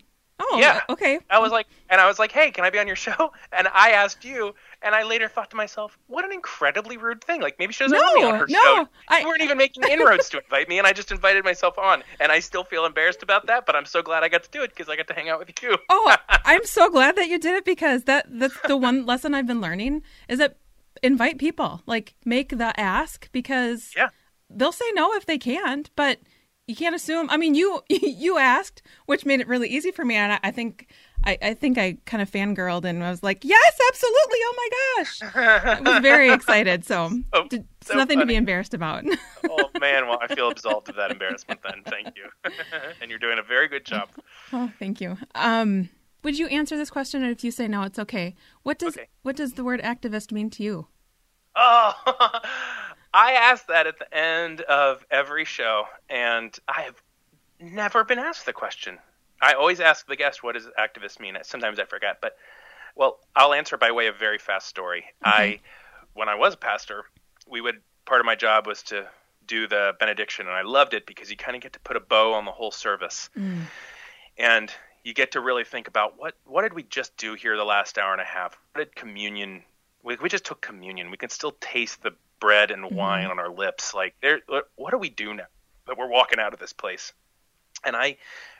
Oh, 0.51 0.57
yeah. 0.59 0.81
Uh, 0.87 0.93
okay. 0.93 1.19
I 1.29 1.39
was 1.39 1.51
like, 1.51 1.67
and 1.89 2.01
I 2.01 2.07
was 2.07 2.19
like, 2.19 2.31
hey, 2.31 2.51
can 2.51 2.65
I 2.65 2.69
be 2.69 2.79
on 2.79 2.87
your 2.87 2.95
show? 3.07 3.31
And 3.51 3.67
I 3.73 3.91
asked 3.91 4.25
you, 4.25 4.53
and 4.81 4.93
I 4.93 5.03
later 5.03 5.27
thought 5.27 5.49
to 5.51 5.55
myself, 5.55 5.97
what 6.07 6.25
an 6.25 6.31
incredibly 6.31 6.97
rude 6.97 7.23
thing. 7.23 7.41
Like 7.41 7.57
maybe 7.59 7.73
she 7.73 7.83
doesn't 7.83 7.97
no, 7.97 8.03
want 8.03 8.15
me 8.19 8.23
on 8.25 8.39
her 8.39 8.45
no, 8.49 8.59
show. 8.59 8.87
I... 9.07 9.21
You 9.21 9.27
weren't 9.27 9.41
even 9.41 9.57
making 9.57 9.83
inroads 9.83 10.29
to 10.29 10.39
invite 10.39 10.67
me, 10.67 10.77
and 10.77 10.87
I 10.87 10.93
just 10.93 11.11
invited 11.11 11.43
myself 11.43 11.77
on. 11.77 12.03
And 12.19 12.31
I 12.31 12.39
still 12.39 12.63
feel 12.63 12.85
embarrassed 12.85 13.23
about 13.23 13.47
that, 13.47 13.65
but 13.65 13.75
I'm 13.75 13.85
so 13.85 14.01
glad 14.01 14.23
I 14.23 14.29
got 14.29 14.43
to 14.43 14.49
do 14.51 14.61
it 14.61 14.71
because 14.71 14.89
I 14.89 14.95
got 14.95 15.07
to 15.07 15.13
hang 15.13 15.29
out 15.29 15.39
with 15.39 15.51
you. 15.61 15.77
oh, 15.89 16.15
I'm 16.29 16.65
so 16.65 16.89
glad 16.89 17.15
that 17.15 17.29
you 17.29 17.39
did 17.39 17.55
it 17.55 17.65
because 17.65 18.03
that 18.03 18.27
that's 18.29 18.59
the 18.67 18.77
one 18.77 19.05
lesson 19.05 19.33
I've 19.33 19.47
been 19.47 19.61
learning 19.61 20.03
is 20.27 20.39
that 20.39 20.57
invite 21.01 21.37
people, 21.37 21.81
like 21.85 22.15
make 22.25 22.49
the 22.57 22.77
ask 22.79 23.31
because 23.31 23.91
yeah. 23.95 24.09
they'll 24.49 24.71
say 24.71 24.91
no 24.93 25.13
if 25.13 25.25
they 25.25 25.37
can't, 25.37 25.89
but 25.95 26.19
you 26.67 26.75
can't 26.75 26.95
assume. 26.95 27.29
I 27.29 27.37
mean, 27.37 27.55
you 27.55 27.81
you 27.89 28.37
asked, 28.37 28.81
which 29.05 29.25
made 29.25 29.39
it 29.39 29.47
really 29.47 29.67
easy 29.67 29.91
for 29.91 30.05
me, 30.05 30.15
and 30.15 30.33
I, 30.33 30.39
I 30.43 30.51
think 30.51 30.87
I, 31.25 31.37
I, 31.41 31.53
think 31.53 31.77
I 31.77 31.97
kind 32.05 32.21
of 32.21 32.29
fangirled 32.29 32.85
and 32.85 33.03
I 33.03 33.09
was 33.09 33.23
like, 33.23 33.43
"Yes, 33.43 33.79
absolutely! 33.89 34.37
Oh 34.41 34.53
my 34.57 34.69
gosh!" 35.03 35.35
I 35.35 35.81
was 35.81 36.01
very 36.01 36.31
excited. 36.33 36.85
So, 36.85 37.09
oh, 37.33 37.47
it's 37.51 37.65
so 37.81 37.95
nothing 37.95 38.19
funny. 38.19 38.21
to 38.21 38.27
be 38.27 38.35
embarrassed 38.35 38.73
about. 38.73 39.05
oh 39.49 39.69
man, 39.79 40.07
well, 40.07 40.19
I 40.21 40.33
feel 40.33 40.49
absolved 40.49 40.89
of 40.89 40.95
that 40.95 41.11
embarrassment. 41.11 41.61
Then, 41.63 41.83
thank 41.85 42.15
you, 42.15 42.51
and 43.01 43.09
you're 43.09 43.19
doing 43.19 43.39
a 43.39 43.43
very 43.43 43.67
good 43.67 43.85
job. 43.85 44.09
Oh, 44.51 44.71
thank 44.79 45.01
you. 45.01 45.17
Um, 45.35 45.89
would 46.23 46.39
you 46.39 46.47
answer 46.47 46.77
this 46.77 46.89
question, 46.89 47.23
or 47.23 47.29
if 47.29 47.43
you 47.43 47.51
say 47.51 47.67
no, 47.67 47.83
it's 47.83 47.99
okay. 47.99 48.35
What 48.63 48.79
does 48.79 48.97
okay. 48.97 49.07
what 49.21 49.35
does 49.35 49.53
the 49.53 49.63
word 49.63 49.81
activist 49.81 50.31
mean 50.31 50.49
to 50.51 50.63
you? 50.63 50.87
Oh. 51.55 52.39
I 53.13 53.33
ask 53.33 53.67
that 53.67 53.87
at 53.87 53.99
the 53.99 54.13
end 54.13 54.61
of 54.61 55.05
every 55.11 55.45
show, 55.45 55.85
and 56.09 56.57
I 56.67 56.81
have 56.81 57.01
never 57.59 58.03
been 58.03 58.19
asked 58.19 58.45
the 58.45 58.53
question. 58.53 58.97
I 59.41 59.53
always 59.53 59.79
ask 59.79 60.07
the 60.07 60.15
guest, 60.15 60.43
"What 60.43 60.53
does 60.55 60.67
activist 60.79 61.19
mean?" 61.19 61.37
Sometimes 61.43 61.79
I 61.79 61.85
forget, 61.85 62.19
but 62.21 62.37
well, 62.95 63.19
I'll 63.35 63.53
answer 63.53 63.77
by 63.77 63.91
way 63.91 64.07
of 64.07 64.17
very 64.17 64.37
fast 64.37 64.67
story. 64.67 65.05
I, 65.23 65.59
when 66.13 66.29
I 66.29 66.35
was 66.35 66.53
a 66.53 66.57
pastor, 66.57 67.05
we 67.47 67.61
would 67.61 67.81
part 68.05 68.19
of 68.19 68.25
my 68.25 68.35
job 68.35 68.67
was 68.67 68.83
to 68.83 69.07
do 69.45 69.67
the 69.67 69.93
benediction, 69.99 70.47
and 70.47 70.55
I 70.55 70.61
loved 70.61 70.93
it 70.93 71.05
because 71.05 71.29
you 71.29 71.37
kind 71.37 71.55
of 71.55 71.61
get 71.61 71.73
to 71.73 71.79
put 71.79 71.97
a 71.97 71.99
bow 71.99 72.33
on 72.33 72.45
the 72.45 72.51
whole 72.51 72.71
service, 72.71 73.29
mm. 73.37 73.63
and 74.37 74.71
you 75.03 75.13
get 75.13 75.31
to 75.33 75.41
really 75.41 75.63
think 75.63 75.87
about 75.87 76.17
what 76.17 76.35
what 76.45 76.63
did 76.63 76.73
we 76.73 76.83
just 76.83 77.15
do 77.17 77.33
here 77.33 77.57
the 77.57 77.65
last 77.65 77.97
hour 77.97 78.13
and 78.13 78.21
a 78.21 78.25
half? 78.25 78.57
What 78.73 78.85
did 78.85 78.95
communion? 78.95 79.63
We, 80.03 80.17
we 80.17 80.29
just 80.29 80.45
took 80.45 80.61
communion. 80.61 81.11
We 81.11 81.17
can 81.17 81.29
still 81.29 81.55
taste 81.59 82.03
the 82.03 82.13
bread 82.43 82.71
and 82.71 82.83
mm-hmm. 82.83 82.95
wine 82.95 83.27
on 83.27 83.39
our 83.39 83.49
lips. 83.49 83.93
Like, 83.93 84.15
there, 84.21 84.41
what 84.75 84.91
do 84.91 84.97
we 84.97 85.09
do 85.09 85.33
now 85.33 85.45
that 85.87 85.97
we're 85.97 86.09
walking 86.09 86.39
out 86.39 86.53
of 86.53 86.59
this 86.59 86.73
place? 86.73 87.13
And 87.85 87.95
I 87.95 88.17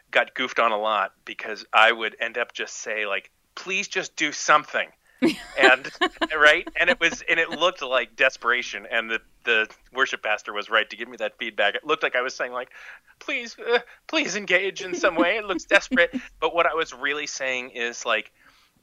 got 0.10 0.34
goofed 0.34 0.58
on 0.58 0.72
a 0.72 0.80
lot 0.80 1.12
because 1.26 1.66
I 1.74 1.92
would 1.92 2.16
end 2.22 2.38
up 2.38 2.54
just 2.54 2.76
say 2.78 3.06
like, 3.06 3.30
please 3.56 3.90
just 3.90 4.16
do 4.16 4.32
something. 4.32 4.88
and 5.58 5.90
right 6.38 6.68
and 6.78 6.90
it 6.90 7.00
was 7.00 7.24
and 7.30 7.40
it 7.40 7.50
looked 7.50 7.82
like 7.82 8.14
desperation 8.18 8.86
and 8.92 9.10
the 9.10 9.22
the 9.46 9.70
worship 9.94 10.22
pastor 10.22 10.52
was 10.52 10.70
right 10.70 10.90
to 10.90 10.98
give 10.98 11.08
me 11.08 11.16
that 11.16 11.38
feedback 11.38 11.76
it 11.76 11.86
looked 11.86 12.04
like 12.04 12.14
i 12.14 12.22
was 12.22 12.36
saying 12.36 12.52
like 12.52 12.72
please 13.20 13.56
uh, 13.74 13.80
please 14.08 14.36
engage 14.36 14.82
in 14.82 14.94
some 14.94 15.16
way 15.16 15.38
it 15.38 15.46
looks 15.46 15.64
desperate 15.64 16.14
but 16.42 16.54
what 16.54 16.66
i 16.66 16.74
was 16.74 16.94
really 16.94 17.26
saying 17.26 17.70
is 17.70 18.06
like 18.06 18.34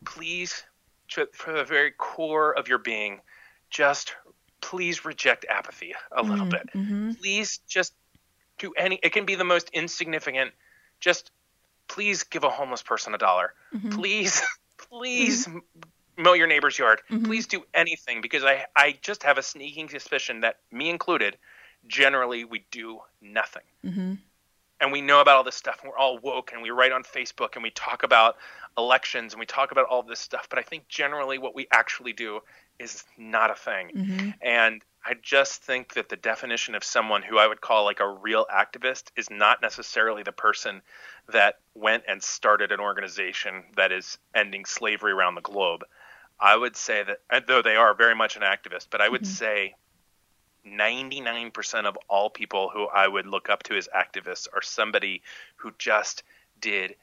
please 0.06 0.64
from 1.08 1.56
the 1.56 1.64
very 1.64 1.90
core 1.90 2.56
of 2.56 2.68
your 2.68 2.78
being 2.78 3.20
just 3.68 4.14
please 4.60 5.04
reject 5.04 5.46
apathy 5.48 5.94
a 6.12 6.22
little 6.22 6.46
mm, 6.46 6.50
bit. 6.50 6.68
Mm-hmm. 6.74 7.12
Please 7.12 7.60
just 7.68 7.94
do 8.58 8.72
any. 8.76 8.98
It 9.02 9.12
can 9.12 9.24
be 9.24 9.34
the 9.34 9.44
most 9.44 9.70
insignificant. 9.72 10.52
Just 11.00 11.30
please 11.88 12.22
give 12.22 12.44
a 12.44 12.50
homeless 12.50 12.82
person 12.82 13.14
a 13.14 13.18
dollar. 13.18 13.54
Mm-hmm. 13.74 13.90
Please, 13.90 14.42
please 14.76 15.46
mm-hmm. 15.46 15.58
mow 16.16 16.34
your 16.34 16.46
neighbor's 16.46 16.78
yard. 16.78 17.00
Mm-hmm. 17.10 17.24
Please 17.24 17.46
do 17.46 17.62
anything 17.74 18.20
because 18.20 18.44
I 18.44 18.66
I 18.76 18.98
just 19.02 19.22
have 19.22 19.38
a 19.38 19.42
sneaking 19.42 19.88
suspicion 19.88 20.40
that 20.40 20.56
me 20.70 20.90
included, 20.90 21.36
generally 21.86 22.44
we 22.44 22.64
do 22.70 23.00
nothing. 23.20 23.62
And 24.80 24.90
we 24.90 25.02
know 25.02 25.20
about 25.20 25.36
all 25.36 25.44
this 25.44 25.56
stuff, 25.56 25.80
and 25.82 25.90
we're 25.90 25.98
all 25.98 26.18
woke, 26.18 26.52
and 26.52 26.62
we 26.62 26.70
write 26.70 26.92
on 26.92 27.02
Facebook, 27.02 27.54
and 27.54 27.62
we 27.62 27.70
talk 27.70 28.02
about 28.02 28.36
elections, 28.78 29.34
and 29.34 29.40
we 29.40 29.46
talk 29.46 29.72
about 29.72 29.86
all 29.86 30.02
this 30.02 30.20
stuff. 30.20 30.48
But 30.48 30.58
I 30.58 30.62
think 30.62 30.88
generally, 30.88 31.38
what 31.38 31.54
we 31.54 31.68
actually 31.70 32.14
do 32.14 32.40
is 32.78 33.04
not 33.18 33.50
a 33.50 33.54
thing. 33.54 33.90
Mm-hmm. 33.94 34.30
And 34.40 34.82
I 35.04 35.14
just 35.22 35.62
think 35.62 35.94
that 35.94 36.08
the 36.08 36.16
definition 36.16 36.74
of 36.74 36.82
someone 36.82 37.22
who 37.22 37.38
I 37.38 37.46
would 37.46 37.60
call 37.60 37.84
like 37.84 38.00
a 38.00 38.08
real 38.08 38.46
activist 38.52 39.10
is 39.16 39.28
not 39.30 39.62
necessarily 39.62 40.22
the 40.22 40.32
person 40.32 40.82
that 41.32 41.56
went 41.74 42.04
and 42.08 42.22
started 42.22 42.72
an 42.72 42.80
organization 42.80 43.64
that 43.76 43.92
is 43.92 44.18
ending 44.34 44.64
slavery 44.64 45.12
around 45.12 45.34
the 45.34 45.40
globe. 45.42 45.84
I 46.38 46.56
would 46.56 46.74
say 46.76 47.04
that, 47.04 47.46
though 47.46 47.60
they 47.60 47.76
are 47.76 47.94
very 47.94 48.14
much 48.14 48.36
an 48.36 48.42
activist, 48.42 48.86
but 48.90 49.02
I 49.02 49.08
would 49.08 49.22
mm-hmm. 49.22 49.32
say 49.32 49.74
99% 50.66 51.86
of 51.86 51.96
all 52.08 52.30
people 52.30 52.70
who 52.72 52.86
I 52.86 53.08
would 53.08 53.26
look 53.26 53.48
up 53.48 53.62
to 53.64 53.76
as 53.76 53.88
activists 53.94 54.48
are 54.52 54.62
somebody 54.62 55.22
who 55.56 55.72
just 55.78 56.22
did 56.60 56.94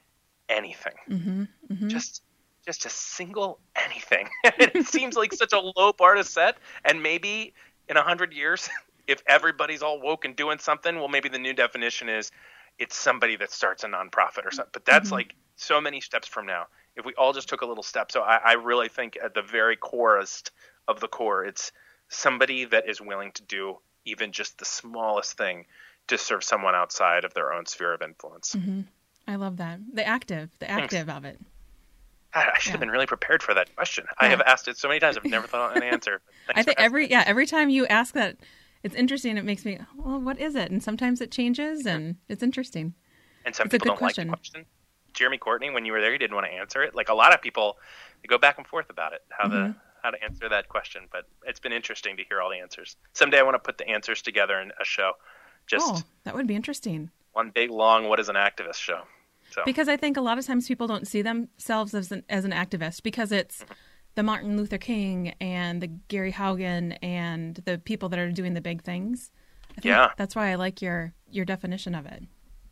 anything. 0.49 0.93
Mm-hmm. 1.09 1.43
Mm-hmm. 1.71 1.87
Just 1.89 2.21
just 2.65 2.85
a 2.85 2.89
single 2.89 3.59
anything. 3.75 4.27
it 4.43 4.85
seems 4.85 5.15
like 5.15 5.33
such 5.33 5.53
a 5.53 5.59
low 5.59 5.93
bar 5.93 6.15
to 6.15 6.23
set. 6.23 6.57
And 6.83 7.01
maybe 7.01 7.53
in 7.87 7.95
a 7.95 8.01
hundred 8.01 8.33
years, 8.33 8.69
if 9.07 9.23
everybody's 9.25 9.81
all 9.81 10.01
woke 10.01 10.25
and 10.25 10.35
doing 10.35 10.59
something, 10.59 10.97
well, 10.97 11.07
maybe 11.07 11.29
the 11.29 11.39
new 11.39 11.53
definition 11.53 12.09
is 12.09 12.31
it's 12.77 12.95
somebody 12.95 13.37
that 13.37 13.51
starts 13.51 13.83
a 13.83 13.87
nonprofit 13.87 14.45
or 14.45 14.51
something. 14.51 14.71
But 14.73 14.85
that's 14.85 15.07
mm-hmm. 15.07 15.15
like 15.15 15.35
so 15.55 15.79
many 15.79 16.01
steps 16.01 16.27
from 16.27 16.45
now. 16.45 16.67
If 16.95 17.05
we 17.05 17.13
all 17.13 17.31
just 17.31 17.47
took 17.47 17.61
a 17.61 17.65
little 17.65 17.83
step, 17.83 18.11
so 18.11 18.21
I, 18.21 18.39
I 18.43 18.53
really 18.53 18.89
think 18.89 19.17
at 19.23 19.33
the 19.33 19.41
very 19.41 19.77
corest 19.77 20.51
of 20.87 20.99
the 20.99 21.07
core, 21.07 21.45
it's 21.45 21.71
somebody 22.09 22.65
that 22.65 22.89
is 22.89 23.01
willing 23.01 23.31
to 23.33 23.43
do 23.43 23.77
even 24.05 24.31
just 24.31 24.57
the 24.57 24.65
smallest 24.65 25.37
thing 25.37 25.65
to 26.07 26.17
serve 26.17 26.43
someone 26.43 26.75
outside 26.75 27.25
of 27.25 27.33
their 27.33 27.53
own 27.53 27.65
sphere 27.65 27.93
of 27.93 28.01
influence. 28.01 28.55
Mm-hmm. 28.55 28.81
I 29.27 29.35
love 29.35 29.57
that. 29.57 29.79
The 29.93 30.07
active, 30.07 30.49
the 30.59 30.69
active 30.69 31.07
Thanks. 31.07 31.17
of 31.17 31.25
it. 31.25 31.39
I 32.33 32.57
should 32.59 32.67
yeah. 32.67 32.71
have 32.73 32.79
been 32.79 32.91
really 32.91 33.05
prepared 33.05 33.41
for 33.41 33.53
that 33.53 33.73
question. 33.75 34.05
Yeah. 34.07 34.27
I 34.27 34.29
have 34.29 34.41
asked 34.41 34.67
it 34.67 34.77
so 34.77 34.87
many 34.87 34.99
times. 34.99 35.17
I've 35.17 35.25
never 35.25 35.47
thought 35.47 35.71
of 35.71 35.77
an 35.77 35.83
answer. 35.91 36.21
I 36.53 36.63
think 36.63 36.79
every 36.79 37.09
yeah 37.09 37.23
every 37.25 37.45
time 37.45 37.69
you 37.69 37.87
ask 37.87 38.13
that, 38.13 38.37
it's 38.83 38.95
interesting. 38.95 39.37
It 39.37 39.45
makes 39.45 39.65
me 39.65 39.79
well, 39.97 40.19
what 40.19 40.39
is 40.39 40.55
it? 40.55 40.69
And 40.69 40.83
sometimes 40.83 41.19
it 41.19 41.31
changes, 41.31 41.85
and 41.85 42.17
it's 42.29 42.43
interesting. 42.43 42.93
And 43.45 43.55
some 43.55 43.65
it's 43.65 43.71
people 43.71 43.87
don't 43.87 43.97
question. 43.97 44.27
like 44.27 44.37
the 44.37 44.49
question. 44.51 44.65
Jeremy 45.13 45.37
Courtney, 45.39 45.71
when 45.71 45.85
you 45.85 45.93
were 45.93 46.01
there, 46.01 46.11
you 46.11 46.19
didn't 46.19 46.35
want 46.35 46.45
to 46.45 46.53
answer 46.53 46.83
it. 46.83 46.93
Like 46.93 47.09
a 47.09 47.13
lot 47.13 47.33
of 47.33 47.41
people, 47.41 47.77
they 48.21 48.27
go 48.27 48.37
back 48.37 48.57
and 48.59 48.67
forth 48.67 48.89
about 48.89 49.13
it, 49.13 49.23
how 49.29 49.45
mm-hmm. 49.45 49.55
the 49.55 49.75
how 50.07 50.11
to 50.11 50.23
answer 50.23 50.47
that 50.49 50.69
question. 50.69 51.03
But 51.11 51.25
it's 51.45 51.59
been 51.59 51.73
interesting 51.73 52.17
to 52.17 52.23
hear 52.23 52.41
all 52.41 52.49
the 52.49 52.57
answers. 52.57 52.95
Someday 53.13 53.39
I 53.39 53.43
want 53.43 53.55
to 53.55 53.59
put 53.59 53.77
the 53.77 53.87
answers 53.89 54.21
together 54.21 54.59
in 54.59 54.71
a 54.79 54.85
show. 54.85 55.13
Just 55.67 55.85
oh, 55.87 56.01
that 56.23 56.33
would 56.33 56.47
be 56.47 56.55
interesting. 56.55 57.09
One 57.33 57.51
big 57.51 57.69
long 57.69 58.07
"What 58.07 58.19
is 58.19 58.29
an 58.29 58.35
activist?" 58.35 58.75
show. 58.75 59.01
So. 59.51 59.63
Because 59.65 59.87
I 59.87 59.97
think 59.97 60.17
a 60.17 60.21
lot 60.21 60.37
of 60.37 60.45
times 60.45 60.67
people 60.67 60.87
don't 60.87 61.07
see 61.07 61.21
themselves 61.21 61.93
as 61.93 62.11
an, 62.11 62.23
as 62.29 62.43
an 62.45 62.51
activist 62.51 63.01
because 63.03 63.31
it's 63.31 63.59
mm-hmm. 63.63 63.73
the 64.15 64.23
Martin 64.23 64.57
Luther 64.57 64.77
King 64.77 65.33
and 65.39 65.81
the 65.81 65.87
Gary 65.87 66.33
Haugen 66.33 66.97
and 67.01 67.55
the 67.65 67.77
people 67.77 68.09
that 68.09 68.19
are 68.19 68.31
doing 68.31 68.53
the 68.53 68.61
big 68.61 68.83
things. 68.83 69.31
yeah, 69.83 70.11
that's 70.17 70.35
why 70.35 70.51
I 70.51 70.55
like 70.55 70.81
your 70.81 71.13
your 71.29 71.45
definition 71.45 71.95
of 71.95 72.05
it. 72.05 72.23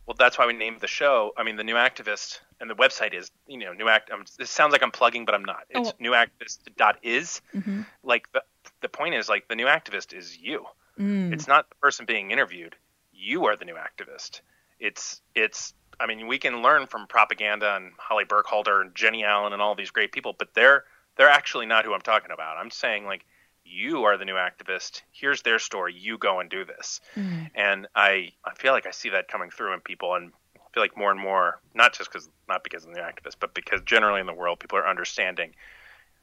Well, 0.06 0.14
that's 0.18 0.38
why 0.38 0.46
we 0.46 0.52
named 0.52 0.80
the 0.80 0.86
show. 0.86 1.32
I 1.36 1.42
mean, 1.42 1.56
the 1.56 1.64
new 1.64 1.74
activist 1.74 2.38
and 2.60 2.70
the 2.70 2.74
website 2.74 3.12
is 3.12 3.30
you 3.46 3.58
know 3.58 3.72
new 3.72 3.88
act. 3.88 4.10
Um, 4.10 4.24
this 4.38 4.50
sounds 4.50 4.72
like 4.72 4.82
I'm 4.82 4.92
plugging, 4.92 5.24
but 5.24 5.34
I'm 5.34 5.44
not. 5.44 5.64
It's 5.68 5.90
oh. 5.90 6.02
newactivist.is. 6.02 7.42
Mm-hmm. 7.54 7.82
Like 8.02 8.30
the 8.32 8.42
the 8.80 8.88
point 8.88 9.14
is 9.14 9.28
like 9.28 9.48
the 9.48 9.56
new 9.56 9.66
activist 9.66 10.16
is 10.16 10.38
you. 10.38 10.64
Mm. 10.98 11.32
It's 11.32 11.48
not 11.48 11.68
the 11.68 11.76
person 11.76 12.06
being 12.06 12.30
interviewed. 12.30 12.76
You 13.12 13.46
are 13.46 13.56
the 13.56 13.64
new 13.64 13.74
activist. 13.74 14.40
It's 14.78 15.20
it's 15.34 15.74
I 15.98 16.06
mean, 16.06 16.26
we 16.26 16.38
can 16.38 16.62
learn 16.62 16.86
from 16.86 17.06
propaganda 17.06 17.74
and 17.74 17.92
Holly 17.98 18.24
Burkhalter 18.24 18.80
and 18.80 18.94
Jennie 18.94 19.24
Allen 19.24 19.52
and 19.52 19.62
all 19.62 19.74
these 19.74 19.90
great 19.90 20.12
people, 20.12 20.34
but 20.38 20.54
they're 20.54 20.84
they're 21.16 21.28
actually 21.28 21.66
not 21.66 21.84
who 21.84 21.94
I'm 21.94 22.00
talking 22.00 22.30
about. 22.30 22.58
I'm 22.58 22.70
saying 22.70 23.06
like 23.06 23.24
you 23.66 24.04
are 24.04 24.16
the 24.16 24.24
new 24.24 24.34
activist. 24.34 25.02
Here's 25.12 25.42
their 25.42 25.58
story. 25.58 25.94
You 25.94 26.18
go 26.18 26.40
and 26.40 26.48
do 26.48 26.64
this. 26.64 27.00
Mm. 27.16 27.50
And 27.54 27.88
I 27.94 28.32
I 28.44 28.54
feel 28.54 28.72
like 28.72 28.86
I 28.86 28.90
see 28.90 29.10
that 29.10 29.28
coming 29.28 29.50
through 29.50 29.74
in 29.74 29.80
people, 29.80 30.14
and 30.14 30.32
I 30.56 30.60
feel 30.72 30.82
like 30.82 30.96
more 30.96 31.10
and 31.10 31.20
more, 31.20 31.60
not 31.74 31.92
just 31.94 32.10
because 32.10 32.28
not 32.48 32.64
because 32.64 32.84
of 32.84 32.94
the 32.94 33.00
activist, 33.00 33.36
but 33.40 33.54
because 33.54 33.80
generally 33.82 34.20
in 34.20 34.26
the 34.26 34.34
world 34.34 34.60
people 34.60 34.78
are 34.78 34.88
understanding. 34.88 35.54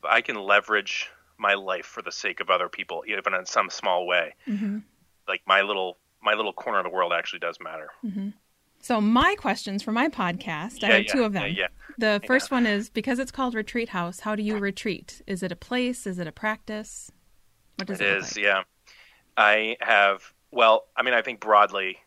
I 0.04 0.22
can 0.22 0.36
leverage 0.36 1.10
my 1.38 1.54
life 1.54 1.86
for 1.86 2.02
the 2.02 2.12
sake 2.12 2.40
of 2.40 2.50
other 2.50 2.70
people, 2.70 3.04
even 3.08 3.34
in 3.34 3.46
some 3.46 3.70
small 3.70 4.06
way. 4.06 4.36
Mm-hmm. 4.48 4.80
Like 5.28 5.42
my 5.46 5.62
little 5.62 5.98
my 6.22 6.34
little 6.34 6.54
corner 6.54 6.80
of 6.80 6.86
the 6.86 6.90
world 6.90 7.14
actually 7.14 7.40
does 7.40 7.58
matter. 7.62 7.90
Mm-hmm. 8.04 8.30
So 8.80 9.00
my 9.00 9.36
questions 9.36 9.82
for 9.82 9.94
my 9.94 10.10
podcast, 10.10 10.82
yeah, 10.82 10.90
I 10.90 10.92
have 10.92 11.04
yeah, 11.06 11.14
two 11.14 11.24
of 11.24 11.32
them. 11.32 11.54
Yeah, 11.56 11.68
the 11.98 12.22
first 12.28 12.52
one 12.52 12.66
is 12.66 12.90
because 12.90 13.18
it's 13.18 13.32
called 13.32 13.56
Retreat 13.56 13.90
House. 13.90 14.22
How 14.22 14.36
do 14.36 14.44
you 14.44 14.58
retreat? 14.58 15.22
Is 15.26 15.42
it 15.42 15.54
a 15.54 15.56
place? 15.56 16.06
Is 16.06 16.20
it 16.20 16.28
a 16.28 16.34
practice? 16.34 17.12
What 17.76 17.88
does 17.88 18.02
it, 18.02 18.08
it 18.08 18.18
is? 18.18 18.36
Like? 18.36 18.46
Yeah, 18.46 18.64
I 19.38 19.78
have. 19.82 20.34
Well, 20.52 20.86
I 20.96 21.04
mean, 21.04 21.14
I 21.14 21.22
think 21.22 21.40
broadly, 21.40 21.98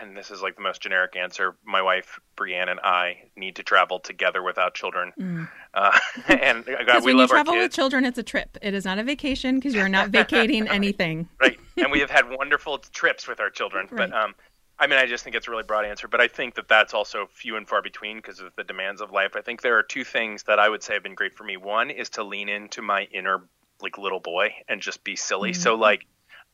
and 0.00 0.16
this 0.16 0.30
is 0.30 0.42
like 0.42 0.56
the 0.56 0.62
most 0.62 0.80
generic 0.80 1.16
answer. 1.16 1.54
My 1.64 1.82
wife 1.82 2.18
Brianne 2.36 2.70
and 2.70 2.80
I 2.80 3.24
need 3.36 3.56
to 3.56 3.62
travel 3.62 3.98
together 3.98 4.42
without 4.42 4.74
children, 4.74 5.12
mm. 5.18 5.48
uh, 5.74 5.98
and 6.28 6.64
God, 6.64 7.04
we 7.04 7.14
when 7.14 7.18
you 7.18 7.28
travel 7.28 7.54
with 7.54 7.72
children, 7.72 8.04
it's 8.04 8.18
a 8.18 8.22
trip. 8.22 8.56
It 8.62 8.74
is 8.74 8.84
not 8.84 8.98
a 8.98 9.04
vacation 9.04 9.56
because 9.56 9.74
you're 9.74 9.88
not 9.88 10.10
vacating 10.10 10.68
anything. 10.68 11.28
right, 11.40 11.58
and 11.76 11.90
we 11.90 12.00
have 12.00 12.10
had 12.10 12.28
wonderful 12.30 12.78
trips 12.78 13.28
with 13.28 13.40
our 13.40 13.50
children, 13.50 13.86
right. 13.90 14.10
but 14.10 14.18
um, 14.18 14.34
I 14.78 14.86
mean, 14.86 14.98
I 14.98 15.06
just 15.06 15.22
think 15.22 15.36
it's 15.36 15.46
a 15.46 15.50
really 15.50 15.62
broad 15.62 15.84
answer, 15.84 16.08
but 16.08 16.20
I 16.20 16.28
think 16.28 16.54
that 16.56 16.68
that's 16.68 16.94
also 16.94 17.28
few 17.32 17.56
and 17.56 17.68
far 17.68 17.80
between 17.80 18.16
because 18.16 18.40
of 18.40 18.52
the 18.56 18.64
demands 18.64 19.00
of 19.00 19.12
life. 19.12 19.36
I 19.36 19.40
think 19.40 19.62
there 19.62 19.78
are 19.78 19.82
two 19.82 20.04
things 20.04 20.42
that 20.44 20.58
I 20.58 20.68
would 20.68 20.82
say 20.82 20.94
have 20.94 21.02
been 21.02 21.14
great 21.14 21.34
for 21.34 21.44
me. 21.44 21.56
One 21.56 21.90
is 21.90 22.10
to 22.10 22.24
lean 22.24 22.48
into 22.48 22.82
my 22.82 23.06
inner 23.12 23.42
like 23.80 23.98
little 23.98 24.20
boy 24.20 24.54
and 24.68 24.80
just 24.80 25.04
be 25.04 25.16
silly. 25.16 25.50
Mm-hmm. 25.50 25.62
So 25.62 25.74
like 25.74 26.06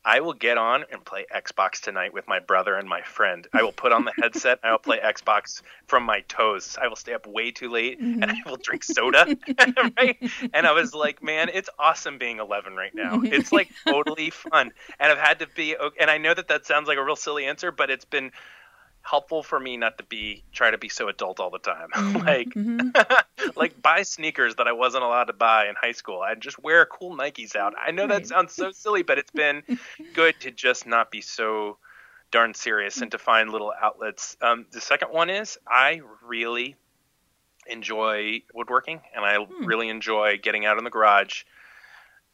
I 0.05 0.21
will 0.21 0.33
get 0.33 0.57
on 0.57 0.85
and 0.91 1.05
play 1.05 1.27
Xbox 1.35 1.81
tonight 1.81 2.15
with 2.15 2.27
my 2.27 2.39
brother 2.39 2.75
and 2.75 2.89
my 2.89 3.03
friend. 3.03 3.47
I 3.53 3.63
will 3.63 3.73
put 3.73 3.93
on 3.93 4.07
the 4.07 4.13
headset. 4.21 4.59
I 4.63 4.71
will 4.71 4.79
play 4.79 4.99
Xbox 4.99 5.61
from 5.87 6.05
my 6.05 6.21
toes. 6.21 6.79
I 6.81 6.89
will 6.89 6.97
stay 6.97 7.13
up 7.13 7.27
way 7.27 7.51
too 7.51 7.69
late 7.69 8.01
mm-hmm. 8.01 8.23
and 8.23 8.33
I 8.33 8.37
will 8.47 8.57
drink 8.57 8.83
soda. 8.83 9.27
right? 9.99 10.17
And 10.55 10.67
I 10.67 10.73
was 10.73 10.95
like, 10.95 11.23
man, 11.23 11.51
it's 11.53 11.69
awesome 11.79 12.17
being 12.17 12.39
11 12.39 12.75
right 12.77 12.95
now. 12.95 13.21
It's 13.23 13.53
like 13.53 13.71
totally 13.87 14.31
fun. 14.31 14.73
And 14.99 15.13
I've 15.13 15.19
had 15.19 15.41
to 15.41 15.47
be, 15.49 15.77
and 16.01 16.11
I 16.11 16.17
know 16.17 16.33
that 16.33 16.49
that 16.49 16.67
sounds 16.67 16.89
like 16.89 16.97
a 16.97 17.05
real 17.05 17.17
silly 17.17 17.45
answer, 17.45 17.71
but 17.71 17.91
it's 17.91 18.07
been 18.07 18.33
helpful 19.03 19.43
for 19.43 19.59
me 19.59 19.77
not 19.77 19.99
to 19.99 20.05
be 20.05 20.43
try 20.53 20.71
to 20.71 20.79
be 20.79 20.89
so 20.89 21.09
adult 21.09 21.41
all 21.41 21.51
the 21.51 21.59
time. 21.59 21.89
Mm-hmm. 22.01 22.27
like 22.27 22.49
mm-hmm. 22.49 23.51
like 23.57 23.81
buy 23.81 24.03
sneakers 24.03 24.55
that 24.57 24.67
I 24.67 24.73
wasn't 24.73 25.05
allowed 25.05 25.25
to 25.25 25.33
buy 25.33 25.69
in 25.69 25.75
high 25.81 25.93
school. 25.93 26.23
I'd 26.23 26.41
just 26.41 26.63
wear 26.63 26.87
cool 26.87 27.17
Nikes 27.17 27.55
out. 27.55 27.75
I 27.79 27.91
know 27.91 28.03
right. 28.07 28.23
that 28.23 28.27
sounds 28.27 28.55
so 28.55 28.71
silly, 28.71 29.03
but 29.03 29.19
it's 29.19 29.31
been 29.31 29.63
good 30.15 30.39
to 30.41 30.51
just 30.51 30.87
not 30.87 31.11
be 31.11 31.21
so 31.21 31.79
darn 32.31 32.55
serious 32.55 33.01
and 33.03 33.11
to 33.11 33.19
find 33.19 33.51
little 33.51 33.73
outlets. 33.81 34.37
Um, 34.41 34.67
the 34.71 34.81
second 34.81 35.09
one 35.13 35.31
is 35.31 35.59
I 35.69 36.01
really 36.23 36.77
enjoy 37.67 38.43
woodworking 38.55 39.01
and 39.15 39.25
I 39.25 39.37
hmm. 39.37 39.67
really 39.67 39.89
enjoy 39.89 40.39
getting 40.43 40.65
out 40.65 40.79
in 40.79 40.85
the 40.85 40.91
garage 40.91 41.43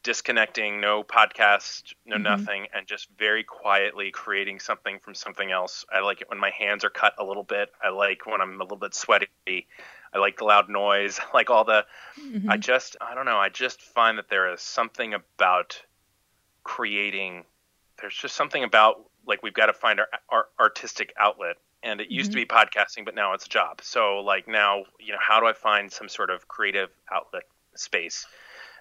disconnecting, 0.07 0.79
no 0.79 1.03
podcast, 1.03 1.93
no 2.05 2.15
mm-hmm. 2.15 2.23
nothing, 2.23 2.67
and 2.73 2.87
just 2.87 3.09
very 3.19 3.43
quietly 3.43 4.09
creating 4.09 4.57
something 4.57 4.99
from 4.99 5.13
something 5.13 5.51
else. 5.51 5.83
I 5.91 5.99
like 5.99 6.21
it 6.21 6.29
when 6.29 6.39
my 6.39 6.49
hands 6.51 6.85
are 6.85 6.89
cut 6.89 7.15
a 7.19 7.25
little 7.25 7.43
bit. 7.43 7.73
I 7.83 7.89
like 7.89 8.25
when 8.25 8.39
I'm 8.39 8.55
a 8.55 8.63
little 8.63 8.77
bit 8.77 8.95
sweaty. 8.95 9.27
I 9.45 10.17
like 10.17 10.37
the 10.37 10.45
loud 10.45 10.69
noise. 10.69 11.19
I 11.21 11.25
like 11.33 11.49
all 11.49 11.65
the. 11.65 11.85
Mm-hmm. 12.17 12.49
I 12.49 12.55
just, 12.55 12.95
I 13.01 13.15
don't 13.15 13.25
know. 13.25 13.35
I 13.35 13.49
just 13.49 13.81
find 13.81 14.17
that 14.17 14.29
there 14.29 14.53
is 14.53 14.61
something 14.61 15.13
about 15.13 15.81
creating. 16.63 17.43
There's 17.99 18.15
just 18.15 18.33
something 18.33 18.63
about 18.63 19.09
like 19.25 19.43
we've 19.43 19.53
got 19.53 19.65
to 19.65 19.73
find 19.73 19.99
our, 19.99 20.07
our 20.29 20.45
artistic 20.57 21.13
outlet 21.19 21.57
and 21.83 21.99
it 21.99 22.09
used 22.09 22.31
mm-hmm. 22.31 22.39
to 22.39 22.45
be 22.45 22.47
podcasting 22.47 23.03
but 23.03 23.13
now 23.13 23.33
it's 23.33 23.45
a 23.45 23.49
job 23.49 23.81
so 23.83 24.19
like 24.19 24.47
now 24.47 24.83
you 24.99 25.11
know 25.11 25.19
how 25.19 25.39
do 25.39 25.45
i 25.45 25.53
find 25.53 25.91
some 25.91 26.07
sort 26.07 26.29
of 26.29 26.47
creative 26.47 26.89
outlet 27.11 27.43
space 27.75 28.25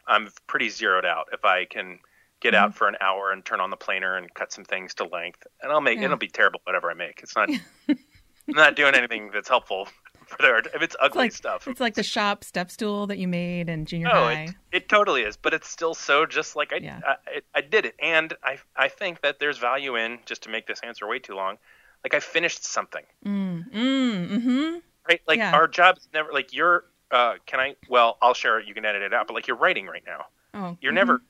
I'm 0.06 0.28
pretty 0.46 0.68
zeroed 0.68 1.04
out. 1.04 1.28
If 1.32 1.44
I 1.44 1.64
can 1.64 1.98
get 2.40 2.54
mm-hmm. 2.54 2.64
out 2.64 2.74
for 2.74 2.88
an 2.88 2.96
hour 3.00 3.32
and 3.32 3.44
turn 3.44 3.60
on 3.60 3.70
the 3.70 3.76
planer 3.76 4.16
and 4.16 4.32
cut 4.34 4.52
some 4.52 4.64
things 4.64 4.94
to 4.94 5.04
length, 5.04 5.46
and 5.62 5.72
I'll 5.72 5.80
make 5.80 5.98
yeah. 5.98 6.06
it'll 6.06 6.16
be 6.16 6.28
terrible 6.28 6.60
whatever 6.64 6.90
I 6.90 6.94
make. 6.94 7.20
It's 7.22 7.36
not 7.36 7.48
I'm 7.88 8.54
not 8.54 8.76
doing 8.76 8.94
anything 8.94 9.30
that's 9.32 9.48
helpful 9.48 9.88
for 10.26 10.38
their 10.40 10.58
if 10.58 10.82
it's 10.82 10.96
ugly 11.00 11.06
it's 11.06 11.14
like, 11.16 11.32
stuff. 11.32 11.68
It's 11.68 11.80
like 11.80 11.94
the 11.94 12.02
shop 12.02 12.44
step 12.44 12.70
stool 12.70 13.06
that 13.08 13.18
you 13.18 13.28
made 13.28 13.68
in 13.68 13.84
junior 13.84 14.08
oh, 14.08 14.24
high. 14.24 14.42
It, 14.42 14.54
it 14.72 14.88
totally 14.88 15.22
is, 15.22 15.36
but 15.36 15.54
it's 15.54 15.68
still 15.68 15.94
so 15.94 16.26
just 16.26 16.56
like 16.56 16.72
I, 16.72 16.76
yeah. 16.76 17.00
I, 17.04 17.40
I 17.54 17.60
did 17.60 17.86
it, 17.86 17.94
and 18.00 18.34
I 18.42 18.58
I 18.76 18.88
think 18.88 19.22
that 19.22 19.38
there's 19.40 19.58
value 19.58 19.96
in 19.96 20.18
just 20.26 20.42
to 20.42 20.50
make 20.50 20.66
this 20.66 20.80
answer 20.82 21.06
way 21.06 21.18
too 21.18 21.34
long. 21.34 21.58
Like 22.04 22.14
I 22.14 22.20
finished 22.20 22.64
something. 22.64 23.02
Mm, 23.24 23.72
mm, 23.72 24.30
mm-hmm. 24.30 24.78
Right, 25.08 25.20
like 25.26 25.38
yeah. 25.38 25.52
our 25.52 25.68
job's 25.68 26.08
never 26.12 26.32
like 26.32 26.52
you're 26.52 26.84
uh, 27.10 27.34
can 27.46 27.60
I? 27.60 27.76
Well, 27.88 28.18
I'll 28.20 28.34
share 28.34 28.58
it. 28.58 28.66
You 28.66 28.74
can 28.74 28.84
edit 28.84 29.02
it 29.02 29.14
out. 29.14 29.26
But 29.26 29.34
like 29.34 29.46
you're 29.46 29.56
writing 29.56 29.86
right 29.86 30.02
now. 30.06 30.26
Oh, 30.54 30.76
you're 30.80 30.90
mm-hmm. 30.90 30.96
never. 30.96 31.22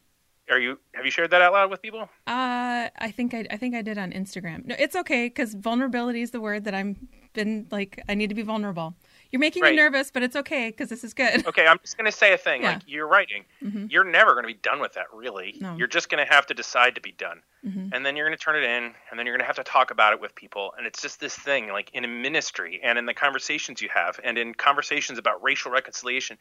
Are 0.49 0.59
you? 0.59 0.79
Have 0.95 1.05
you 1.05 1.11
shared 1.11 1.31
that 1.31 1.43
out 1.43 1.53
loud 1.53 1.70
with 1.70 1.83
people? 1.83 2.03
Uh, 2.27 2.89
I 2.97 3.12
think 3.14 3.35
I, 3.35 3.47
I 3.51 3.57
think 3.57 3.74
I 3.74 3.83
did 3.83 3.99
on 3.99 4.12
Instagram. 4.12 4.64
No, 4.64 4.77
it's 4.79 4.95
okay 4.95 5.27
because 5.27 5.55
vulnerability 5.55 6.22
is 6.22 6.31
the 6.31 6.41
word 6.41 6.64
that 6.64 6.74
I'm 6.74 7.09
been 7.33 7.66
like. 7.70 8.01
I 8.09 8.14
need 8.14 8.29
to 8.29 8.35
be 8.35 8.43
vulnerable. 8.43 8.95
You're 9.31 9.41
making 9.41 9.62
right. 9.62 9.70
me 9.70 9.77
nervous, 9.77 10.11
but 10.11 10.22
it's 10.22 10.37
okay 10.37 10.70
because 10.70 10.89
this 10.89 11.05
is 11.05 11.14
good. 11.14 11.47
Okay, 11.47 11.66
I'm 11.66 11.79
just 11.81 11.97
going 11.97 12.11
to 12.11 12.16
say 12.16 12.33
a 12.33 12.39
thing. 12.39 12.62
Yeah. 12.62 12.72
Like 12.74 12.83
you're 12.87 13.07
writing, 13.07 13.45
mm-hmm. 13.62 13.87
you're 13.89 14.05
never 14.05 14.33
going 14.33 14.45
to 14.45 14.49
be 14.49 14.59
done 14.62 14.81
with 14.81 14.95
that. 14.95 15.07
Really, 15.12 15.57
no. 15.61 15.77
you're 15.77 15.87
just 15.87 16.09
going 16.09 16.24
to 16.24 16.33
have 16.33 16.47
to 16.47 16.55
decide 16.55 16.95
to 16.97 17.01
be 17.01 17.12
done, 17.12 17.43
mm-hmm. 17.66 17.89
and 17.93 18.05
then 18.05 18.16
you're 18.16 18.27
going 18.27 18.37
to 18.37 18.43
turn 18.43 18.57
it 18.57 18.64
in, 18.64 18.95
and 19.11 19.18
then 19.18 19.27
you're 19.27 19.35
going 19.35 19.41
to 19.41 19.47
have 19.47 19.57
to 19.57 19.64
talk 19.64 19.91
about 19.91 20.12
it 20.12 20.20
with 20.20 20.35
people, 20.35 20.72
and 20.77 20.87
it's 20.87 21.01
just 21.01 21.20
this 21.20 21.35
thing. 21.35 21.68
Like 21.68 21.91
in 21.95 22.05
a 22.05 22.09
ministry, 22.09 22.81
and 22.83 22.99
in 22.99 23.07
the 23.07 23.14
conversations 23.14 23.81
you 23.81 23.89
have, 23.95 24.20
and 24.22 24.39
in 24.39 24.55
conversations 24.55 25.18
about 25.18 25.43
racial 25.43 25.70
reconciliation, 25.70 26.39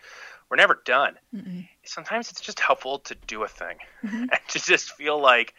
we're 0.50 0.58
never 0.58 0.82
done. 0.86 1.18
mm 1.34 1.68
Sometimes 1.88 2.32
it's 2.32 2.42
just 2.42 2.60
helpful 2.60 2.98
to 3.00 3.16
do 3.28 3.44
a 3.44 3.48
thing, 3.48 3.78
mm-hmm. 4.04 4.16
and 4.32 4.40
to 4.50 4.60
just 4.60 4.94
feel 4.94 5.20
like 5.20 5.54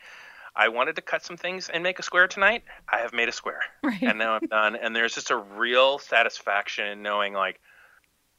I 0.56 0.68
wanted 0.68 0.96
to 0.96 1.02
cut 1.02 1.24
some 1.24 1.36
things 1.36 1.68
and 1.68 1.82
make 1.82 1.98
a 1.98 2.02
square 2.02 2.26
tonight. 2.26 2.64
I 2.88 2.98
have 2.98 3.12
made 3.12 3.28
a 3.28 3.32
square, 3.32 3.60
right. 3.82 4.02
and 4.02 4.18
now 4.18 4.34
I'm 4.34 4.46
done. 4.48 4.76
And 4.76 4.96
there's 4.96 5.14
just 5.14 5.30
a 5.30 5.36
real 5.36 5.98
satisfaction 5.98 6.86
in 6.86 7.02
knowing, 7.02 7.34
like, 7.34 7.60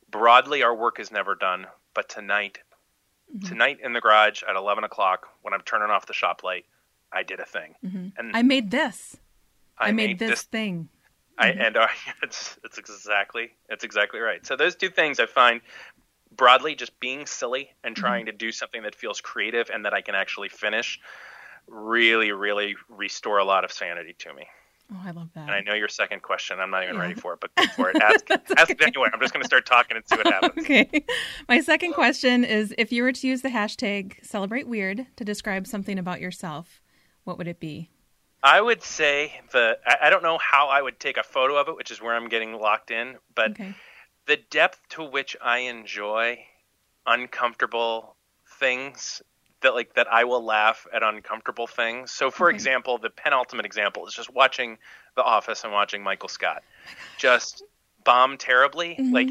broadly, 0.10 0.64
our 0.64 0.76
work 0.76 1.00
is 1.00 1.12
never 1.12 1.36
done, 1.36 1.68
but 1.94 2.10
tonight 2.10 2.60
mm-hmm. 3.36 3.48
tonight 3.48 3.80
in 3.84 3.94
the 3.94 4.02
garage 4.02 4.44
at 4.48 4.56
11 4.56 4.84
o'clock 4.84 5.28
when 5.42 5.54
I'm 5.54 5.62
turning 5.62 5.90
off 5.90 6.06
the 6.06 6.14
shop 6.14 6.44
light, 6.44 6.66
I 7.12 7.24
did 7.24 7.40
a 7.40 7.46
thing. 7.46 7.76
Mm-hmm. 7.86 8.08
And 8.18 8.36
I 8.36 8.42
made 8.42 8.72
this. 8.72 9.18
I, 9.78 9.90
I 9.90 9.92
made, 9.92 10.08
made, 10.08 10.20
this, 10.20 10.30
this 10.30 10.42
thing. 10.44 10.90
I, 11.38 11.50
mm-hmm. 11.50 11.62
and 11.62 11.78
uh, 11.78 11.88
it's, 12.24 12.58
it's 12.64 12.78
exactly 12.78 13.52
it's 13.70 13.84
exactly 13.84 14.20
right. 14.20 14.46
So 14.46 14.56
those 14.56 14.76
two 14.76 14.90
things 14.90 15.20
I 15.20 15.26
find 15.26 15.62
broadly 16.36 16.76
just 16.76 17.00
being 17.00 17.26
silly 17.26 17.70
and 17.84 17.96
mm-hmm. 17.96 18.02
trying 18.02 18.26
to 18.28 18.32
do 18.32 18.52
something 18.52 18.84
that 18.84 18.96
feels 18.96 19.22
creative 19.22 19.70
and 19.74 19.86
that 19.86 19.94
I 19.94 20.02
can 20.02 20.16
actually 20.16 20.50
finish 20.50 21.00
really 21.68 22.32
really 22.32 22.76
restore 22.90 23.38
a 23.38 23.46
lot 23.46 23.64
of 23.64 23.72
sanity 23.72 24.16
to 24.20 24.34
me. 24.34 24.48
Oh, 24.94 25.02
I 25.04 25.12
love 25.12 25.30
that. 25.34 25.42
And 25.42 25.52
I 25.52 25.60
know 25.62 25.74
your 25.74 25.90
second 25.90 26.22
question. 26.22 26.60
I'm 26.62 26.72
not 26.72 26.84
even 26.84 26.96
yeah. 26.96 27.02
ready 27.02 27.14
for 27.14 27.34
it, 27.34 27.40
but 27.42 27.54
go 27.56 27.66
for 27.76 27.90
it. 27.90 27.98
Ask, 28.02 28.30
ask 28.58 28.70
it 28.70 28.82
anyway. 28.82 29.10
I'm 29.14 29.20
just 29.20 29.34
going 29.34 29.44
to 29.44 29.48
start 29.48 29.66
talking 29.66 29.98
and 29.98 30.08
see 30.08 30.16
what 30.16 30.28
happens. 30.28 30.54
okay. 30.64 31.06
My 31.50 31.60
second 31.60 31.92
question 31.94 32.46
is 32.46 32.74
if 32.78 32.94
you 32.94 33.04
were 33.04 33.12
to 33.12 33.28
use 33.28 33.42
the 33.42 33.50
hashtag 33.50 34.24
celebrate 34.26 34.66
weird 34.66 35.06
to 35.18 35.26
describe 35.26 35.68
something 35.68 36.00
about 36.00 36.22
yourself, 36.22 36.82
what 37.26 37.38
would 37.38 37.50
it 37.50 37.60
be? 37.60 37.90
I 38.44 38.62
would 38.62 38.82
say 38.82 39.42
the 39.52 39.78
I, 39.86 40.08
I 40.08 40.10
don't 40.10 40.24
know 40.24 40.38
how 40.38 40.70
I 40.70 40.82
would 40.82 41.00
take 41.00 41.18
a 41.18 41.24
photo 41.24 41.58
of 41.58 41.68
it, 41.68 41.76
which 41.76 41.92
is 41.92 42.02
where 42.02 42.16
I'm 42.16 42.30
getting 42.30 42.54
locked 42.54 42.92
in, 42.92 43.18
but 43.36 43.52
okay. 43.52 43.76
the 44.26 44.38
depth 44.50 44.80
to 44.90 45.04
which 45.04 45.36
I 45.44 45.60
enjoy 45.60 46.46
uncomfortable 47.06 48.16
things 48.60 49.22
that 49.62 49.74
like 49.74 49.94
that 49.96 50.08
I 50.12 50.24
will 50.26 50.44
laugh 50.44 50.86
at 50.94 51.04
uncomfortable 51.04 51.68
things. 51.68 52.12
So 52.12 52.32
for 52.32 52.50
example, 52.50 52.98
the 52.98 53.10
penultimate 53.10 53.66
example 53.66 54.08
is 54.08 54.14
just 54.14 54.34
watching 54.34 54.78
The 55.16 55.24
Office 55.24 55.64
and 55.64 55.74
watching 55.74 56.04
Michael 56.04 56.30
Scott 56.30 56.64
just 57.18 57.64
bomb 58.04 58.38
terribly. 58.38 58.90
Mm-hmm. 58.90 59.14
Like 59.14 59.30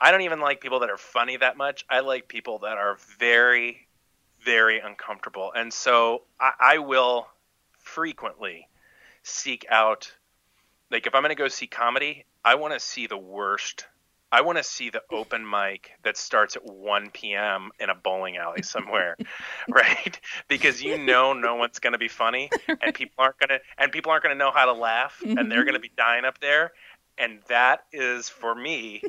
I 0.00 0.10
don't 0.10 0.22
even 0.22 0.40
like 0.40 0.60
people 0.60 0.80
that 0.80 0.90
are 0.90 0.98
funny 0.98 1.36
that 1.36 1.56
much. 1.56 1.84
I 1.88 2.00
like 2.00 2.28
people 2.28 2.60
that 2.60 2.78
are 2.78 2.98
very 3.18 3.88
very 4.44 4.78
uncomfortable. 4.78 5.52
And 5.54 5.72
so 5.72 6.22
I, 6.38 6.52
I 6.60 6.78
will 6.78 7.26
frequently 7.72 8.68
seek 9.22 9.66
out 9.68 10.12
like 10.90 11.06
if 11.06 11.14
I'm 11.14 11.22
going 11.22 11.30
to 11.30 11.40
go 11.40 11.48
see 11.48 11.66
comedy, 11.66 12.24
I 12.44 12.54
want 12.54 12.74
to 12.74 12.80
see 12.80 13.06
the 13.06 13.18
worst. 13.18 13.86
I 14.30 14.42
want 14.42 14.58
to 14.58 14.64
see 14.64 14.90
the 14.90 15.02
open 15.10 15.48
mic 15.48 15.90
that 16.02 16.16
starts 16.16 16.56
at 16.56 16.64
1 16.64 17.10
p.m. 17.10 17.70
in 17.80 17.88
a 17.88 17.94
bowling 17.94 18.36
alley 18.36 18.62
somewhere, 18.62 19.16
right? 19.68 20.20
Because 20.48 20.82
you 20.82 20.98
know 20.98 21.32
no 21.32 21.54
one's 21.54 21.78
going 21.78 21.94
to 21.94 21.98
be 21.98 22.08
funny, 22.08 22.50
and 22.82 22.94
people 22.94 23.14
aren't 23.18 23.38
going 23.38 23.48
to, 23.48 23.60
and 23.78 23.90
people 23.90 24.12
aren't 24.12 24.24
going 24.24 24.34
to 24.34 24.38
know 24.38 24.50
how 24.50 24.66
to 24.66 24.72
laugh, 24.72 25.20
mm-hmm. 25.24 25.38
and 25.38 25.50
they're 25.50 25.64
going 25.64 25.74
to 25.74 25.80
be 25.80 25.90
dying 25.96 26.24
up 26.24 26.40
there, 26.40 26.72
and 27.16 27.40
that 27.48 27.84
is 27.92 28.28
for 28.28 28.54
me 28.54 29.02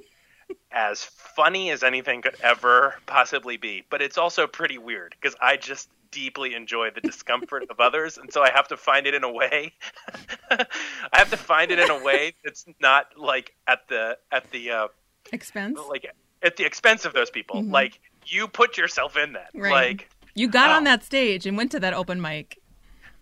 as 0.72 1.03
funny 1.03 1.70
as 1.70 1.84
anything 1.84 2.22
could 2.22 2.36
ever 2.41 2.95
possibly 3.05 3.57
be. 3.57 3.84
But 3.89 4.01
it's 4.01 4.17
also 4.17 4.47
pretty 4.47 4.78
weird 4.78 5.15
because 5.20 5.36
I 5.41 5.57
just 5.57 5.89
deeply 6.11 6.55
enjoy 6.55 6.89
the 6.91 7.01
discomfort 7.01 7.65
of 7.70 7.80
others, 7.80 8.17
and 8.17 8.32
so 8.32 8.41
I 8.41 8.51
have 8.51 8.67
to 8.70 8.78
find 8.78 9.05
it 9.05 9.13
in 9.13 9.24
a 9.24 9.32
way. 9.32 9.74
I 10.51 10.65
have 11.13 11.30
to 11.32 11.38
find 11.38 11.72
it 11.72 11.80
in 11.80 11.89
a 11.89 12.03
way 12.03 12.34
that's 12.43 12.65
not 12.80 13.17
like 13.17 13.53
at 13.67 13.88
the 13.89 14.17
at 14.32 14.49
the 14.51 14.72
uh, 14.72 14.88
expense, 15.34 15.80
like 15.89 16.11
at 16.41 16.57
the 16.57 16.65
expense 16.65 17.05
of 17.05 17.13
those 17.13 17.30
people. 17.30 17.61
Mm-hmm. 17.61 17.71
Like 17.71 17.99
you 18.25 18.47
put 18.47 18.77
yourself 18.77 19.17
in 19.17 19.34
that. 19.34 19.49
Right. 19.53 19.71
Like 19.71 20.09
you 20.36 20.47
got 20.47 20.69
on 20.71 20.84
that 20.86 21.03
stage 21.03 21.45
and 21.45 21.57
went 21.57 21.71
to 21.71 21.80
that 21.80 21.93
open 21.93 22.21
mic. 22.21 22.57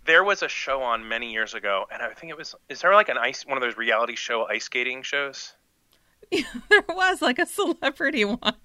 There 0.05 0.23
was 0.23 0.41
a 0.41 0.47
show 0.47 0.81
on 0.81 1.07
many 1.07 1.33
years 1.33 1.53
ago, 1.53 1.85
and 1.91 2.01
I 2.01 2.13
think 2.13 2.31
it 2.31 2.37
was. 2.37 2.55
Is 2.69 2.81
there 2.81 2.93
like 2.93 3.09
an 3.09 3.17
ice 3.17 3.45
one 3.45 3.57
of 3.57 3.61
those 3.61 3.77
reality 3.77 4.15
show 4.15 4.47
ice 4.47 4.65
skating 4.65 5.01
shows? 5.03 5.53
there 6.31 6.83
was 6.89 7.21
like 7.21 7.39
a 7.39 7.45
celebrity 7.45 8.25
one. 8.25 8.55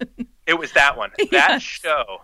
It 0.45 0.59
was 0.59 0.71
that 0.73 0.97
one. 0.97 1.11
That 1.31 1.61
show. 1.61 2.21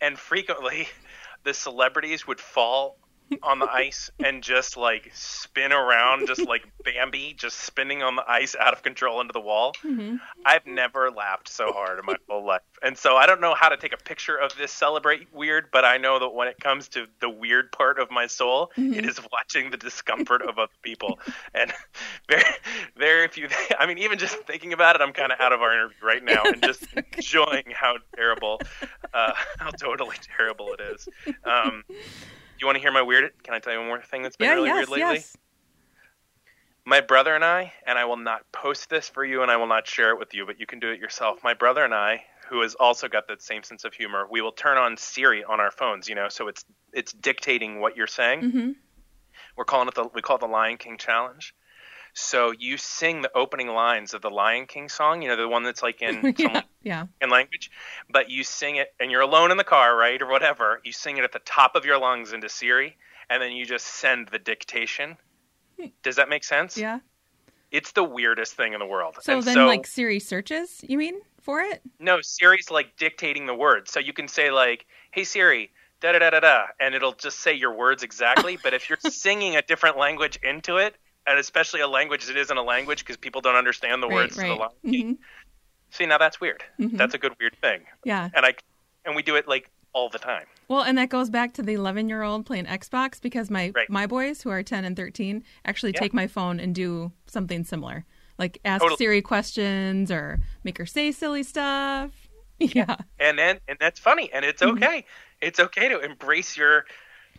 And 0.00 0.18
frequently 0.18 0.88
the 1.44 1.54
celebrities 1.54 2.26
would 2.26 2.40
fall 2.40 2.96
on 3.42 3.58
the 3.58 3.70
ice 3.70 4.10
and 4.24 4.42
just 4.42 4.76
like 4.76 5.10
spin 5.14 5.72
around, 5.72 6.26
just 6.26 6.46
like 6.46 6.66
Bambi, 6.84 7.34
just 7.36 7.58
spinning 7.58 8.02
on 8.02 8.16
the 8.16 8.24
ice 8.28 8.56
out 8.58 8.72
of 8.72 8.82
control 8.82 9.20
into 9.20 9.32
the 9.32 9.40
wall. 9.40 9.72
Mm-hmm. 9.84 10.16
I've 10.44 10.66
never 10.66 11.10
laughed 11.10 11.48
so 11.48 11.72
hard 11.72 11.98
in 11.98 12.06
my 12.06 12.16
whole 12.28 12.44
life. 12.44 12.62
And 12.82 12.96
so 12.96 13.16
I 13.16 13.26
don't 13.26 13.40
know 13.40 13.54
how 13.54 13.68
to 13.68 13.76
take 13.76 13.92
a 13.92 13.98
picture 13.98 14.36
of 14.36 14.56
this 14.56 14.72
celebrate 14.72 15.32
weird, 15.32 15.66
but 15.70 15.84
I 15.84 15.98
know 15.98 16.18
that 16.18 16.30
when 16.30 16.48
it 16.48 16.58
comes 16.60 16.88
to 16.88 17.06
the 17.20 17.28
weird 17.28 17.72
part 17.72 17.98
of 17.98 18.10
my 18.10 18.26
soul, 18.26 18.72
mm-hmm. 18.76 18.94
it 18.94 19.04
is 19.04 19.20
watching 19.32 19.70
the 19.70 19.76
discomfort 19.76 20.42
of 20.42 20.58
other 20.58 20.72
people. 20.82 21.18
And 21.52 21.72
very, 22.28 22.44
very 22.96 23.28
few, 23.28 23.48
I 23.78 23.86
mean, 23.86 23.98
even 23.98 24.18
just 24.18 24.36
thinking 24.42 24.72
about 24.72 24.96
it, 24.96 25.02
I'm 25.02 25.12
kind 25.12 25.32
of 25.32 25.40
out 25.40 25.52
of 25.52 25.60
our 25.62 25.72
interview 25.72 25.96
right 26.02 26.22
now 26.22 26.42
and 26.44 26.62
just 26.62 26.84
enjoying 27.16 27.64
how 27.72 27.96
terrible, 28.14 28.60
uh, 29.12 29.32
how 29.58 29.70
totally 29.70 30.16
terrible 30.36 30.72
it 30.74 30.80
is. 30.80 31.08
Um, 31.44 31.84
you 32.60 32.66
want 32.66 32.76
to 32.76 32.82
hear 32.82 32.92
my 32.92 33.02
weird? 33.02 33.32
Can 33.42 33.54
I 33.54 33.58
tell 33.58 33.72
you 33.72 33.78
one 33.78 33.88
more 33.88 34.02
thing 34.02 34.22
that's 34.22 34.36
been 34.36 34.48
yeah, 34.48 34.54
really 34.54 34.68
yes, 34.68 34.76
weird 34.76 34.88
lately? 34.88 35.14
Yes. 35.16 35.36
My 36.84 37.00
brother 37.00 37.34
and 37.34 37.44
I, 37.44 37.72
and 37.86 37.98
I 37.98 38.04
will 38.04 38.16
not 38.16 38.50
post 38.52 38.90
this 38.90 39.08
for 39.08 39.24
you, 39.24 39.42
and 39.42 39.50
I 39.50 39.56
will 39.56 39.66
not 39.66 39.86
share 39.86 40.10
it 40.10 40.18
with 40.18 40.34
you, 40.34 40.46
but 40.46 40.58
you 40.58 40.66
can 40.66 40.80
do 40.80 40.90
it 40.90 40.98
yourself. 40.98 41.44
My 41.44 41.54
brother 41.54 41.84
and 41.84 41.94
I, 41.94 42.24
who 42.48 42.62
has 42.62 42.74
also 42.74 43.06
got 43.06 43.28
that 43.28 43.42
same 43.42 43.62
sense 43.62 43.84
of 43.84 43.94
humor, 43.94 44.26
we 44.30 44.40
will 44.40 44.52
turn 44.52 44.76
on 44.76 44.96
Siri 44.96 45.44
on 45.44 45.60
our 45.60 45.70
phones. 45.70 46.08
You 46.08 46.14
know, 46.14 46.28
so 46.28 46.48
it's 46.48 46.64
it's 46.92 47.12
dictating 47.12 47.80
what 47.80 47.96
you're 47.96 48.06
saying. 48.06 48.40
Mm-hmm. 48.40 48.70
We're 49.56 49.64
calling 49.64 49.88
it 49.88 49.94
the 49.94 50.08
we 50.14 50.22
call 50.22 50.36
it 50.36 50.40
the 50.40 50.46
Lion 50.46 50.76
King 50.78 50.98
challenge. 50.98 51.54
So 52.14 52.52
you 52.58 52.76
sing 52.76 53.22
the 53.22 53.30
opening 53.36 53.68
lines 53.68 54.14
of 54.14 54.22
the 54.22 54.30
Lion 54.30 54.66
King 54.66 54.88
song, 54.88 55.22
you 55.22 55.28
know, 55.28 55.36
the 55.36 55.48
one 55.48 55.62
that's 55.62 55.82
like 55.82 56.02
in 56.02 56.34
yeah, 56.38 56.62
yeah. 56.82 57.06
in 57.20 57.30
language, 57.30 57.70
but 58.10 58.30
you 58.30 58.44
sing 58.44 58.76
it 58.76 58.94
and 58.98 59.10
you're 59.10 59.20
alone 59.20 59.50
in 59.50 59.56
the 59.56 59.64
car, 59.64 59.96
right, 59.96 60.20
or 60.20 60.26
whatever. 60.26 60.80
You 60.84 60.92
sing 60.92 61.18
it 61.18 61.24
at 61.24 61.32
the 61.32 61.40
top 61.40 61.76
of 61.76 61.84
your 61.84 61.98
lungs 61.98 62.32
into 62.32 62.48
Siri, 62.48 62.96
and 63.28 63.42
then 63.42 63.52
you 63.52 63.64
just 63.64 63.86
send 63.86 64.28
the 64.28 64.38
dictation. 64.38 65.16
Does 66.02 66.16
that 66.16 66.28
make 66.28 66.44
sense? 66.44 66.76
Yeah. 66.76 67.00
It's 67.70 67.92
the 67.92 68.04
weirdest 68.04 68.54
thing 68.54 68.72
in 68.72 68.80
the 68.80 68.86
world. 68.86 69.16
So 69.22 69.34
and 69.34 69.42
then, 69.42 69.54
so, 69.54 69.66
like 69.66 69.86
Siri 69.86 70.18
searches, 70.18 70.80
you 70.82 70.98
mean 70.98 71.20
for 71.40 71.60
it? 71.60 71.80
No, 71.98 72.20
Siri's 72.20 72.70
like 72.70 72.96
dictating 72.96 73.46
the 73.46 73.54
words. 73.54 73.92
So 73.92 74.00
you 74.00 74.12
can 74.12 74.28
say 74.28 74.50
like, 74.50 74.86
"Hey 75.10 75.24
Siri." 75.24 75.70
Da 76.00 76.12
da 76.12 76.18
da 76.18 76.30
da 76.30 76.40
da, 76.40 76.64
and 76.80 76.94
it'll 76.94 77.12
just 77.12 77.40
say 77.40 77.52
your 77.52 77.74
words 77.74 78.02
exactly. 78.02 78.58
but 78.62 78.72
if 78.72 78.88
you're 78.88 78.98
singing 79.10 79.56
a 79.56 79.60
different 79.60 79.98
language 79.98 80.38
into 80.42 80.78
it, 80.78 80.96
and 81.30 81.38
especially 81.38 81.80
a 81.80 81.86
language 81.86 82.26
that 82.26 82.36
isn't 82.36 82.56
a 82.56 82.62
language 82.62 82.98
because 82.98 83.16
people 83.16 83.40
don't 83.40 83.54
understand 83.54 84.02
the 84.02 84.08
right, 84.08 84.14
words 84.14 84.36
right. 84.36 84.48
to 84.48 84.52
the 84.52 84.58
line. 84.58 84.70
Mm-hmm. 84.84 85.12
See, 85.90 86.04
now 86.04 86.18
that's 86.18 86.40
weird. 86.40 86.64
Mm-hmm. 86.80 86.96
That's 86.96 87.14
a 87.14 87.18
good 87.18 87.34
weird 87.38 87.56
thing. 87.60 87.82
Yeah. 88.04 88.30
And 88.34 88.44
I 88.44 88.54
and 89.04 89.14
we 89.14 89.22
do 89.22 89.36
it 89.36 89.46
like 89.46 89.70
all 89.92 90.08
the 90.08 90.18
time. 90.18 90.46
Well, 90.66 90.82
and 90.82 90.98
that 90.98 91.08
goes 91.08 91.30
back 91.30 91.54
to 91.54 91.62
the 91.62 91.74
11 91.74 92.08
year 92.08 92.22
old 92.22 92.46
playing 92.46 92.66
Xbox 92.66 93.20
because 93.20 93.48
my 93.48 93.70
right. 93.76 93.88
my 93.88 94.06
boys 94.06 94.42
who 94.42 94.50
are 94.50 94.62
10 94.64 94.84
and 94.84 94.96
13 94.96 95.44
actually 95.64 95.92
yeah. 95.94 96.00
take 96.00 96.12
my 96.12 96.26
phone 96.26 96.58
and 96.58 96.74
do 96.74 97.12
something 97.26 97.62
similar, 97.62 98.04
like 98.36 98.60
ask 98.64 98.82
totally. 98.82 98.96
Siri 98.98 99.22
questions 99.22 100.10
or 100.10 100.40
make 100.64 100.78
her 100.78 100.86
say 100.86 101.12
silly 101.12 101.44
stuff. 101.44 102.10
Yeah. 102.62 102.96
And 103.18 103.38
then 103.38 103.58
and 103.68 103.78
that's 103.80 103.98
funny 103.98 104.30
and 104.34 104.44
it's 104.44 104.60
mm-hmm. 104.60 104.76
okay. 104.76 104.98
Mm-hmm. 104.98 105.46
It's 105.46 105.60
okay 105.60 105.88
to 105.88 106.00
embrace 106.00 106.58
your 106.58 106.84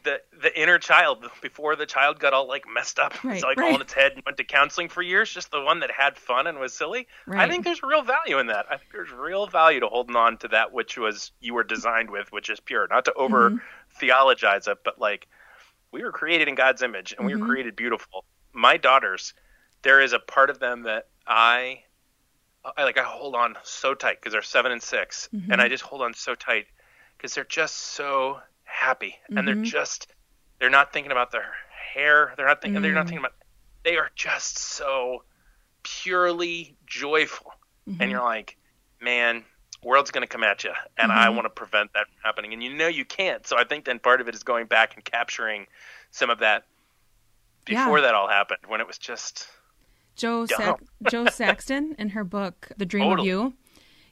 the 0.04 0.22
the 0.42 0.60
inner 0.60 0.80
child 0.80 1.26
before 1.42 1.76
the 1.76 1.86
child 1.86 2.20
got 2.20 2.34
all 2.34 2.48
like 2.48 2.66
messed 2.72 3.00
up, 3.00 3.14
right, 3.24 3.36
it's 3.36 3.44
like 3.44 3.58
right. 3.58 3.70
all 3.70 3.76
in 3.76 3.82
its 3.82 3.94
head 3.94 4.14
and 4.14 4.24
went 4.26 4.38
to 4.38 4.44
counseling 4.44 4.90
for 4.90 5.02
years. 5.02 5.30
Just 5.30 5.52
the 5.52 5.62
one 5.62 5.80
that 5.80 5.92
had 5.92 6.18
fun 6.18 6.48
and 6.48 6.60
was 6.60 6.74
silly. 6.74 7.08
Right. 7.26 7.42
I 7.42 7.50
think 7.50 7.64
there's 7.64 7.84
real 7.84 8.02
value 8.02 8.40
in 8.40 8.48
that. 8.48 8.66
I 8.70 8.78
think 8.78 8.92
there's 8.92 9.12
real 9.12 9.48
value 9.48 9.80
to 9.80 9.88
holding 9.88 10.16
on 10.16 10.38
to 10.38 10.48
that 10.50 10.72
which 10.72 10.98
was 10.98 11.32
you 11.40 11.54
were 11.54 11.64
designed 11.64 12.10
with, 12.10 12.32
which 12.32 12.50
is 12.50 12.60
pure. 12.60 12.88
Not 12.88 13.06
to 13.06 13.14
over 13.14 13.52
mm-hmm. 13.52 13.58
theologize 14.00 14.68
it, 14.68 14.80
but 14.84 15.00
like 15.00 15.28
we 15.92 16.04
were 16.04 16.12
created 16.12 16.48
in 16.48 16.56
God's 16.56 16.82
image 16.82 17.12
and 17.12 17.20
mm-hmm. 17.20 17.28
we 17.28 17.34
were 17.34 17.40
mm-hmm. 17.40 17.50
created 17.52 17.76
beautiful. 17.76 18.26
My 18.54 18.78
daughters, 18.78 19.34
there 19.82 20.02
is 20.02 20.14
a 20.14 20.20
part 20.20 20.50
of 20.50 20.60
them 20.60 20.84
that 20.84 21.08
I, 21.28 21.84
I 22.78 22.84
like. 22.84 22.98
I 22.98 23.04
hold 23.04 23.36
on 23.36 23.56
so 23.64 23.94
tight 23.94 24.20
because 24.20 24.34
they're 24.34 24.42
seven 24.42 24.72
and 24.72 24.82
6 24.82 25.30
mm-hmm. 25.34 25.52
and 25.52 25.62
I 25.62 25.68
just 25.68 25.84
hold 25.84 26.02
on 26.02 26.14
so 26.14 26.36
tight 26.36 26.66
because 27.18 27.34
they're 27.34 27.44
just 27.44 27.76
so 27.76 28.42
happy 28.72 29.16
mm-hmm. 29.24 29.38
and 29.38 29.48
they're 29.48 29.56
mm-hmm. 29.56 29.64
just 29.64 30.08
they're 30.60 30.70
not 30.70 30.94
thinking 30.94 31.12
about 31.12 31.32
their 31.32 31.54
hair 31.94 32.34
they're 32.38 32.48
not 32.48 32.62
thinking 32.62 32.76
mm-hmm. 32.76 32.84
they're 32.84 32.94
not 32.94 33.06
mm. 33.06 33.10
thinking 33.10 33.26
about 33.26 33.34
they 33.84 33.98
are 33.98 34.10
just 34.16 34.58
so 34.58 35.24
purely 35.84 36.76
joyful 36.86 37.52
mm-hmm. 37.88 38.02
and 38.02 38.12
you're 38.12 38.24
like 38.24 38.58
man 39.02 39.44
world's 39.84 40.12
going 40.12 40.22
to 40.22 40.28
come 40.28 40.44
at 40.44 40.64
you 40.64 40.72
and 40.98 41.12
i 41.12 41.26
mm-hmm. 41.26 41.36
want 41.36 41.46
to 41.46 41.50
prevent 41.50 41.92
that 41.94 42.06
from 42.06 42.16
happening 42.24 42.54
and 42.54 42.64
you 42.64 42.74
know 42.74 42.88
you 42.88 43.04
can't 43.06 43.48
so 43.48 43.58
i 43.58 43.64
think 43.64 43.86
then 43.86 44.00
part 44.00 44.22
of 44.22 44.28
it 44.28 44.36
is 44.36 44.44
going 44.44 44.68
back 44.68 44.96
and 44.96 45.04
capturing 45.04 45.66
some 46.12 46.30
of 46.30 46.40
that 46.40 46.64
before 47.66 48.00
yeah. 48.00 48.06
that 48.06 48.16
all 48.16 48.28
happened 48.28 48.60
when 48.68 48.80
it 48.82 48.88
was 48.88 48.98
just 48.98 49.48
Jo 50.16 50.46
Sac- 50.46 50.82
Jo 51.10 51.26
Saxton 51.26 51.96
in 51.98 52.10
her 52.10 52.24
book 52.24 52.70
The 52.78 52.86
Dream 52.86 53.10
totally. 53.10 53.30
of 53.30 53.36
You 53.36 53.54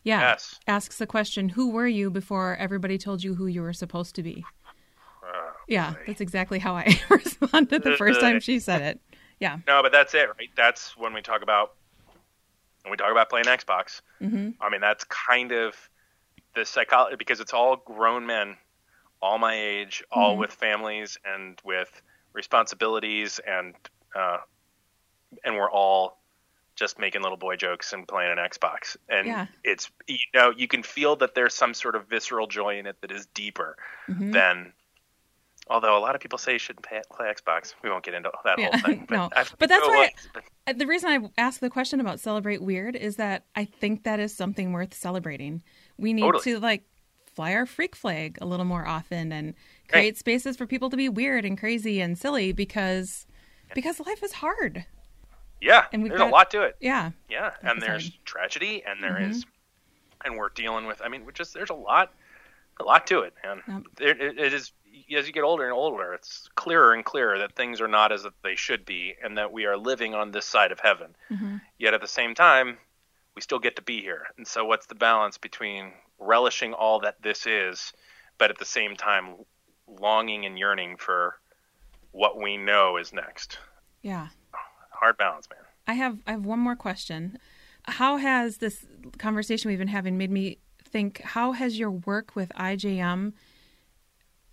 yeah. 0.09 0.21
Yes. 0.21 0.59
Asks 0.67 0.97
the 0.97 1.05
question, 1.05 1.49
who 1.49 1.69
were 1.69 1.87
you 1.87 2.09
before 2.09 2.55
everybody 2.55 2.97
told 2.97 3.23
you 3.23 3.35
who 3.35 3.45
you 3.45 3.61
were 3.61 3.73
supposed 3.73 4.15
to 4.15 4.23
be? 4.23 4.43
Oh, 5.23 5.51
yeah, 5.67 5.91
boy. 5.91 5.99
that's 6.07 6.21
exactly 6.21 6.57
how 6.57 6.73
I 6.73 6.99
responded 7.09 7.83
the 7.83 7.95
first 7.95 8.19
time 8.19 8.39
she 8.39 8.59
said 8.59 8.81
it. 8.81 8.99
Yeah. 9.39 9.59
No, 9.67 9.83
but 9.83 9.91
that's 9.91 10.15
it, 10.15 10.27
right? 10.27 10.49
That's 10.55 10.97
when 10.97 11.13
we 11.13 11.21
talk 11.21 11.43
about 11.43 11.75
when 12.83 12.91
we 12.91 12.97
talk 12.97 13.11
about 13.11 13.29
playing 13.29 13.45
Xbox. 13.45 14.01
Mm-hmm. 14.19 14.49
I 14.59 14.69
mean, 14.69 14.81
that's 14.81 15.03
kind 15.03 15.51
of 15.51 15.75
the 16.55 16.65
psychology 16.65 17.15
because 17.15 17.39
it's 17.39 17.53
all 17.53 17.75
grown 17.75 18.25
men, 18.25 18.57
all 19.21 19.37
my 19.37 19.53
age, 19.53 20.03
all 20.11 20.31
mm-hmm. 20.31 20.39
with 20.39 20.51
families 20.51 21.19
and 21.23 21.61
with 21.63 22.01
responsibilities, 22.33 23.39
and 23.47 23.75
uh, 24.15 24.37
and 25.43 25.55
we're 25.55 25.69
all 25.69 26.18
just 26.79 26.97
making 26.97 27.21
little 27.21 27.37
boy 27.37 27.57
jokes 27.57 27.93
and 27.93 28.07
playing 28.07 28.31
an 28.31 28.37
Xbox. 28.37 28.95
And 29.09 29.27
yeah. 29.27 29.47
it's 29.63 29.91
you 30.07 30.17
know 30.33 30.51
you 30.55 30.67
can 30.67 30.81
feel 30.81 31.17
that 31.17 31.35
there's 31.35 31.53
some 31.53 31.73
sort 31.73 31.95
of 31.95 32.07
visceral 32.07 32.47
joy 32.47 32.79
in 32.79 32.87
it 32.87 32.95
that 33.01 33.11
is 33.11 33.27
deeper 33.27 33.77
mm-hmm. 34.09 34.31
than. 34.31 34.73
Although 35.71 35.95
a 35.95 35.99
lot 35.99 36.15
of 36.15 36.21
people 36.21 36.39
say 36.39 36.53
you 36.53 36.57
shouldn't 36.57 36.83
play, 36.83 36.99
play 37.15 37.31
Xbox, 37.31 37.75
we 37.83 37.91
won't 37.91 38.03
get 38.03 38.15
into 38.15 38.31
that 38.43 38.57
yeah. 38.57 38.71
whole 38.71 38.79
thing. 38.85 39.05
But 39.07 39.15
no, 39.15 39.29
but 39.59 39.69
that's 39.69 39.87
why 39.87 40.09
I, 40.65 40.73
the 40.73 40.87
reason 40.87 41.09
I 41.11 41.41
asked 41.41 41.61
the 41.61 41.69
question 41.69 41.99
about 41.99 42.19
celebrate 42.19 42.63
weird 42.63 42.95
is 42.95 43.17
that 43.17 43.45
I 43.55 43.65
think 43.65 44.03
that 44.03 44.19
is 44.19 44.35
something 44.35 44.71
worth 44.71 44.95
celebrating. 44.95 45.61
We 45.99 46.13
need 46.13 46.21
totally. 46.21 46.53
to 46.53 46.59
like 46.59 46.85
fly 47.35 47.53
our 47.53 47.67
freak 47.67 47.95
flag 47.95 48.39
a 48.41 48.45
little 48.47 48.65
more 48.65 48.87
often 48.87 49.31
and 49.31 49.53
create 49.87 50.17
spaces 50.17 50.57
for 50.57 50.65
people 50.65 50.89
to 50.89 50.97
be 50.97 51.07
weird 51.07 51.45
and 51.45 51.55
crazy 51.57 52.01
and 52.01 52.17
silly 52.17 52.51
because 52.51 53.27
because 53.75 53.99
life 53.99 54.23
is 54.23 54.33
hard. 54.33 54.85
Yeah, 55.61 55.85
and 55.91 56.05
there's 56.05 56.17
got, 56.17 56.29
a 56.29 56.31
lot 56.31 56.51
to 56.51 56.61
it. 56.61 56.75
Yeah, 56.79 57.11
yeah, 57.29 57.51
and 57.61 57.81
there's 57.81 58.11
tragedy, 58.25 58.83
and 58.87 59.03
there 59.03 59.15
mm-hmm. 59.15 59.31
is, 59.31 59.45
and 60.23 60.37
we're 60.37 60.49
dealing 60.49 60.85
with. 60.85 61.01
I 61.03 61.09
mean, 61.09 61.25
we 61.25 61.33
just 61.33 61.53
there's 61.53 61.69
a 61.69 61.75
lot, 61.75 62.13
a 62.79 62.83
lot 62.83 63.07
to 63.07 63.21
it, 63.21 63.33
and 63.43 63.61
yep. 63.67 63.83
it, 63.99 64.39
it 64.39 64.53
is 64.53 64.71
as 65.15 65.27
you 65.27 65.33
get 65.33 65.43
older 65.43 65.65
and 65.65 65.73
older, 65.73 66.13
it's 66.13 66.49
clearer 66.55 66.93
and 66.93 67.03
clearer 67.03 67.39
that 67.39 67.55
things 67.55 67.81
are 67.81 67.87
not 67.87 68.11
as 68.11 68.25
they 68.43 68.55
should 68.55 68.85
be, 68.85 69.15
and 69.23 69.37
that 69.37 69.51
we 69.51 69.65
are 69.65 69.77
living 69.77 70.13
on 70.13 70.31
this 70.31 70.45
side 70.45 70.71
of 70.71 70.79
heaven. 70.79 71.15
Mm-hmm. 71.31 71.57
Yet 71.77 71.93
at 71.93 72.01
the 72.01 72.07
same 72.07 72.35
time, 72.35 72.77
we 73.35 73.41
still 73.41 73.59
get 73.59 73.75
to 73.77 73.81
be 73.81 74.01
here. 74.01 74.27
And 74.37 74.47
so, 74.47 74.65
what's 74.65 74.85
the 74.85 74.95
balance 74.95 75.37
between 75.37 75.91
relishing 76.19 76.73
all 76.73 76.99
that 77.01 77.21
this 77.21 77.45
is, 77.45 77.93
but 78.37 78.49
at 78.49 78.57
the 78.57 78.65
same 78.65 78.95
time 78.95 79.35
longing 79.87 80.45
and 80.45 80.57
yearning 80.57 80.97
for 80.97 81.35
what 82.11 82.41
we 82.41 82.57
know 82.57 82.97
is 82.97 83.13
next? 83.13 83.57
Yeah 84.01 84.29
hard 84.99 85.17
balance, 85.17 85.47
man. 85.49 85.59
I 85.87 85.93
have 85.93 86.19
I 86.27 86.31
have 86.31 86.45
one 86.45 86.59
more 86.59 86.75
question. 86.75 87.39
How 87.83 88.17
has 88.17 88.57
this 88.57 88.85
conversation 89.17 89.69
we've 89.69 89.79
been 89.79 89.87
having 89.87 90.17
made 90.17 90.31
me 90.31 90.59
think? 90.83 91.21
How 91.21 91.53
has 91.53 91.79
your 91.79 91.91
work 91.91 92.35
with 92.35 92.51
IJM 92.55 93.33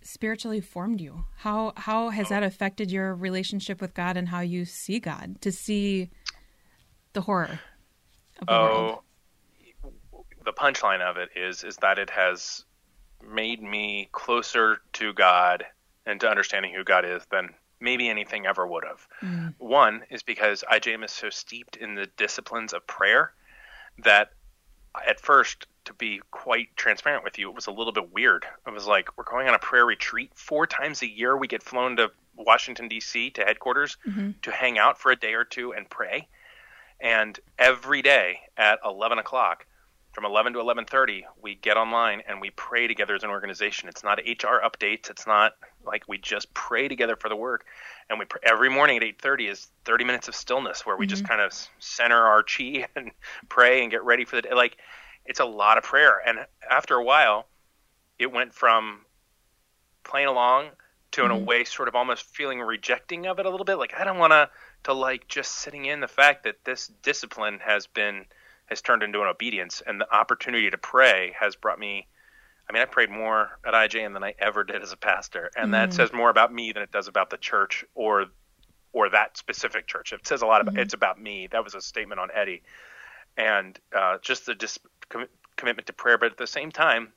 spiritually 0.01 0.61
formed 0.61 1.01
you? 1.01 1.25
How 1.37 1.73
how 1.77 2.09
has 2.09 2.27
oh. 2.27 2.29
that 2.29 2.43
affected 2.43 2.91
your 2.91 3.13
relationship 3.13 3.81
with 3.81 3.93
God 3.93 4.17
and 4.17 4.29
how 4.29 4.39
you 4.39 4.65
see 4.65 4.99
God? 4.99 5.41
To 5.41 5.51
see 5.51 6.09
the 7.13 7.21
horror 7.21 7.59
of 8.39 8.47
the 8.47 8.53
oh, 8.53 8.63
world. 8.63 8.99
The 10.45 10.53
punchline 10.53 11.01
of 11.01 11.17
it 11.17 11.29
is 11.35 11.63
is 11.63 11.77
that 11.77 11.99
it 11.99 12.09
has 12.09 12.63
made 13.27 13.61
me 13.61 14.09
closer 14.11 14.77
to 14.93 15.13
God 15.13 15.65
and 16.05 16.19
to 16.21 16.29
understanding 16.29 16.73
who 16.73 16.83
God 16.83 17.05
is 17.05 17.23
than 17.29 17.49
maybe 17.79 18.09
anything 18.09 18.45
ever 18.45 18.65
would 18.65 18.83
have. 18.85 19.07
Mm. 19.21 19.53
One 19.57 20.03
is 20.09 20.23
because 20.23 20.63
IJM 20.71 21.03
is 21.03 21.11
so 21.11 21.29
steeped 21.29 21.75
in 21.75 21.95
the 21.95 22.07
disciplines 22.17 22.73
of 22.73 22.85
prayer 22.87 23.33
that 24.03 24.31
at 25.05 25.19
first, 25.19 25.67
to 25.85 25.93
be 25.93 26.21
quite 26.31 26.75
transparent 26.75 27.23
with 27.23 27.37
you, 27.37 27.49
it 27.49 27.55
was 27.55 27.67
a 27.67 27.71
little 27.71 27.93
bit 27.93 28.11
weird. 28.11 28.45
It 28.65 28.73
was 28.73 28.87
like, 28.87 29.09
we're 29.17 29.23
going 29.23 29.47
on 29.47 29.53
a 29.53 29.59
prayer 29.59 29.85
retreat. 29.85 30.31
Four 30.35 30.67
times 30.67 31.01
a 31.01 31.07
year, 31.07 31.37
we 31.37 31.47
get 31.47 31.63
flown 31.63 31.95
to 31.97 32.11
Washington, 32.35 32.87
D.C., 32.87 33.31
to 33.31 33.43
headquarters 33.43 33.97
mm-hmm. 34.07 34.31
to 34.41 34.51
hang 34.51 34.77
out 34.77 34.99
for 34.99 35.11
a 35.11 35.15
day 35.15 35.33
or 35.33 35.43
two 35.43 35.73
and 35.73 35.89
pray. 35.89 36.27
And 36.99 37.39
every 37.57 38.01
day 38.01 38.41
at 38.57 38.79
11 38.83 39.19
o'clock, 39.19 39.65
from 40.13 40.25
11 40.25 40.53
to 40.53 40.59
11:30 40.59 41.25
we 41.43 41.53
get 41.53 41.77
online 41.77 42.23
and 42.27 42.41
we 42.41 42.49
pray 42.49 42.87
together 42.87 43.13
as 43.13 43.21
an 43.21 43.29
organization 43.29 43.87
it's 43.87 44.03
not 44.03 44.17
hr 44.17 44.65
updates 44.65 45.11
it's 45.11 45.27
not 45.27 45.53
like 45.87 46.07
we 46.07 46.17
just 46.17 46.53
pray 46.53 46.87
together 46.87 47.15
for 47.15 47.29
the 47.29 47.35
work 47.35 47.65
and 48.09 48.19
we 48.19 48.25
pray, 48.25 48.41
every 48.43 48.69
morning 48.69 48.97
at 48.97 49.03
8:30 49.03 49.49
is 49.49 49.67
30 49.85 50.03
minutes 50.03 50.27
of 50.27 50.35
stillness 50.35 50.85
where 50.85 50.95
we 50.95 51.05
mm-hmm. 51.05 51.11
just 51.11 51.27
kind 51.27 51.41
of 51.41 51.53
center 51.79 52.21
our 52.21 52.43
chi 52.43 52.87
and 52.95 53.11
pray 53.49 53.81
and 53.81 53.91
get 53.91 54.03
ready 54.03 54.25
for 54.25 54.35
the 54.35 54.41
day 54.43 54.53
like 54.53 54.77
it's 55.25 55.39
a 55.39 55.45
lot 55.45 55.77
of 55.77 55.83
prayer 55.83 56.21
and 56.25 56.39
after 56.69 56.95
a 56.95 57.03
while 57.03 57.47
it 58.19 58.31
went 58.31 58.53
from 58.53 59.01
playing 60.03 60.27
along 60.27 60.69
to 61.11 61.23
in 61.23 61.31
mm-hmm. 61.31 61.41
a 61.41 61.43
way 61.43 61.63
sort 61.63 61.87
of 61.87 61.95
almost 61.95 62.25
feeling 62.25 62.59
rejecting 62.59 63.27
of 63.27 63.39
it 63.39 63.45
a 63.45 63.49
little 63.49 63.65
bit 63.65 63.75
like 63.75 63.93
i 63.97 64.03
don't 64.03 64.17
want 64.17 64.31
to 64.31 64.49
to 64.83 64.93
like 64.93 65.27
just 65.27 65.51
sitting 65.53 65.85
in 65.85 65.99
the 65.99 66.07
fact 66.07 66.43
that 66.43 66.63
this 66.63 66.87
discipline 67.01 67.59
has 67.61 67.87
been 67.87 68.25
has 68.67 68.81
turned 68.81 69.03
into 69.03 69.21
an 69.21 69.27
obedience, 69.27 69.81
and 69.85 69.99
the 69.99 70.13
opportunity 70.13 70.69
to 70.69 70.77
pray 70.77 71.33
has 71.39 71.55
brought 71.55 71.79
me. 71.79 72.07
I 72.69 72.73
mean, 72.73 72.81
I 72.81 72.85
prayed 72.85 73.09
more 73.09 73.57
at 73.65 73.73
IJM 73.73 74.13
than 74.13 74.23
I 74.23 74.33
ever 74.39 74.63
did 74.63 74.81
as 74.81 74.91
a 74.91 74.97
pastor, 74.97 75.49
and 75.55 75.69
mm. 75.69 75.71
that 75.71 75.93
says 75.93 76.11
more 76.11 76.29
about 76.29 76.53
me 76.53 76.73
than 76.73 76.83
it 76.83 76.91
does 76.91 77.07
about 77.07 77.29
the 77.29 77.37
church 77.37 77.85
or 77.95 78.25
or 78.93 79.09
that 79.09 79.37
specific 79.37 79.87
church. 79.87 80.11
It 80.11 80.25
says 80.27 80.41
a 80.41 80.45
lot 80.45 80.61
about 80.61 80.75
mm. 80.75 80.79
it's 80.79 80.93
about 80.93 81.21
me. 81.21 81.47
That 81.47 81.63
was 81.63 81.75
a 81.75 81.81
statement 81.81 82.19
on 82.19 82.29
Eddie, 82.33 82.63
and 83.37 83.79
uh, 83.95 84.17
just 84.21 84.45
the 84.45 84.55
dis- 84.55 84.79
com- 85.09 85.27
commitment 85.55 85.87
to 85.87 85.93
prayer. 85.93 86.17
But 86.17 86.31
at 86.31 86.37
the 86.37 86.47
same 86.47 86.71
time, 86.71 87.13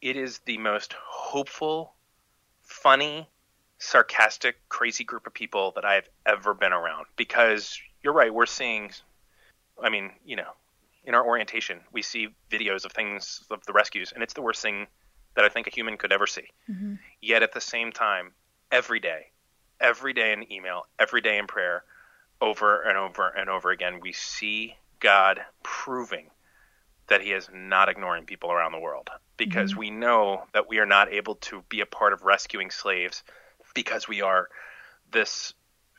it 0.00 0.16
is 0.16 0.38
the 0.46 0.58
most 0.58 0.94
hopeful, 0.94 1.92
funny, 2.62 3.28
sarcastic, 3.78 4.56
crazy 4.70 5.04
group 5.04 5.26
of 5.26 5.34
people 5.34 5.72
that 5.74 5.84
I've 5.84 6.08
ever 6.24 6.54
been 6.54 6.72
around. 6.72 7.06
Because 7.16 7.78
you're 8.02 8.14
right, 8.14 8.32
we're 8.32 8.46
seeing 8.46 8.90
I 9.82 9.90
mean, 9.90 10.10
you 10.24 10.36
know, 10.36 10.52
in 11.08 11.14
our 11.14 11.26
orientation, 11.26 11.80
we 11.90 12.02
see 12.02 12.28
videos 12.50 12.84
of 12.84 12.92
things 12.92 13.42
of 13.50 13.64
the 13.64 13.72
rescues, 13.72 14.12
and 14.12 14.22
it's 14.22 14.34
the 14.34 14.42
worst 14.42 14.60
thing 14.60 14.86
that 15.34 15.44
I 15.44 15.48
think 15.48 15.66
a 15.66 15.70
human 15.70 15.96
could 15.96 16.12
ever 16.12 16.26
see. 16.26 16.48
Mm-hmm. 16.70 16.96
Yet 17.22 17.42
at 17.42 17.52
the 17.54 17.62
same 17.62 17.92
time, 17.92 18.32
every 18.70 19.00
day, 19.00 19.28
every 19.80 20.12
day 20.12 20.34
in 20.34 20.52
email, 20.52 20.82
every 20.98 21.22
day 21.22 21.38
in 21.38 21.46
prayer, 21.46 21.82
over 22.42 22.82
and 22.82 22.98
over 22.98 23.26
and 23.26 23.48
over 23.48 23.70
again, 23.70 24.00
we 24.02 24.12
see 24.12 24.76
God 25.00 25.40
proving 25.62 26.26
that 27.08 27.22
He 27.22 27.32
is 27.32 27.48
not 27.54 27.88
ignoring 27.88 28.26
people 28.26 28.52
around 28.52 28.72
the 28.72 28.78
world 28.78 29.08
because 29.38 29.70
mm-hmm. 29.70 29.80
we 29.80 29.90
know 29.90 30.42
that 30.52 30.68
we 30.68 30.78
are 30.78 30.86
not 30.86 31.10
able 31.10 31.36
to 31.36 31.64
be 31.70 31.80
a 31.80 31.86
part 31.86 32.12
of 32.12 32.22
rescuing 32.22 32.70
slaves 32.70 33.22
because 33.74 34.06
we 34.06 34.20
are 34.20 34.48
this 35.10 35.54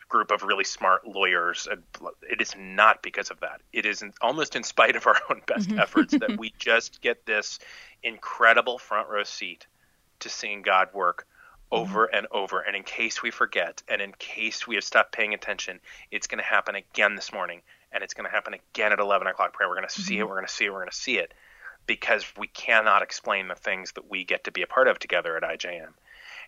group 0.10 0.32
of 0.32 0.43
really 0.43 0.64
smart 0.64 1.07
lawyers. 1.07 1.68
And 1.72 1.84
it 2.30 2.41
is 2.41 2.55
not 2.57 3.01
because 3.01 3.30
of 3.30 3.39
that. 3.39 3.62
It 3.72 3.86
is 3.86 4.01
in, 4.01 4.14
almost 4.22 4.55
in 4.55 4.64
spite 4.64 4.95
of 4.95 5.07
our 5.07 5.20
own 5.30 5.41
best 5.45 5.70
mm-hmm. 5.70 5.80
efforts 5.80 6.18
that 6.18 6.38
we 6.39 6.53
just 6.57 7.01
get 7.01 7.26
this 7.26 7.60
incredible 8.03 8.78
front 8.78 9.07
row 9.07 9.24
seat 9.24 9.68
to 10.22 10.30
seeing 10.30 10.62
God 10.62 10.89
work 10.93 11.26
over 11.72 12.07
mm-hmm. 12.07 12.18
and 12.18 12.28
over. 12.32 12.60
And 12.60 12.76
in 12.76 12.84
case 12.84 13.22
we 13.22 13.32
forget, 13.32 13.82
and 13.88 14.01
in 14.01 14.12
case 14.18 14.68
we 14.68 14.76
have 14.76 14.84
stopped 14.84 15.12
paying 15.12 15.34
attention, 15.34 15.80
it's 16.12 16.28
going 16.28 16.39
to 16.39 16.43
happen 16.43 16.76
again 16.76 17.16
this 17.16 17.32
morning, 17.32 17.62
and 17.91 18.03
it's 18.03 18.14
going 18.14 18.26
to 18.26 18.32
happen 18.32 18.55
again 18.55 18.91
at 18.91 18.99
11 18.99 19.28
o'clock 19.28 19.53
prayer. 19.53 19.70
We're 19.70 19.76
going 19.76 19.88
to 19.88 20.01
see 20.01 20.16
mm-hmm. 20.16 20.22
it. 20.22 20.28
We're 20.28 20.36
going 20.36 20.47
to 20.47 20.53
see 20.53 20.66
it. 20.66 20.72
We're 20.72 20.80
going 20.80 20.89
to 20.89 20.95
see 20.95 21.18
it 21.18 21.34
because 21.86 22.24
we 22.38 22.47
cannot 22.47 23.01
explain 23.01 23.47
the 23.47 23.55
things 23.55 23.93
that 23.93 24.10
we 24.10 24.24
get 24.24 24.43
to 24.43 24.51
be 24.51 24.62
a 24.62 24.68
part 24.68 24.88
of 24.88 24.99
together 24.99 25.36
at 25.38 25.43
IJM. 25.43 25.89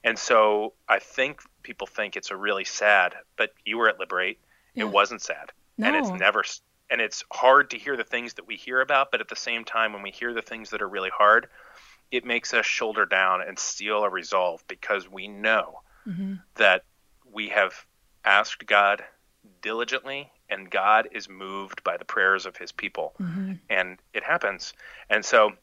And 0.03 0.17
so 0.17 0.73
I 0.87 0.99
think 0.99 1.41
people 1.63 1.87
think 1.87 2.15
it's 2.15 2.31
a 2.31 2.35
really 2.35 2.65
sad, 2.65 3.15
but 3.37 3.53
you 3.65 3.77
were 3.77 3.87
at 3.87 3.99
Liberate. 3.99 4.39
Yeah. 4.73 4.85
It 4.85 4.89
wasn't 4.89 5.21
sad. 5.21 5.51
No. 5.77 5.87
And 5.87 5.95
it's 5.95 6.09
never 6.09 6.43
and 6.89 6.99
it's 6.99 7.23
hard 7.31 7.69
to 7.69 7.77
hear 7.77 7.95
the 7.95 8.03
things 8.03 8.33
that 8.33 8.45
we 8.45 8.57
hear 8.57 8.81
about, 8.81 9.11
but 9.11 9.21
at 9.21 9.29
the 9.29 9.35
same 9.35 9.63
time 9.63 9.93
when 9.93 10.01
we 10.01 10.11
hear 10.11 10.33
the 10.33 10.41
things 10.41 10.71
that 10.71 10.81
are 10.81 10.89
really 10.89 11.09
hard, 11.09 11.47
it 12.11 12.25
makes 12.25 12.53
us 12.53 12.65
shoulder 12.65 13.05
down 13.05 13.41
and 13.41 13.57
steel 13.57 14.03
a 14.03 14.09
resolve 14.09 14.61
because 14.67 15.09
we 15.09 15.29
know 15.29 15.79
mm-hmm. 16.05 16.35
that 16.55 16.83
we 17.31 17.47
have 17.47 17.85
asked 18.25 18.65
God 18.65 19.03
diligently 19.61 20.29
and 20.49 20.69
God 20.69 21.07
is 21.13 21.29
moved 21.29 21.81
by 21.83 21.95
the 21.95 22.03
prayers 22.03 22.45
of 22.45 22.57
his 22.57 22.73
people. 22.73 23.13
Mm-hmm. 23.21 23.53
And 23.69 23.97
it 24.13 24.23
happens. 24.23 24.73
And 25.09 25.23
so 25.23 25.53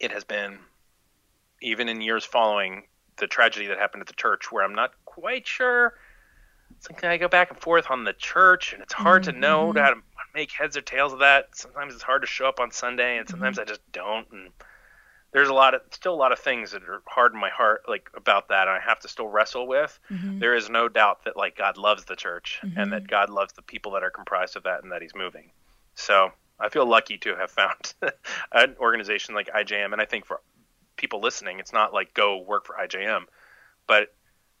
it 0.00 0.10
has 0.10 0.24
been 0.24 0.58
even 1.60 1.88
in 1.88 2.00
years 2.00 2.24
following 2.24 2.82
the 3.16 3.26
tragedy 3.26 3.66
that 3.66 3.78
happened 3.78 4.02
at 4.02 4.06
the 4.06 4.14
church, 4.14 4.50
where 4.50 4.64
I'm 4.64 4.74
not 4.74 4.92
quite 5.04 5.46
sure. 5.46 5.94
Like 6.90 7.04
I 7.04 7.16
go 7.16 7.28
back 7.28 7.50
and 7.50 7.60
forth 7.60 7.90
on 7.90 8.04
the 8.04 8.12
church, 8.12 8.72
and 8.72 8.82
it's 8.82 8.92
hard 8.92 9.22
mm-hmm. 9.22 9.32
to 9.32 9.38
know 9.38 9.72
how 9.72 9.90
to 9.90 10.00
make 10.34 10.50
heads 10.50 10.76
or 10.76 10.80
tails 10.80 11.12
of 11.12 11.20
that. 11.20 11.56
Sometimes 11.56 11.94
it's 11.94 12.02
hard 12.02 12.22
to 12.22 12.26
show 12.26 12.46
up 12.46 12.60
on 12.60 12.70
Sunday, 12.70 13.18
and 13.18 13.28
sometimes 13.28 13.58
mm-hmm. 13.58 13.68
I 13.68 13.72
just 13.72 13.92
don't. 13.92 14.26
And 14.32 14.50
there's 15.32 15.48
a 15.48 15.54
lot 15.54 15.74
of 15.74 15.82
still 15.90 16.14
a 16.14 16.16
lot 16.16 16.32
of 16.32 16.38
things 16.38 16.72
that 16.72 16.82
are 16.84 17.02
hard 17.06 17.34
in 17.34 17.40
my 17.40 17.50
heart, 17.50 17.82
like 17.88 18.10
about 18.14 18.48
that, 18.48 18.68
and 18.68 18.76
I 18.76 18.80
have 18.80 19.00
to 19.00 19.08
still 19.08 19.28
wrestle 19.28 19.66
with. 19.66 19.98
Mm-hmm. 20.10 20.38
There 20.38 20.54
is 20.54 20.70
no 20.70 20.88
doubt 20.88 21.24
that 21.24 21.36
like 21.36 21.56
God 21.56 21.76
loves 21.76 22.04
the 22.04 22.16
church, 22.16 22.60
and 22.62 22.92
that 22.92 23.02
mm-hmm. 23.02 23.06
God 23.06 23.30
loves 23.30 23.52
the 23.52 23.62
people 23.62 23.92
that 23.92 24.02
are 24.02 24.10
comprised 24.10 24.56
of 24.56 24.64
that, 24.64 24.82
and 24.82 24.92
that 24.92 25.02
He's 25.02 25.14
moving. 25.14 25.50
So 25.94 26.32
I 26.58 26.68
feel 26.68 26.86
lucky 26.86 27.18
to 27.18 27.36
have 27.36 27.50
found 27.50 27.94
an 28.52 28.76
organization 28.78 29.34
like 29.34 29.48
IJM, 29.48 29.92
and 29.92 30.00
I 30.00 30.04
think 30.04 30.26
for 30.26 30.40
people 31.02 31.20
listening, 31.20 31.58
it's 31.58 31.72
not 31.72 31.92
like 31.92 32.14
go 32.14 32.38
work 32.38 32.64
for 32.64 32.76
IJM, 32.76 33.24
but 33.88 34.14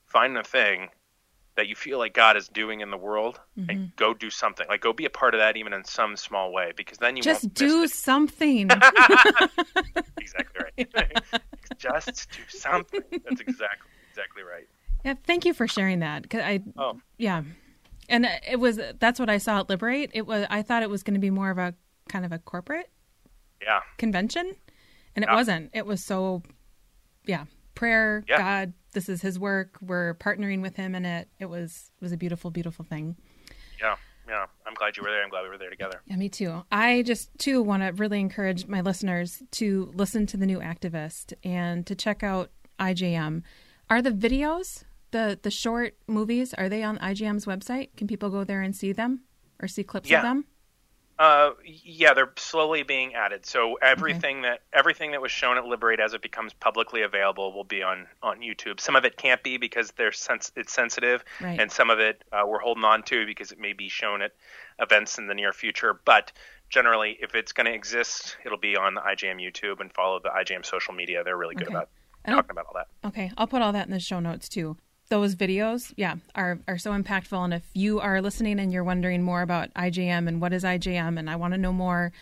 find 0.06 0.36
a 0.36 0.42
thing 0.42 0.88
that 1.54 1.68
you 1.68 1.76
feel 1.76 1.98
like 1.98 2.14
God 2.14 2.36
is 2.36 2.48
doing 2.48 2.80
in 2.80 2.90
the 2.90 2.96
world 2.96 3.38
mm-hmm. 3.56 3.70
and 3.70 3.96
go 3.96 4.12
do 4.12 4.28
something. 4.28 4.66
Like 4.68 4.80
go 4.80 4.92
be 4.92 5.04
a 5.04 5.10
part 5.10 5.34
of 5.34 5.38
that 5.38 5.56
even 5.56 5.72
in 5.72 5.84
some 5.84 6.16
small 6.16 6.52
way 6.52 6.72
because 6.76 6.98
then 6.98 7.16
you 7.16 7.22
just 7.22 7.54
do 7.54 7.86
something. 7.86 8.68
exactly 10.18 10.88
right. 10.94 11.20
just 11.78 12.28
do 12.32 12.42
something. 12.48 13.02
That's 13.10 13.40
exactly 13.40 13.90
exactly 14.10 14.42
right. 14.42 14.66
Yeah, 15.04 15.14
thank 15.24 15.44
you 15.44 15.54
for 15.54 15.68
sharing 15.68 16.00
that. 16.00 16.28
Cause 16.28 16.40
I 16.40 16.60
oh. 16.76 17.00
yeah. 17.18 17.42
And 18.08 18.26
it 18.50 18.58
was 18.58 18.80
that's 18.98 19.20
what 19.20 19.30
I 19.30 19.38
saw 19.38 19.60
at 19.60 19.68
Liberate. 19.68 20.10
It 20.12 20.26
was 20.26 20.46
I 20.50 20.62
thought 20.62 20.82
it 20.82 20.90
was 20.90 21.04
going 21.04 21.14
to 21.14 21.20
be 21.20 21.30
more 21.30 21.50
of 21.50 21.58
a 21.58 21.74
kind 22.08 22.24
of 22.24 22.32
a 22.32 22.38
corporate 22.40 22.90
yeah 23.62 23.80
convention 23.96 24.56
and 25.14 25.24
it 25.24 25.28
yeah. 25.28 25.34
wasn't. 25.34 25.70
It 25.72 25.86
was 25.86 26.02
so 26.02 26.42
yeah, 27.24 27.44
prayer, 27.74 28.24
yeah. 28.28 28.38
God, 28.38 28.72
this 28.92 29.08
is 29.08 29.22
his 29.22 29.38
work. 29.38 29.78
We're 29.80 30.14
partnering 30.14 30.62
with 30.62 30.76
him 30.76 30.94
in 30.94 31.04
it. 31.04 31.28
It 31.38 31.46
was 31.46 31.90
it 32.00 32.04
was 32.04 32.12
a 32.12 32.16
beautiful, 32.16 32.50
beautiful 32.50 32.84
thing. 32.84 33.16
Yeah. 33.80 33.96
Yeah, 34.28 34.46
I'm 34.64 34.74
glad 34.74 34.96
you 34.96 35.02
were 35.02 35.10
there. 35.10 35.22
I'm 35.22 35.30
glad 35.30 35.42
we 35.42 35.48
were 35.48 35.58
there 35.58 35.68
together. 35.68 36.00
Yeah, 36.06 36.14
me 36.14 36.28
too. 36.28 36.62
I 36.70 37.02
just 37.02 37.36
too 37.38 37.60
want 37.60 37.82
to 37.82 37.88
really 37.88 38.20
encourage 38.20 38.66
my 38.68 38.80
listeners 38.80 39.42
to 39.52 39.90
listen 39.94 40.26
to 40.26 40.36
the 40.36 40.46
new 40.46 40.60
activist 40.60 41.32
and 41.42 41.84
to 41.86 41.96
check 41.96 42.22
out 42.22 42.50
IJM. 42.78 43.42
Are 43.90 44.00
the 44.00 44.12
videos, 44.12 44.84
the 45.10 45.38
the 45.42 45.50
short 45.50 45.96
movies, 46.06 46.54
are 46.54 46.68
they 46.68 46.84
on 46.84 46.98
IJM's 46.98 47.46
website? 47.46 47.96
Can 47.96 48.06
people 48.06 48.30
go 48.30 48.44
there 48.44 48.62
and 48.62 48.76
see 48.76 48.92
them 48.92 49.22
or 49.60 49.66
see 49.66 49.82
clips 49.82 50.08
yeah. 50.08 50.18
of 50.18 50.22
them? 50.22 50.44
Uh, 51.18 51.50
yeah, 51.64 52.14
they're 52.14 52.32
slowly 52.36 52.82
being 52.82 53.14
added. 53.14 53.44
So 53.46 53.74
everything 53.82 54.38
okay. 54.38 54.48
that 54.48 54.60
everything 54.72 55.12
that 55.12 55.20
was 55.20 55.30
shown 55.30 55.58
at 55.58 55.64
Liberate 55.64 56.00
as 56.00 56.14
it 56.14 56.22
becomes 56.22 56.52
publicly 56.54 57.02
available 57.02 57.52
will 57.52 57.64
be 57.64 57.82
on 57.82 58.06
on 58.22 58.40
YouTube. 58.40 58.80
Some 58.80 58.96
of 58.96 59.04
it 59.04 59.16
can't 59.16 59.42
be 59.42 59.56
because 59.56 59.92
they're 59.92 60.12
sens- 60.12 60.52
it's 60.56 60.72
sensitive, 60.72 61.24
right. 61.40 61.60
and 61.60 61.70
some 61.70 61.90
of 61.90 62.00
it 62.00 62.24
uh, 62.32 62.44
we're 62.46 62.60
holding 62.60 62.84
on 62.84 63.02
to 63.04 63.26
because 63.26 63.52
it 63.52 63.60
may 63.60 63.72
be 63.72 63.88
shown 63.88 64.22
at 64.22 64.32
events 64.78 65.18
in 65.18 65.26
the 65.26 65.34
near 65.34 65.52
future. 65.52 66.00
But 66.04 66.32
generally, 66.70 67.18
if 67.20 67.34
it's 67.34 67.52
going 67.52 67.66
to 67.66 67.74
exist, 67.74 68.36
it'll 68.44 68.58
be 68.58 68.76
on 68.76 68.94
the 68.94 69.02
IJM 69.02 69.36
YouTube 69.36 69.80
and 69.80 69.92
follow 69.92 70.18
the 70.18 70.30
IJM 70.30 70.64
social 70.64 70.94
media. 70.94 71.22
They're 71.22 71.36
really 71.36 71.54
good 71.54 71.68
okay. 71.68 71.76
about 71.76 71.88
talking 72.26 72.50
about 72.50 72.66
all 72.66 72.74
that. 72.74 72.88
Okay, 73.08 73.30
I'll 73.36 73.46
put 73.46 73.62
all 73.62 73.72
that 73.72 73.86
in 73.86 73.92
the 73.92 74.00
show 74.00 74.18
notes 74.18 74.48
too 74.48 74.76
those 75.12 75.34
videos, 75.34 75.92
yeah, 75.96 76.14
are 76.34 76.58
are 76.66 76.78
so 76.78 76.92
impactful. 76.92 77.44
And 77.44 77.52
if 77.52 77.62
you 77.74 78.00
are 78.00 78.22
listening 78.22 78.58
and 78.58 78.72
you're 78.72 78.82
wondering 78.82 79.22
more 79.22 79.42
about 79.42 79.68
IJM 79.74 80.26
and 80.26 80.40
what 80.40 80.54
is 80.54 80.64
IJM, 80.64 81.18
and 81.18 81.28
I 81.28 81.36
want 81.36 81.52
to 81.52 81.58
know 81.58 81.72
more, 81.72 82.12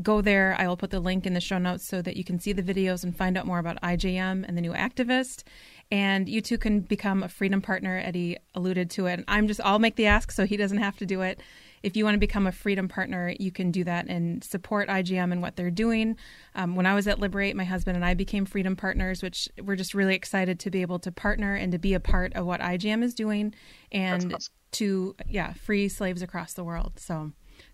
go 0.00 0.22
there. 0.22 0.56
I 0.58 0.66
will 0.66 0.78
put 0.78 0.88
the 0.88 0.98
link 0.98 1.26
in 1.26 1.34
the 1.34 1.42
show 1.42 1.58
notes 1.58 1.86
so 1.86 2.00
that 2.00 2.16
you 2.16 2.24
can 2.24 2.40
see 2.40 2.54
the 2.54 2.62
videos 2.62 3.04
and 3.04 3.14
find 3.14 3.36
out 3.36 3.44
more 3.44 3.58
about 3.58 3.78
IJM 3.82 4.48
and 4.48 4.56
the 4.56 4.62
new 4.62 4.72
activist. 4.72 5.42
And 5.90 6.26
you 6.26 6.40
too 6.40 6.56
can 6.56 6.80
become 6.80 7.22
a 7.22 7.28
freedom 7.28 7.60
partner. 7.60 8.00
Eddie 8.02 8.38
alluded 8.54 8.88
to 8.92 9.04
it. 9.04 9.22
I'm 9.28 9.46
just 9.46 9.60
I'll 9.62 9.78
make 9.78 9.96
the 9.96 10.06
ask 10.06 10.32
so 10.32 10.46
he 10.46 10.56
doesn't 10.56 10.78
have 10.78 10.96
to 10.98 11.06
do 11.06 11.20
it 11.20 11.42
if 11.82 11.96
you 11.96 12.04
want 12.04 12.14
to 12.14 12.18
become 12.18 12.46
a 12.46 12.52
freedom 12.52 12.88
partner, 12.88 13.34
you 13.38 13.50
can 13.50 13.70
do 13.70 13.84
that 13.84 14.06
and 14.08 14.42
support 14.42 14.88
IJM 14.88 15.32
and 15.32 15.42
what 15.42 15.56
they're 15.56 15.70
doing. 15.70 16.16
Um, 16.54 16.76
when 16.76 16.86
I 16.86 16.94
was 16.94 17.06
at 17.06 17.18
Liberate, 17.18 17.56
my 17.56 17.64
husband 17.64 17.96
and 17.96 18.04
I 18.04 18.14
became 18.14 18.44
freedom 18.44 18.76
partners, 18.76 19.22
which 19.22 19.48
we're 19.62 19.76
just 19.76 19.94
really 19.94 20.14
excited 20.14 20.58
to 20.60 20.70
be 20.70 20.82
able 20.82 20.98
to 21.00 21.12
partner 21.12 21.54
and 21.54 21.72
to 21.72 21.78
be 21.78 21.94
a 21.94 22.00
part 22.00 22.34
of 22.34 22.46
what 22.46 22.60
IJM 22.60 23.02
is 23.02 23.14
doing 23.14 23.54
and 23.92 24.34
awesome. 24.34 24.52
to 24.72 25.16
yeah 25.28 25.52
free 25.54 25.88
slaves 25.88 26.22
across 26.22 26.54
the 26.54 26.64
world. 26.64 26.94
So 26.96 27.32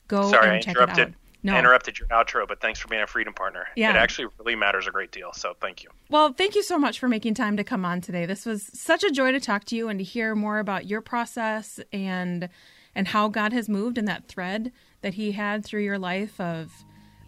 go 0.09 0.31
Sorry, 0.31 0.57
and 0.57 0.65
check 0.65 0.77
it 0.77 0.99
out. 0.99 1.15
No. 1.45 1.55
I 1.55 1.59
interrupted 1.59 1.99
your 1.99 2.09
outro, 2.09 2.49
but 2.49 2.63
thanks 2.63 2.81
for 2.81 2.89
being 2.89 3.03
a 3.03 3.07
freedom 3.07 3.35
partner. 3.35 3.67
Yeah. 3.77 3.91
It 3.91 3.97
actually 3.97 4.29
really 4.39 4.57
matters 4.57 4.87
a 4.87 4.91
great 4.91 5.13
deal. 5.13 5.31
So 5.35 5.55
thank 5.61 5.85
you. 5.85 5.91
Well, 6.09 6.33
thank 6.33 6.55
you 6.55 6.63
so 6.63 6.79
much 6.79 6.99
for 6.99 7.07
making 7.07 7.35
time 7.35 7.59
to 7.59 7.65
come 7.65 7.85
on 7.85 8.01
today. 8.01 8.25
This 8.25 8.47
was 8.47 8.71
such 8.73 9.05
a 9.05 9.11
joy 9.11 9.31
to 9.31 9.39
talk 9.39 9.65
to 9.67 9.77
you 9.77 9.89
and 9.89 9.99
to 9.99 10.05
hear 10.05 10.35
more 10.35 10.59
about 10.59 10.87
your 10.87 11.03
process 11.03 11.81
and 11.93 12.49
and 12.95 13.09
how 13.09 13.29
God 13.29 13.53
has 13.53 13.69
moved 13.69 13.99
in 13.99 14.05
that 14.07 14.29
thread 14.29 14.73
that 15.03 15.15
He 15.15 15.33
had 15.33 15.65
through 15.65 15.83
your 15.83 15.99
life 15.99 16.41
of 16.41 16.73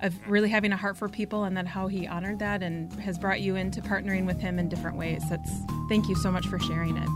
of 0.01 0.15
really 0.29 0.49
having 0.49 0.73
a 0.73 0.77
heart 0.77 0.97
for 0.97 1.09
people 1.09 1.45
and 1.45 1.57
then 1.57 1.67
how 1.67 1.87
he 1.87 2.07
honored 2.07 2.39
that 2.39 2.63
and 2.63 2.93
has 3.01 3.19
brought 3.19 3.41
you 3.41 3.57
into 3.57 3.81
partnering 3.81 4.27
with 4.27 4.39
him 4.39 4.59
in 4.59 4.69
different 4.69 4.97
ways. 4.97 5.23
That's 5.31 5.51
thank 5.89 6.09
you 6.09 6.15
so 6.17 6.31
much 6.31 6.47
for 6.47 6.59
sharing 6.59 6.97
it. 6.97 7.09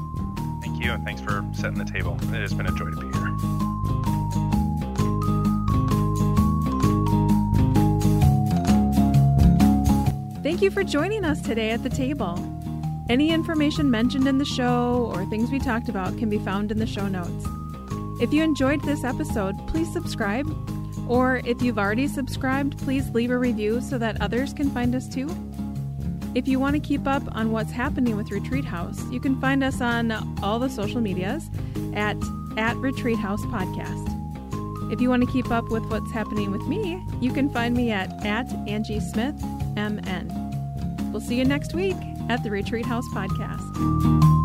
Thank 0.62 0.82
you, 0.82 0.92
and 0.92 1.04
thanks 1.04 1.20
for 1.20 1.44
setting 1.52 1.78
the 1.78 1.84
table. 1.84 2.16
It 2.22 2.40
has 2.40 2.54
been 2.54 2.66
a 2.66 2.72
joy 2.72 2.90
to 2.90 2.96
be 2.96 3.18
here. 3.18 3.36
Thank 10.42 10.62
you 10.62 10.70
for 10.70 10.82
joining 10.82 11.24
us 11.24 11.40
today 11.40 11.70
at 11.70 11.82
the 11.82 11.90
table. 11.90 12.38
Any 13.08 13.30
information 13.30 13.90
mentioned 13.90 14.26
in 14.26 14.38
the 14.38 14.44
show 14.44 15.10
or 15.14 15.24
things 15.26 15.50
we 15.50 15.58
talked 15.58 15.88
about 15.88 16.16
can 16.18 16.30
be 16.30 16.38
found 16.38 16.70
in 16.70 16.78
the 16.78 16.86
show 16.86 17.08
notes. 17.08 17.46
If 18.20 18.34
you 18.34 18.42
enjoyed 18.42 18.82
this 18.82 19.02
episode, 19.02 19.56
please 19.66 19.90
subscribe. 19.90 20.46
Or 21.08 21.40
if 21.46 21.62
you've 21.62 21.78
already 21.78 22.06
subscribed, 22.06 22.76
please 22.78 23.08
leave 23.10 23.30
a 23.30 23.38
review 23.38 23.80
so 23.80 23.96
that 23.96 24.20
others 24.20 24.52
can 24.52 24.70
find 24.70 24.94
us 24.94 25.08
too. 25.08 25.28
If 26.34 26.46
you 26.46 26.60
want 26.60 26.74
to 26.74 26.80
keep 26.80 27.06
up 27.06 27.22
on 27.34 27.50
what's 27.50 27.72
happening 27.72 28.16
with 28.16 28.30
Retreat 28.30 28.64
House, 28.64 29.02
you 29.10 29.20
can 29.20 29.40
find 29.40 29.64
us 29.64 29.80
on 29.80 30.12
all 30.42 30.58
the 30.58 30.68
social 30.68 31.00
medias 31.00 31.48
at, 31.94 32.16
at 32.58 32.76
Retreat 32.76 33.18
House 33.18 33.40
Podcast. 33.46 34.06
If 34.92 35.00
you 35.00 35.08
want 35.08 35.24
to 35.24 35.32
keep 35.32 35.50
up 35.50 35.70
with 35.70 35.84
what's 35.86 36.12
happening 36.12 36.50
with 36.50 36.62
me, 36.66 37.02
you 37.20 37.32
can 37.32 37.48
find 37.48 37.74
me 37.74 37.90
at, 37.90 38.10
at 38.24 38.52
Angie 38.68 39.00
Smith 39.00 39.34
MN. 39.76 41.10
We'll 41.10 41.22
see 41.22 41.36
you 41.36 41.44
next 41.44 41.74
week 41.74 41.96
at 42.28 42.44
the 42.44 42.50
Retreat 42.50 42.86
House 42.86 43.08
Podcast. 43.08 44.39